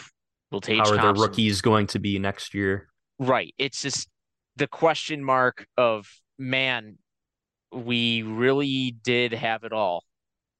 Will 0.52 0.62
Tage 0.62 0.78
How 0.78 0.94
are 0.94 0.98
Thompson... 0.98 1.16
the 1.16 1.22
rookies 1.22 1.62
going 1.62 1.88
to 1.88 2.00
be 2.00 2.20
next 2.20 2.54
year? 2.54 2.88
Right. 3.20 3.54
It's 3.58 3.82
just 3.82 4.08
the 4.56 4.68
question 4.68 5.24
mark 5.24 5.66
of 5.78 6.08
man, 6.38 6.98
we 7.72 8.22
really 8.22 8.96
did 9.04 9.34
have 9.34 9.64
it 9.64 9.74
all. 9.74 10.04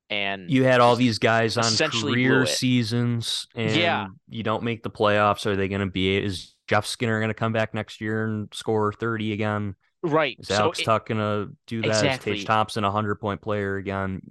And 0.10 0.52
you 0.52 0.64
had 0.64 0.82
all 0.82 0.96
these 0.96 1.18
guys 1.18 1.58
on 1.58 1.90
career 1.90 2.46
seasons, 2.46 3.48
and 3.56 3.76
yeah. 3.76 4.08
you 4.30 4.44
don't 4.44 4.62
make 4.62 4.84
the 4.84 4.92
playoffs. 4.92 5.48
Are 5.48 5.56
they 5.56 5.68
going 5.68 5.82
to 5.82 5.88
be? 5.88 6.16
Is 6.16 6.55
Jeff 6.68 6.86
Skinner 6.86 7.20
going 7.20 7.30
to 7.30 7.34
come 7.34 7.54
back 7.54 7.74
next 7.74 8.02
year 8.02 8.26
and 8.26 8.48
score 8.54 8.92
thirty 8.94 9.34
again? 9.34 9.76
Right. 10.04 10.38
Is 10.40 10.52
Alex 10.52 10.80
so 10.80 10.86
Tuch 10.86 11.06
going 11.08 11.20
to 11.20 11.56
do 11.68 11.82
that? 11.82 11.88
Exactly. 11.88 12.34
Is 12.34 12.40
Tage 12.40 12.46
Thompson 12.46 12.84
a 12.84 12.92
hundred 12.92 13.16
point 13.16 13.42
player 13.42 13.78
again? 13.78 14.22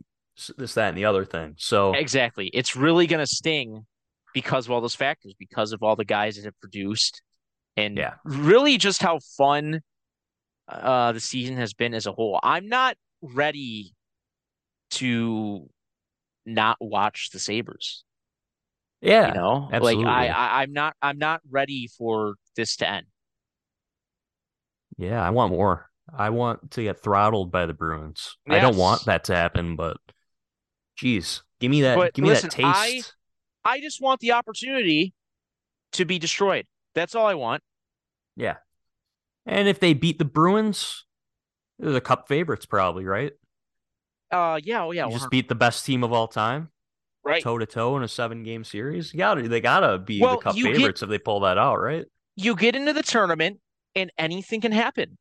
This, 0.57 0.75
that, 0.75 0.89
and 0.89 0.99
the 0.99 1.05
other 1.05 1.25
thing. 1.25 1.55
So 1.59 1.95
exactly, 1.95 2.49
it's 2.53 2.75
really 2.75 3.07
going 3.07 3.21
to 3.21 3.27
sting 3.27 3.87
because 4.33 4.67
of 4.67 4.73
all 4.73 4.81
those 4.81 4.95
factors, 4.95 5.35
because 5.39 5.73
of 5.73 5.83
all 5.83 5.95
the 5.95 6.05
guys 6.05 6.37
that 6.37 6.45
have 6.45 6.59
produced, 6.61 7.23
and 7.77 7.97
yeah. 7.97 8.15
really 8.25 8.77
just 8.77 9.01
how 9.01 9.21
fun 9.37 9.81
uh, 10.69 11.13
the 11.13 11.21
season 11.21 11.57
has 11.57 11.73
been 11.73 11.95
as 11.95 12.07
a 12.07 12.13
whole. 12.13 12.41
I'm 12.43 12.69
not 12.69 12.97
ready 13.23 13.95
to 14.91 15.69
not 16.47 16.77
watch 16.81 17.31
the 17.33 17.39
Sabres. 17.39 18.04
Yeah, 19.01 19.29
you 19.29 19.35
know, 19.35 19.69
absolutely. 19.73 20.05
like 20.05 20.31
I, 20.31 20.33
I, 20.33 20.63
I'm 20.63 20.73
not, 20.73 20.97
I'm 21.03 21.19
not 21.19 21.43
ready 21.51 21.89
for 21.99 22.37
this 22.57 22.77
to 22.77 22.89
end. 22.89 23.07
Yeah, 24.97 25.23
I 25.23 25.31
want 25.31 25.53
more. 25.53 25.91
I 26.17 26.31
want 26.31 26.71
to 26.73 26.83
get 26.83 27.03
throttled 27.03 27.51
by 27.51 27.67
the 27.67 27.75
Bruins. 27.75 28.37
Yes. 28.47 28.57
I 28.57 28.61
don't 28.61 28.77
want 28.77 29.05
that 29.07 29.25
to 29.25 29.35
happen, 29.35 29.77
but 29.77 29.97
geez, 30.97 31.43
give 31.61 31.71
me 31.71 31.83
that. 31.83 31.97
But 31.97 32.15
give 32.15 32.23
me 32.23 32.29
listen, 32.31 32.51
that 32.51 32.57
taste. 32.57 33.15
I, 33.65 33.75
I 33.75 33.81
just 33.81 34.01
want 34.01 34.21
the 34.21 34.33
opportunity 34.33 35.15
to 35.93 36.05
be 36.05 36.19
destroyed. 36.19 36.67
That's 36.95 37.15
all 37.15 37.27
I 37.27 37.35
want. 37.35 37.63
Yeah, 38.37 38.57
and 39.47 39.69
if 39.69 39.81
they 39.81 39.95
beat 39.95 40.19
the 40.19 40.25
Bruins, 40.25 41.05
they're 41.79 41.93
the 41.93 42.01
Cup 42.01 42.29
favorites, 42.29 42.67
probably, 42.67 43.05
right? 43.05 43.33
Uh, 44.31 44.61
yeah, 44.63 44.85
oh 44.85 44.91
yeah. 44.91 45.07
You 45.07 45.13
just 45.13 45.31
beat 45.31 45.49
the 45.49 45.55
best 45.55 45.85
team 45.85 46.05
of 46.05 46.13
all 46.13 46.29
time, 46.29 46.69
right? 47.25 47.43
Toe 47.43 47.59
to 47.59 47.67
toe 47.67 47.97
in 47.97 48.03
a 48.03 48.09
seven 48.09 48.43
game 48.43 48.65
series. 48.65 49.13
Yeah, 49.15 49.35
they 49.35 49.61
gotta 49.61 49.99
be 49.99 50.21
well, 50.21 50.37
the 50.37 50.43
Cup 50.43 50.55
favorites 50.57 51.01
get, 51.01 51.07
if 51.07 51.11
they 51.11 51.19
pull 51.19 51.41
that 51.41 51.59
out, 51.59 51.77
right? 51.77 52.05
You 52.37 52.55
get 52.55 52.77
into 52.77 52.93
the 52.93 53.03
tournament, 53.03 53.61
and 53.95 54.11
anything 54.19 54.61
can 54.61 54.73
happen. 54.73 55.17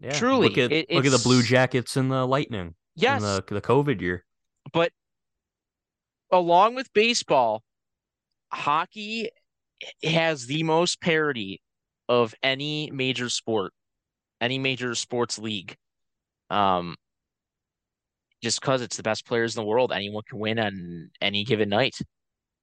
Yeah, 0.00 0.12
truly. 0.12 0.48
Look 0.48 0.58
at 0.58 0.72
it, 0.72 0.90
look 0.90 1.06
at 1.06 1.12
the 1.12 1.18
Blue 1.18 1.42
Jackets 1.42 1.96
and 1.96 2.10
the 2.10 2.26
Lightning. 2.26 2.74
Yes, 2.96 3.22
the 3.22 3.44
the 3.46 3.60
COVID 3.60 4.00
year. 4.00 4.24
But 4.72 4.92
along 6.30 6.74
with 6.74 6.92
baseball, 6.92 7.62
hockey 8.52 9.30
has 10.02 10.46
the 10.46 10.62
most 10.62 11.00
parity 11.00 11.60
of 12.08 12.34
any 12.42 12.90
major 12.90 13.28
sport, 13.28 13.72
any 14.40 14.58
major 14.58 14.94
sports 14.94 15.38
league. 15.38 15.76
Um, 16.50 16.96
just 18.44 18.60
because 18.60 18.82
it's 18.82 18.98
the 18.98 19.02
best 19.02 19.26
players 19.26 19.56
in 19.56 19.62
the 19.62 19.66
world, 19.66 19.90
anyone 19.90 20.22
can 20.28 20.38
win 20.38 20.58
on 20.58 21.10
any 21.20 21.44
given 21.44 21.70
night. 21.70 21.96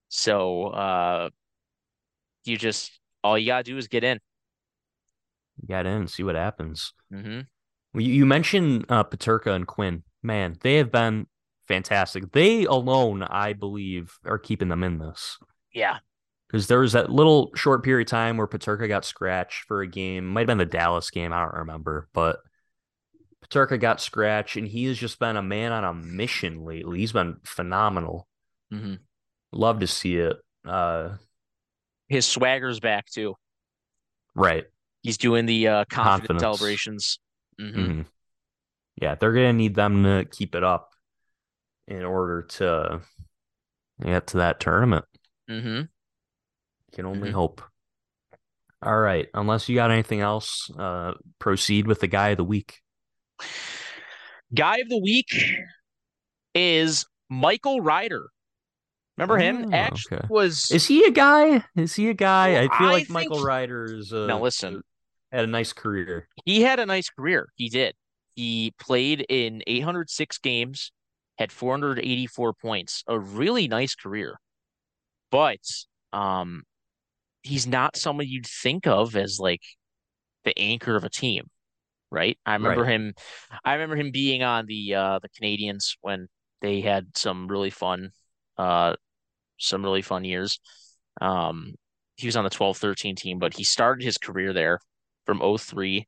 So 0.09 0.67
uh, 0.67 1.29
you 2.45 2.55
just 2.55 2.99
all 3.23 3.37
you 3.37 3.47
gotta 3.47 3.63
do 3.63 3.77
is 3.77 3.87
get 3.87 4.03
in. 4.03 4.19
Get 5.67 5.85
in, 5.85 6.07
see 6.07 6.23
what 6.23 6.35
happens. 6.35 6.93
Mm-hmm. 7.11 7.41
Well, 7.93 8.01
you, 8.01 8.13
you 8.13 8.25
mentioned 8.25 8.85
uh, 8.89 9.03
Peterka 9.03 9.53
and 9.53 9.65
Quinn. 9.65 10.03
Man, 10.23 10.55
they 10.61 10.75
have 10.75 10.91
been 10.91 11.25
fantastic. 11.67 12.31
They 12.31 12.65
alone, 12.65 13.23
I 13.23 13.53
believe, 13.53 14.13
are 14.23 14.37
keeping 14.37 14.69
them 14.69 14.83
in 14.83 14.99
this. 14.99 15.39
Yeah, 15.73 15.97
because 16.47 16.67
there 16.67 16.79
was 16.79 16.93
that 16.93 17.09
little 17.09 17.51
short 17.55 17.83
period 17.83 18.07
of 18.07 18.11
time 18.11 18.37
where 18.37 18.47
Peterka 18.47 18.87
got 18.87 19.03
scratched 19.03 19.63
for 19.63 19.81
a 19.81 19.87
game. 19.87 20.27
Might 20.27 20.41
have 20.41 20.47
been 20.47 20.57
the 20.59 20.65
Dallas 20.65 21.09
game. 21.09 21.33
I 21.33 21.41
don't 21.41 21.55
remember, 21.55 22.07
but 22.13 22.37
Peterka 23.43 23.79
got 23.79 24.01
scratched, 24.01 24.55
and 24.55 24.67
he 24.67 24.85
has 24.85 24.97
just 24.97 25.19
been 25.19 25.37
a 25.37 25.41
man 25.41 25.71
on 25.71 25.83
a 25.83 25.93
mission 25.93 26.63
lately. 26.63 26.99
He's 26.99 27.11
been 27.11 27.37
phenomenal. 27.43 28.27
Mm-hmm. 28.73 28.95
Love 29.51 29.79
to 29.79 29.87
see 29.87 30.17
it. 30.17 30.37
Uh, 30.65 31.15
His 32.07 32.25
swagger's 32.25 32.79
back 32.79 33.07
too. 33.07 33.35
Right. 34.35 34.65
He's 35.01 35.17
doing 35.17 35.45
the 35.45 35.67
uh, 35.67 35.85
confidence, 35.85 36.41
confidence. 36.41 36.41
celebrations. 36.41 37.19
Mm-hmm. 37.59 37.79
Mm-hmm. 37.79 38.01
Yeah, 39.01 39.15
they're 39.15 39.33
gonna 39.33 39.53
need 39.53 39.75
them 39.75 40.03
to 40.03 40.25
keep 40.29 40.55
it 40.55 40.63
up 40.63 40.91
in 41.87 42.03
order 42.03 42.43
to 42.43 43.01
get 44.03 44.27
to 44.27 44.37
that 44.37 44.59
tournament. 44.59 45.05
Mm-hmm. 45.49 45.81
Can 46.93 47.05
only 47.05 47.29
mm-hmm. 47.29 47.35
hope. 47.35 47.61
All 48.83 48.97
right. 48.97 49.27
Unless 49.33 49.69
you 49.69 49.75
got 49.75 49.91
anything 49.91 50.21
else, 50.21 50.69
uh, 50.77 51.13
proceed 51.39 51.87
with 51.87 51.99
the 51.99 52.07
guy 52.07 52.29
of 52.29 52.37
the 52.37 52.43
week. 52.43 52.80
Guy 54.53 54.77
of 54.77 54.89
the 54.89 54.97
week 54.97 55.33
is 56.53 57.05
Michael 57.29 57.81
Ryder. 57.81 58.29
Remember 59.17 59.37
him? 59.37 59.65
Oh, 59.67 59.75
Actually, 59.75 60.17
okay. 60.17 60.27
was 60.29 60.71
is 60.71 60.87
he 60.87 61.05
a 61.05 61.11
guy? 61.11 61.63
Is 61.75 61.93
he 61.93 62.09
a 62.09 62.13
guy? 62.13 62.53
Well, 62.53 62.69
I 62.71 62.77
feel 62.77 62.87
I 62.87 62.91
like 62.91 63.09
Michael 63.09 63.43
Ryder 63.43 63.85
is. 63.85 64.11
Uh, 64.11 64.25
now 64.25 64.41
listen, 64.41 64.81
had 65.31 65.43
a 65.43 65.47
nice 65.47 65.73
career. 65.73 66.27
He 66.45 66.61
had 66.61 66.79
a 66.79 66.85
nice 66.85 67.09
career. 67.09 67.49
He 67.55 67.69
did. 67.69 67.93
He 68.35 68.73
played 68.79 69.25
in 69.29 69.61
806 69.67 70.37
games, 70.39 70.91
had 71.37 71.51
484 71.51 72.53
points. 72.53 73.03
A 73.07 73.19
really 73.19 73.67
nice 73.67 73.93
career, 73.93 74.39
but 75.29 75.59
um, 76.13 76.63
he's 77.43 77.67
not 77.67 77.97
someone 77.97 78.27
you'd 78.27 78.47
think 78.47 78.87
of 78.87 79.15
as 79.15 79.39
like 79.39 79.61
the 80.45 80.57
anchor 80.57 80.95
of 80.95 81.03
a 81.03 81.09
team, 81.09 81.50
right? 82.11 82.37
I 82.45 82.53
remember 82.53 82.83
right. 82.83 82.91
him. 82.91 83.13
I 83.63 83.73
remember 83.73 83.95
him 83.95 84.11
being 84.11 84.43
on 84.43 84.65
the 84.65 84.95
uh, 84.95 85.19
the 85.19 85.29
Canadiens 85.29 85.95
when 86.01 86.27
they 86.61 86.81
had 86.81 87.17
some 87.17 87.47
really 87.47 87.69
fun, 87.69 88.11
uh, 88.57 88.95
some 89.57 89.83
really 89.83 90.01
fun 90.01 90.23
years. 90.23 90.59
Um, 91.19 91.73
he 92.15 92.27
was 92.27 92.35
on 92.35 92.43
the 92.43 92.49
12-13 92.49 93.17
team, 93.17 93.39
but 93.39 93.55
he 93.55 93.63
started 93.63 94.03
his 94.03 94.17
career 94.17 94.53
there 94.53 94.79
from 95.25 95.41
03 95.57 96.07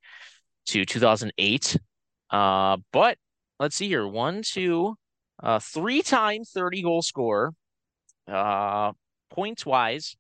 to 0.67 0.85
2008. 0.85 1.77
Uh, 2.29 2.77
but 2.91 3.17
let's 3.59 3.75
see 3.75 3.87
here. 3.87 4.07
One, 4.07 4.41
two, 4.43 4.95
uh, 5.41 5.59
three 5.59 6.01
time 6.01 6.43
30 6.43 6.83
goal 6.83 7.01
scorer. 7.01 7.53
Uh, 8.27 8.93
points 9.29 9.65
wise, 9.65 10.15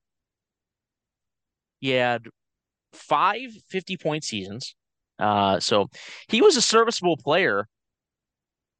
he 1.79 1.89
had 1.89 2.23
five 2.91 3.51
50 3.69 3.97
point 3.97 4.23
seasons, 4.23 4.75
Uh, 5.19 5.59
so 5.59 5.89
he 6.27 6.41
was 6.41 6.57
a 6.57 6.61
serviceable 6.61 7.17
player, 7.17 7.67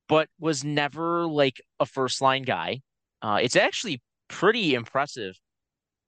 but 0.08 0.30
was 0.40 0.64
never 0.64 1.26
like 1.26 1.62
a 1.80 1.86
first 1.86 2.22
line 2.22 2.44
guy. 2.44 2.82
Uh, 3.22 3.40
it's 3.42 3.56
actually 3.56 4.02
pretty 4.28 4.74
impressive 4.74 5.36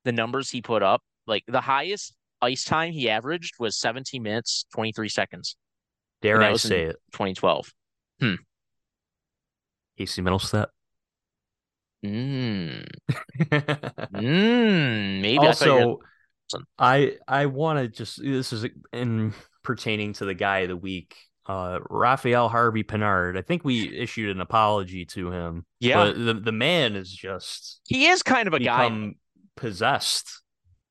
the 0.04 0.12
numbers 0.12 0.50
he 0.50 0.62
put 0.62 0.84
up. 0.84 1.02
Like 1.28 1.44
the 1.48 1.62
highest 1.62 2.14
ice 2.42 2.64
time 2.64 2.92
he 2.92 3.10
averaged 3.10 3.56
was 3.60 3.78
17 3.78 4.22
minutes, 4.22 4.66
23 4.74 5.10
seconds. 5.10 5.56
Dare 6.22 6.42
I 6.42 6.56
say 6.56 6.84
it? 6.84 6.98
2012. 7.12 7.72
Hmm. 8.20 8.34
Casey 9.98 10.22
Mittelstadt. 10.22 10.68
Mm. 12.06 12.86
mm, 14.14 15.22
maybe. 15.22 15.38
Also, 15.40 16.00
I 16.78 17.18
I, 17.28 17.42
I 17.42 17.46
want 17.48 17.80
to 17.80 17.88
just 17.88 18.22
this 18.22 18.54
is 18.54 18.66
in 18.94 19.34
pertaining 19.66 20.14
to 20.14 20.26
the 20.26 20.34
guy 20.34 20.60
of 20.60 20.70
the 20.70 20.78
week, 20.78 21.16
uh, 21.48 21.80
Raphael 21.90 22.50
Harvey 22.50 22.84
Pinard. 22.84 23.38
I 23.38 23.42
think 23.42 23.64
we 23.64 23.96
issued 23.98 24.30
an 24.30 24.42
apology 24.42 25.06
to 25.08 25.32
him. 25.32 25.66
Yeah, 25.80 26.14
the 26.16 26.34
the 26.34 26.52
man 26.52 26.96
is 26.96 27.12
just 27.12 27.82
he 27.86 28.08
is 28.08 28.24
kind 28.24 28.48
of 28.48 28.54
a 28.54 28.60
guy 28.60 29.16
possessed. 29.56 30.42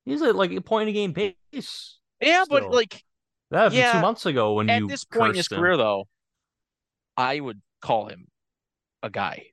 He's 0.05 0.23
at 0.23 0.37
like 0.37 0.53
a 0.53 0.61
point 0.61 0.89
of 0.89 0.95
game 0.95 1.15
pace. 1.15 1.99
Yeah, 2.21 2.45
still. 2.45 2.61
but 2.61 2.71
like 2.71 3.03
that 3.51 3.73
yeah, 3.73 3.93
two 3.93 4.01
months 4.01 4.27
ago 4.27 4.55
when 4.55 4.69
at 4.69 4.81
you 4.81 4.89
this 4.89 5.05
point 5.05 5.31
in 5.31 5.37
his 5.37 5.51
him. 5.51 5.59
career, 5.59 5.77
though, 5.77 6.09
I 7.17 7.41
would 7.41 7.61
call 7.81 8.09
him 8.09 8.27
a 9.03 9.11
guy. 9.11 9.47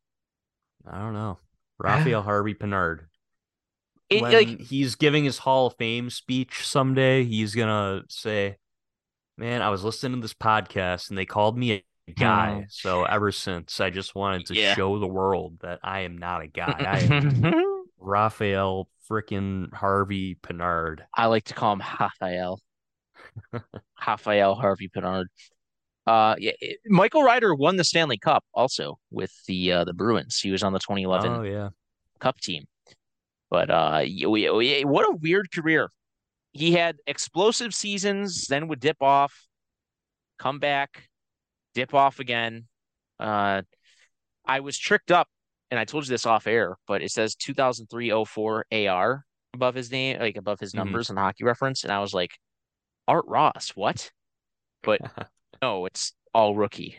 I 0.86 0.99
don't 0.99 1.13
know. 1.13 1.38
Raphael 1.80 2.22
Harvey 2.24 2.53
Pinard. 2.53 3.01
It, 4.09 4.22
when 4.22 4.34
like, 4.34 4.59
he's 4.59 4.95
giving 4.95 5.24
his 5.24 5.38
Hall 5.38 5.67
of 5.67 5.76
Fame 5.78 6.09
speech 6.09 6.67
someday, 6.67 7.24
he's 7.24 7.55
gonna 7.55 8.03
say, 8.09 8.57
"Man, 9.42 9.64
I 9.64 9.70
was 9.70 9.84
listening 9.84 10.20
to 10.20 10.22
this 10.22 10.36
podcast 10.36 11.10
and 11.10 11.18
they 11.18 11.26
called 11.26 11.58
me 11.58 11.72
a 11.72 12.12
guy. 12.12 12.54
Hmm. 12.54 12.62
So 12.70 13.06
ever 13.06 13.32
since, 13.32 13.82
I 13.82 13.89
just 13.89 14.14
wanted 14.14 14.46
to 14.46 14.56
yeah. 14.56 14.76
show 14.76 15.00
the 15.00 15.08
world 15.08 15.58
that 15.62 15.80
I 15.84 16.02
am 16.02 16.20
not 16.20 16.44
a 16.44 16.48
guy. 16.48 16.76
I 16.78 17.00
am 17.00 17.84
Raphael 18.00 18.88
freaking 19.10 19.74
Harvey 19.74 20.36
Pinard. 20.36 21.00
I 21.16 21.26
like 21.26 21.46
to 21.46 21.56
call 21.56 21.74
him 21.74 21.82
Raphael. 22.00 22.62
Raphael 24.08 24.54
Harvey 24.54 24.89
Pinard. 24.89 25.26
Uh, 26.06 26.36
yeah, 26.38 26.52
Michael 26.86 27.24
Ryder 27.24 27.56
won 27.56 27.78
the 27.78 27.84
Stanley 27.84 28.20
Cup 28.20 28.44
also 28.54 29.00
with 29.10 29.32
the 29.48 29.72
uh, 29.72 29.84
the 29.86 29.94
Bruins. 29.94 30.39
He 30.39 30.52
was 30.52 30.62
on 30.62 30.72
the 30.72 30.80
2011 30.80 31.32
oh, 31.32 31.42
yeah. 31.42 31.70
Cup 32.20 32.39
team. 32.39 32.66
But 33.50 33.72
uh, 33.72 34.04
what 34.06 35.10
a 35.10 35.18
weird 35.20 35.52
career. 35.52 35.89
He 36.54 36.74
had 36.74 36.97
explosive 37.08 37.74
seasons, 37.74 38.47
then 38.47 38.68
would 38.68 38.80
dip 38.80 39.02
off, 39.02 39.47
come 40.38 40.60
back, 40.60 41.10
dip 41.74 41.93
off 41.93 42.20
again. 42.20 42.68
Uh, 43.20 43.62
I 44.45 44.60
was 44.60 44.78
tricked 44.78 45.12
up, 45.12 45.28
and 45.70 45.80
I 45.80 45.86
told 45.86 46.06
you 46.06 46.10
this 46.10 46.26
off 46.26 46.47
air, 46.47 46.78
but 46.88 47.02
it 47.02 47.12
says 47.12 47.36
2003-04 47.36 48.88
AR 48.89 49.26
above 49.54 49.76
his 49.76 49.91
name, 49.91 50.20
like 50.20 50.36
above 50.36 50.60
his 50.60 50.72
mm-hmm. 50.72 50.80
numbers 50.80 51.08
mm-hmm. 51.08 51.18
in 51.18 51.24
hockey 51.24 51.43
reference, 51.43 51.84
and 51.84 51.93
I 51.93 51.99
was 51.99 52.14
like, 52.14 52.32
Art 53.08 53.26
Ross, 53.28 53.72
what? 53.76 54.12
But 54.84 55.02
no, 55.62 55.86
it's 55.86 56.14
all 56.34 56.56
rookie. 56.56 56.97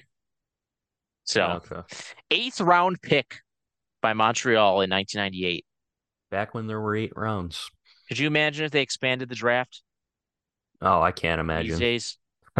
So, 1.24 1.60
okay. 1.70 1.82
eighth 2.30 2.60
round 2.60 3.00
pick 3.00 3.40
by 4.00 4.12
Montreal 4.12 4.80
in 4.82 4.90
1998. 4.90 5.64
Back 6.30 6.54
when 6.54 6.66
there 6.66 6.80
were 6.80 6.96
eight 6.96 7.12
rounds. 7.14 7.70
Could 8.12 8.18
you 8.18 8.26
imagine 8.26 8.66
if 8.66 8.72
they 8.72 8.82
expanded 8.82 9.30
the 9.30 9.34
draft? 9.34 9.80
Oh, 10.82 11.00
I 11.00 11.12
can't 11.12 11.40
imagine. 11.40 11.70
These 11.70 11.78
days. 11.78 12.18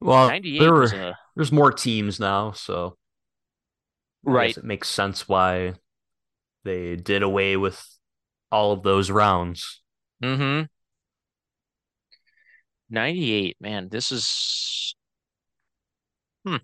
well, 0.00 0.30
there 0.30 0.72
were, 0.72 0.84
a... 0.84 1.14
there's 1.36 1.52
more 1.52 1.70
teams 1.70 2.18
now, 2.18 2.52
so 2.52 2.96
right. 4.24 4.56
it 4.56 4.64
makes 4.64 4.88
sense 4.88 5.28
why 5.28 5.74
they 6.64 6.96
did 6.96 7.22
away 7.22 7.58
with 7.58 7.86
all 8.50 8.72
of 8.72 8.82
those 8.82 9.10
rounds. 9.10 9.82
Mm-hmm. 10.24 10.62
98, 12.88 13.58
man, 13.60 13.90
this 13.90 14.10
is 14.10 14.96
hmm. 16.46 16.56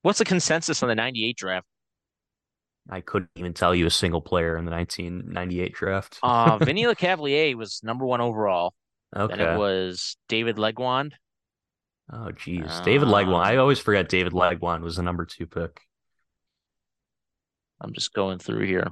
What's 0.00 0.20
the 0.20 0.24
consensus 0.24 0.82
on 0.82 0.88
the 0.88 0.94
98 0.94 1.36
draft? 1.36 1.66
I 2.90 3.00
couldn't 3.00 3.30
even 3.36 3.54
tell 3.54 3.74
you 3.74 3.86
a 3.86 3.90
single 3.90 4.20
player 4.20 4.56
in 4.56 4.64
the 4.64 4.72
1998 4.72 5.72
draft. 5.72 6.18
uh 6.22 6.58
Vinny 6.58 6.84
Lecavalier 6.86 7.54
was 7.54 7.80
number 7.84 8.04
one 8.04 8.20
overall. 8.20 8.74
Okay. 9.16 9.36
Then 9.36 9.54
it 9.54 9.58
was 9.58 10.16
David 10.28 10.56
Legwand. 10.56 11.12
Oh 12.12 12.32
geez. 12.32 12.64
Uh, 12.66 12.82
David 12.84 13.08
Legwand. 13.08 13.44
I 13.44 13.56
always 13.56 13.78
forget 13.78 14.08
David 14.08 14.32
Legwand 14.32 14.82
was 14.82 14.96
the 14.96 15.02
number 15.02 15.24
two 15.24 15.46
pick. 15.46 15.80
I'm 17.80 17.92
just 17.92 18.12
going 18.12 18.38
through 18.38 18.66
here. 18.66 18.88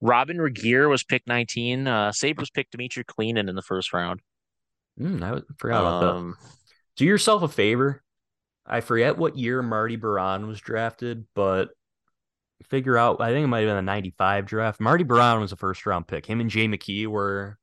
Robin 0.00 0.38
Regehr 0.38 0.88
was 0.88 1.04
picked 1.04 1.28
19. 1.28 1.86
Uh 1.86 2.12
Sabres 2.12 2.50
picked 2.50 2.72
Dmitry 2.72 3.04
Kalinin 3.04 3.48
in 3.48 3.54
the 3.54 3.62
first 3.62 3.92
round. 3.92 4.20
Mm, 4.98 5.22
I 5.22 5.42
forgot 5.58 5.80
about 5.80 6.16
um, 6.16 6.36
that. 6.40 6.48
Do 6.96 7.04
yourself 7.04 7.42
a 7.42 7.48
favor. 7.48 8.02
I 8.66 8.80
forget 8.80 9.18
what 9.18 9.36
year 9.36 9.62
Marty 9.62 9.96
Biron 9.96 10.46
was 10.46 10.60
drafted, 10.60 11.26
but 11.34 11.70
figure 12.62 12.96
out. 12.96 13.20
I 13.20 13.30
think 13.30 13.44
it 13.44 13.48
might 13.48 13.60
have 13.60 13.68
been 13.68 13.76
a 13.76 13.82
'95 13.82 14.46
draft. 14.46 14.80
Marty 14.80 15.04
Biron 15.04 15.40
was 15.40 15.52
a 15.52 15.56
first 15.56 15.84
round 15.86 16.06
pick. 16.06 16.26
Him 16.26 16.40
and 16.40 16.50
Jay 16.50 16.66
McKee 16.66 17.06
were 17.06 17.58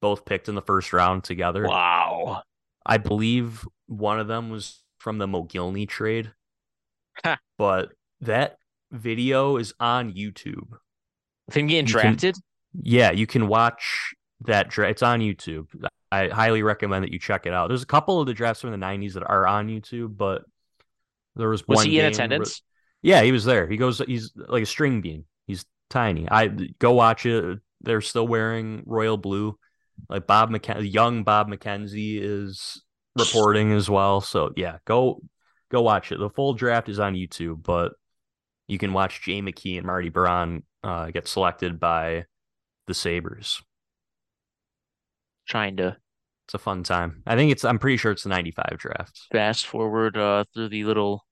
both 0.00 0.24
picked 0.24 0.48
in 0.48 0.54
the 0.54 0.62
first 0.62 0.92
round 0.92 1.24
together. 1.24 1.66
Wow. 1.66 2.42
I 2.86 2.98
believe 2.98 3.66
one 3.86 4.20
of 4.20 4.28
them 4.28 4.50
was 4.50 4.82
from 4.98 5.18
the 5.18 5.26
Mogilny 5.26 5.88
trade. 5.88 6.32
but 7.58 7.92
that 8.20 8.56
video 8.90 9.56
is 9.56 9.74
on 9.80 10.12
YouTube. 10.12 10.72
Of 11.48 11.54
him 11.54 11.66
getting 11.66 11.86
you 11.86 11.92
drafted? 11.92 12.34
Can, 12.34 12.42
yeah, 12.82 13.10
you 13.10 13.26
can 13.26 13.48
watch 13.48 14.14
that 14.42 14.68
draft. 14.68 14.92
It's 14.92 15.02
on 15.02 15.20
YouTube. 15.20 15.66
I 16.10 16.28
highly 16.28 16.62
recommend 16.62 17.04
that 17.04 17.12
you 17.12 17.18
check 17.18 17.46
it 17.46 17.52
out. 17.52 17.68
There's 17.68 17.82
a 17.82 17.86
couple 17.86 18.20
of 18.20 18.26
the 18.26 18.34
drafts 18.34 18.62
from 18.62 18.70
the 18.70 18.78
90s 18.78 19.14
that 19.14 19.24
are 19.24 19.46
on 19.46 19.68
YouTube, 19.68 20.16
but 20.16 20.44
there 21.36 21.48
was, 21.48 21.66
was 21.68 21.76
one. 21.76 21.86
he 21.86 22.00
in 22.00 22.06
attendance? 22.06 22.62
Yeah, 23.02 23.22
he 23.22 23.32
was 23.32 23.44
there. 23.44 23.68
He 23.68 23.76
goes, 23.76 24.00
he's 24.00 24.32
like 24.36 24.62
a 24.62 24.66
string 24.66 25.00
bean. 25.00 25.24
He's 25.46 25.64
tiny. 25.88 26.28
I 26.30 26.48
go 26.78 26.92
watch 26.92 27.26
it. 27.26 27.58
They're 27.80 28.00
still 28.00 28.26
wearing 28.26 28.82
royal 28.86 29.16
blue. 29.16 29.58
Like 30.08 30.26
Bob 30.26 30.50
McKenzie, 30.50 30.92
young 30.92 31.24
Bob 31.24 31.48
McKenzie 31.48 32.20
is 32.20 32.82
reporting 33.16 33.72
as 33.72 33.88
well. 33.88 34.20
So 34.20 34.52
yeah, 34.56 34.78
go 34.84 35.20
go 35.70 35.82
watch 35.82 36.12
it. 36.12 36.18
The 36.18 36.30
full 36.30 36.54
draft 36.54 36.88
is 36.88 37.00
on 37.00 37.14
YouTube, 37.14 37.62
but 37.62 37.92
you 38.66 38.78
can 38.78 38.92
watch 38.92 39.22
Jay 39.22 39.40
McKee 39.40 39.76
and 39.76 39.86
Marty 39.86 40.08
Biron 40.08 40.62
uh, 40.84 41.10
get 41.10 41.26
selected 41.26 41.80
by 41.80 42.26
the 42.86 42.94
Sabres 42.94 43.60
trying 45.48 45.76
to 45.78 45.96
it's 46.46 46.54
a 46.54 46.58
fun 46.58 46.82
time. 46.82 47.22
I 47.26 47.36
think 47.36 47.52
it's 47.52 47.64
I'm 47.64 47.78
pretty 47.78 47.96
sure 47.96 48.12
it's 48.12 48.22
the 48.22 48.30
95 48.30 48.78
draft. 48.78 49.26
Fast 49.32 49.66
forward 49.66 50.16
uh 50.16 50.44
through 50.54 50.68
the 50.68 50.84
little 50.84 51.24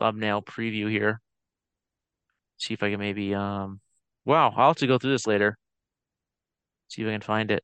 thumbnail 0.00 0.42
preview 0.42 0.90
here. 0.90 1.20
See 2.56 2.74
if 2.74 2.82
I 2.82 2.90
can 2.90 2.98
maybe 2.98 3.34
um 3.34 3.80
wow, 4.24 4.52
I'll 4.56 4.68
have 4.68 4.76
to 4.78 4.88
go 4.88 4.98
through 4.98 5.12
this 5.12 5.26
later. 5.26 5.56
See 6.88 7.02
if 7.02 7.08
I 7.08 7.12
can 7.12 7.20
find 7.20 7.50
it. 7.52 7.62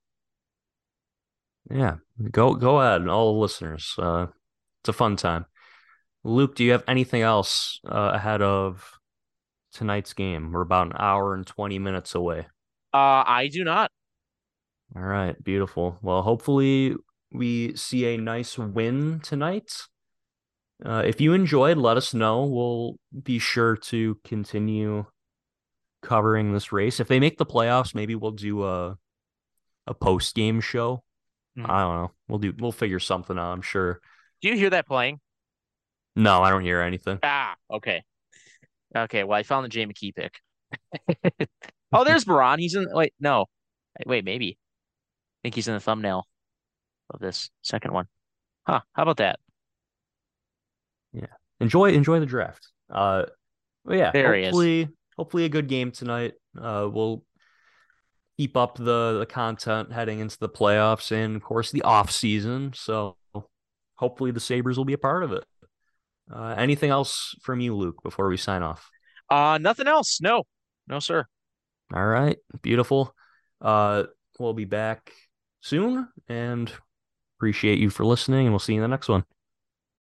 Yeah. 1.68 1.96
Go 2.30 2.54
go 2.54 2.80
ahead, 2.80 3.08
all 3.08 3.34
the 3.34 3.40
listeners. 3.40 3.94
Uh 3.98 4.26
it's 4.82 4.90
a 4.90 4.92
fun 4.92 5.16
time. 5.16 5.46
Luke, 6.22 6.54
do 6.54 6.64
you 6.64 6.72
have 6.72 6.84
anything 6.86 7.22
else 7.22 7.80
uh, 7.88 8.10
ahead 8.14 8.42
of 8.42 8.98
tonight's 9.72 10.12
game? 10.12 10.52
We're 10.52 10.60
about 10.60 10.88
an 10.88 10.92
hour 10.98 11.34
and 11.34 11.46
20 11.46 11.78
minutes 11.78 12.14
away. 12.14 12.46
Uh 12.94 13.24
I 13.26 13.48
do 13.52 13.64
not. 13.64 13.90
All 14.94 15.02
right, 15.02 15.42
beautiful. 15.42 15.98
Well, 16.02 16.22
hopefully 16.22 16.94
we 17.32 17.74
see 17.76 18.14
a 18.14 18.18
nice 18.18 18.56
win 18.56 19.20
tonight. 19.20 19.72
Uh, 20.84 21.02
if 21.04 21.20
you 21.20 21.32
enjoyed, 21.32 21.78
let 21.78 21.96
us 21.96 22.12
know. 22.12 22.44
We'll 22.44 22.96
be 23.22 23.38
sure 23.38 23.76
to 23.76 24.18
continue 24.24 25.06
covering 26.02 26.52
this 26.52 26.72
race. 26.72 27.00
If 27.00 27.08
they 27.08 27.18
make 27.20 27.38
the 27.38 27.46
playoffs, 27.46 27.94
maybe 27.94 28.14
we'll 28.14 28.32
do 28.32 28.64
a 28.64 28.98
a 29.86 29.94
post 29.94 30.34
game 30.34 30.60
show. 30.60 31.02
Mm. 31.58 31.70
I 31.70 31.82
don't 31.82 31.96
know. 31.96 32.10
We'll 32.28 32.38
do. 32.38 32.52
We'll 32.58 32.72
figure 32.72 33.00
something 33.00 33.38
out. 33.38 33.52
I'm 33.52 33.62
sure. 33.62 34.00
Do 34.42 34.48
you 34.48 34.56
hear 34.56 34.70
that 34.70 34.86
playing? 34.86 35.20
No, 36.14 36.42
I 36.42 36.50
don't 36.50 36.62
hear 36.62 36.80
anything. 36.80 37.18
Ah, 37.22 37.54
okay. 37.70 38.02
Okay. 38.94 39.24
Well, 39.24 39.38
I 39.38 39.42
found 39.42 39.64
the 39.64 39.68
Jay 39.68 39.86
McKee 39.86 40.14
pick. 40.14 40.40
oh, 41.92 42.04
there's 42.04 42.24
Biron. 42.24 42.58
He's 42.58 42.74
in. 42.74 42.86
Wait, 42.92 43.14
no. 43.18 43.46
Wait, 44.06 44.24
maybe 44.24 44.58
think 45.46 45.54
he's 45.54 45.68
in 45.68 45.74
the 45.74 45.80
thumbnail 45.80 46.26
of 47.08 47.20
this 47.20 47.50
second 47.62 47.92
one. 47.92 48.08
Huh. 48.66 48.80
How 48.94 49.04
about 49.04 49.18
that? 49.18 49.38
Yeah. 51.16 51.26
Enjoy 51.60 51.90
enjoy 51.90 52.20
the 52.20 52.26
draft. 52.26 52.68
Uh 52.90 53.24
yeah, 53.88 54.10
there 54.12 54.40
hopefully 54.42 54.88
hopefully 55.16 55.44
a 55.44 55.48
good 55.48 55.68
game 55.68 55.90
tonight. 55.90 56.34
Uh 56.60 56.88
we'll 56.90 57.24
keep 58.36 58.56
up 58.56 58.76
the 58.76 59.18
the 59.18 59.26
content 59.28 59.92
heading 59.92 60.18
into 60.18 60.38
the 60.38 60.48
playoffs 60.48 61.10
and 61.10 61.36
of 61.36 61.42
course 61.42 61.70
the 61.70 61.82
off 61.82 62.10
season. 62.10 62.72
So 62.74 63.16
hopefully 63.96 64.30
the 64.30 64.40
Sabres 64.40 64.76
will 64.76 64.84
be 64.84 64.92
a 64.92 64.98
part 64.98 65.22
of 65.22 65.32
it. 65.32 65.44
Uh, 66.32 66.54
anything 66.58 66.90
else 66.90 67.36
from 67.42 67.60
you, 67.60 67.74
Luke, 67.74 68.02
before 68.02 68.28
we 68.28 68.36
sign 68.36 68.62
off? 68.62 68.90
Uh, 69.30 69.58
nothing 69.60 69.86
else. 69.86 70.20
No, 70.20 70.44
no, 70.88 70.98
sir. 70.98 71.24
All 71.94 72.06
right, 72.06 72.36
beautiful. 72.62 73.14
Uh, 73.60 74.04
we'll 74.38 74.54
be 74.54 74.64
back 74.64 75.12
soon, 75.60 76.08
and 76.28 76.70
appreciate 77.38 77.78
you 77.78 77.90
for 77.90 78.04
listening, 78.04 78.46
and 78.46 78.50
we'll 78.50 78.58
see 78.58 78.74
you 78.74 78.80
in 78.80 78.82
the 78.82 78.88
next 78.88 79.08
one. 79.08 79.24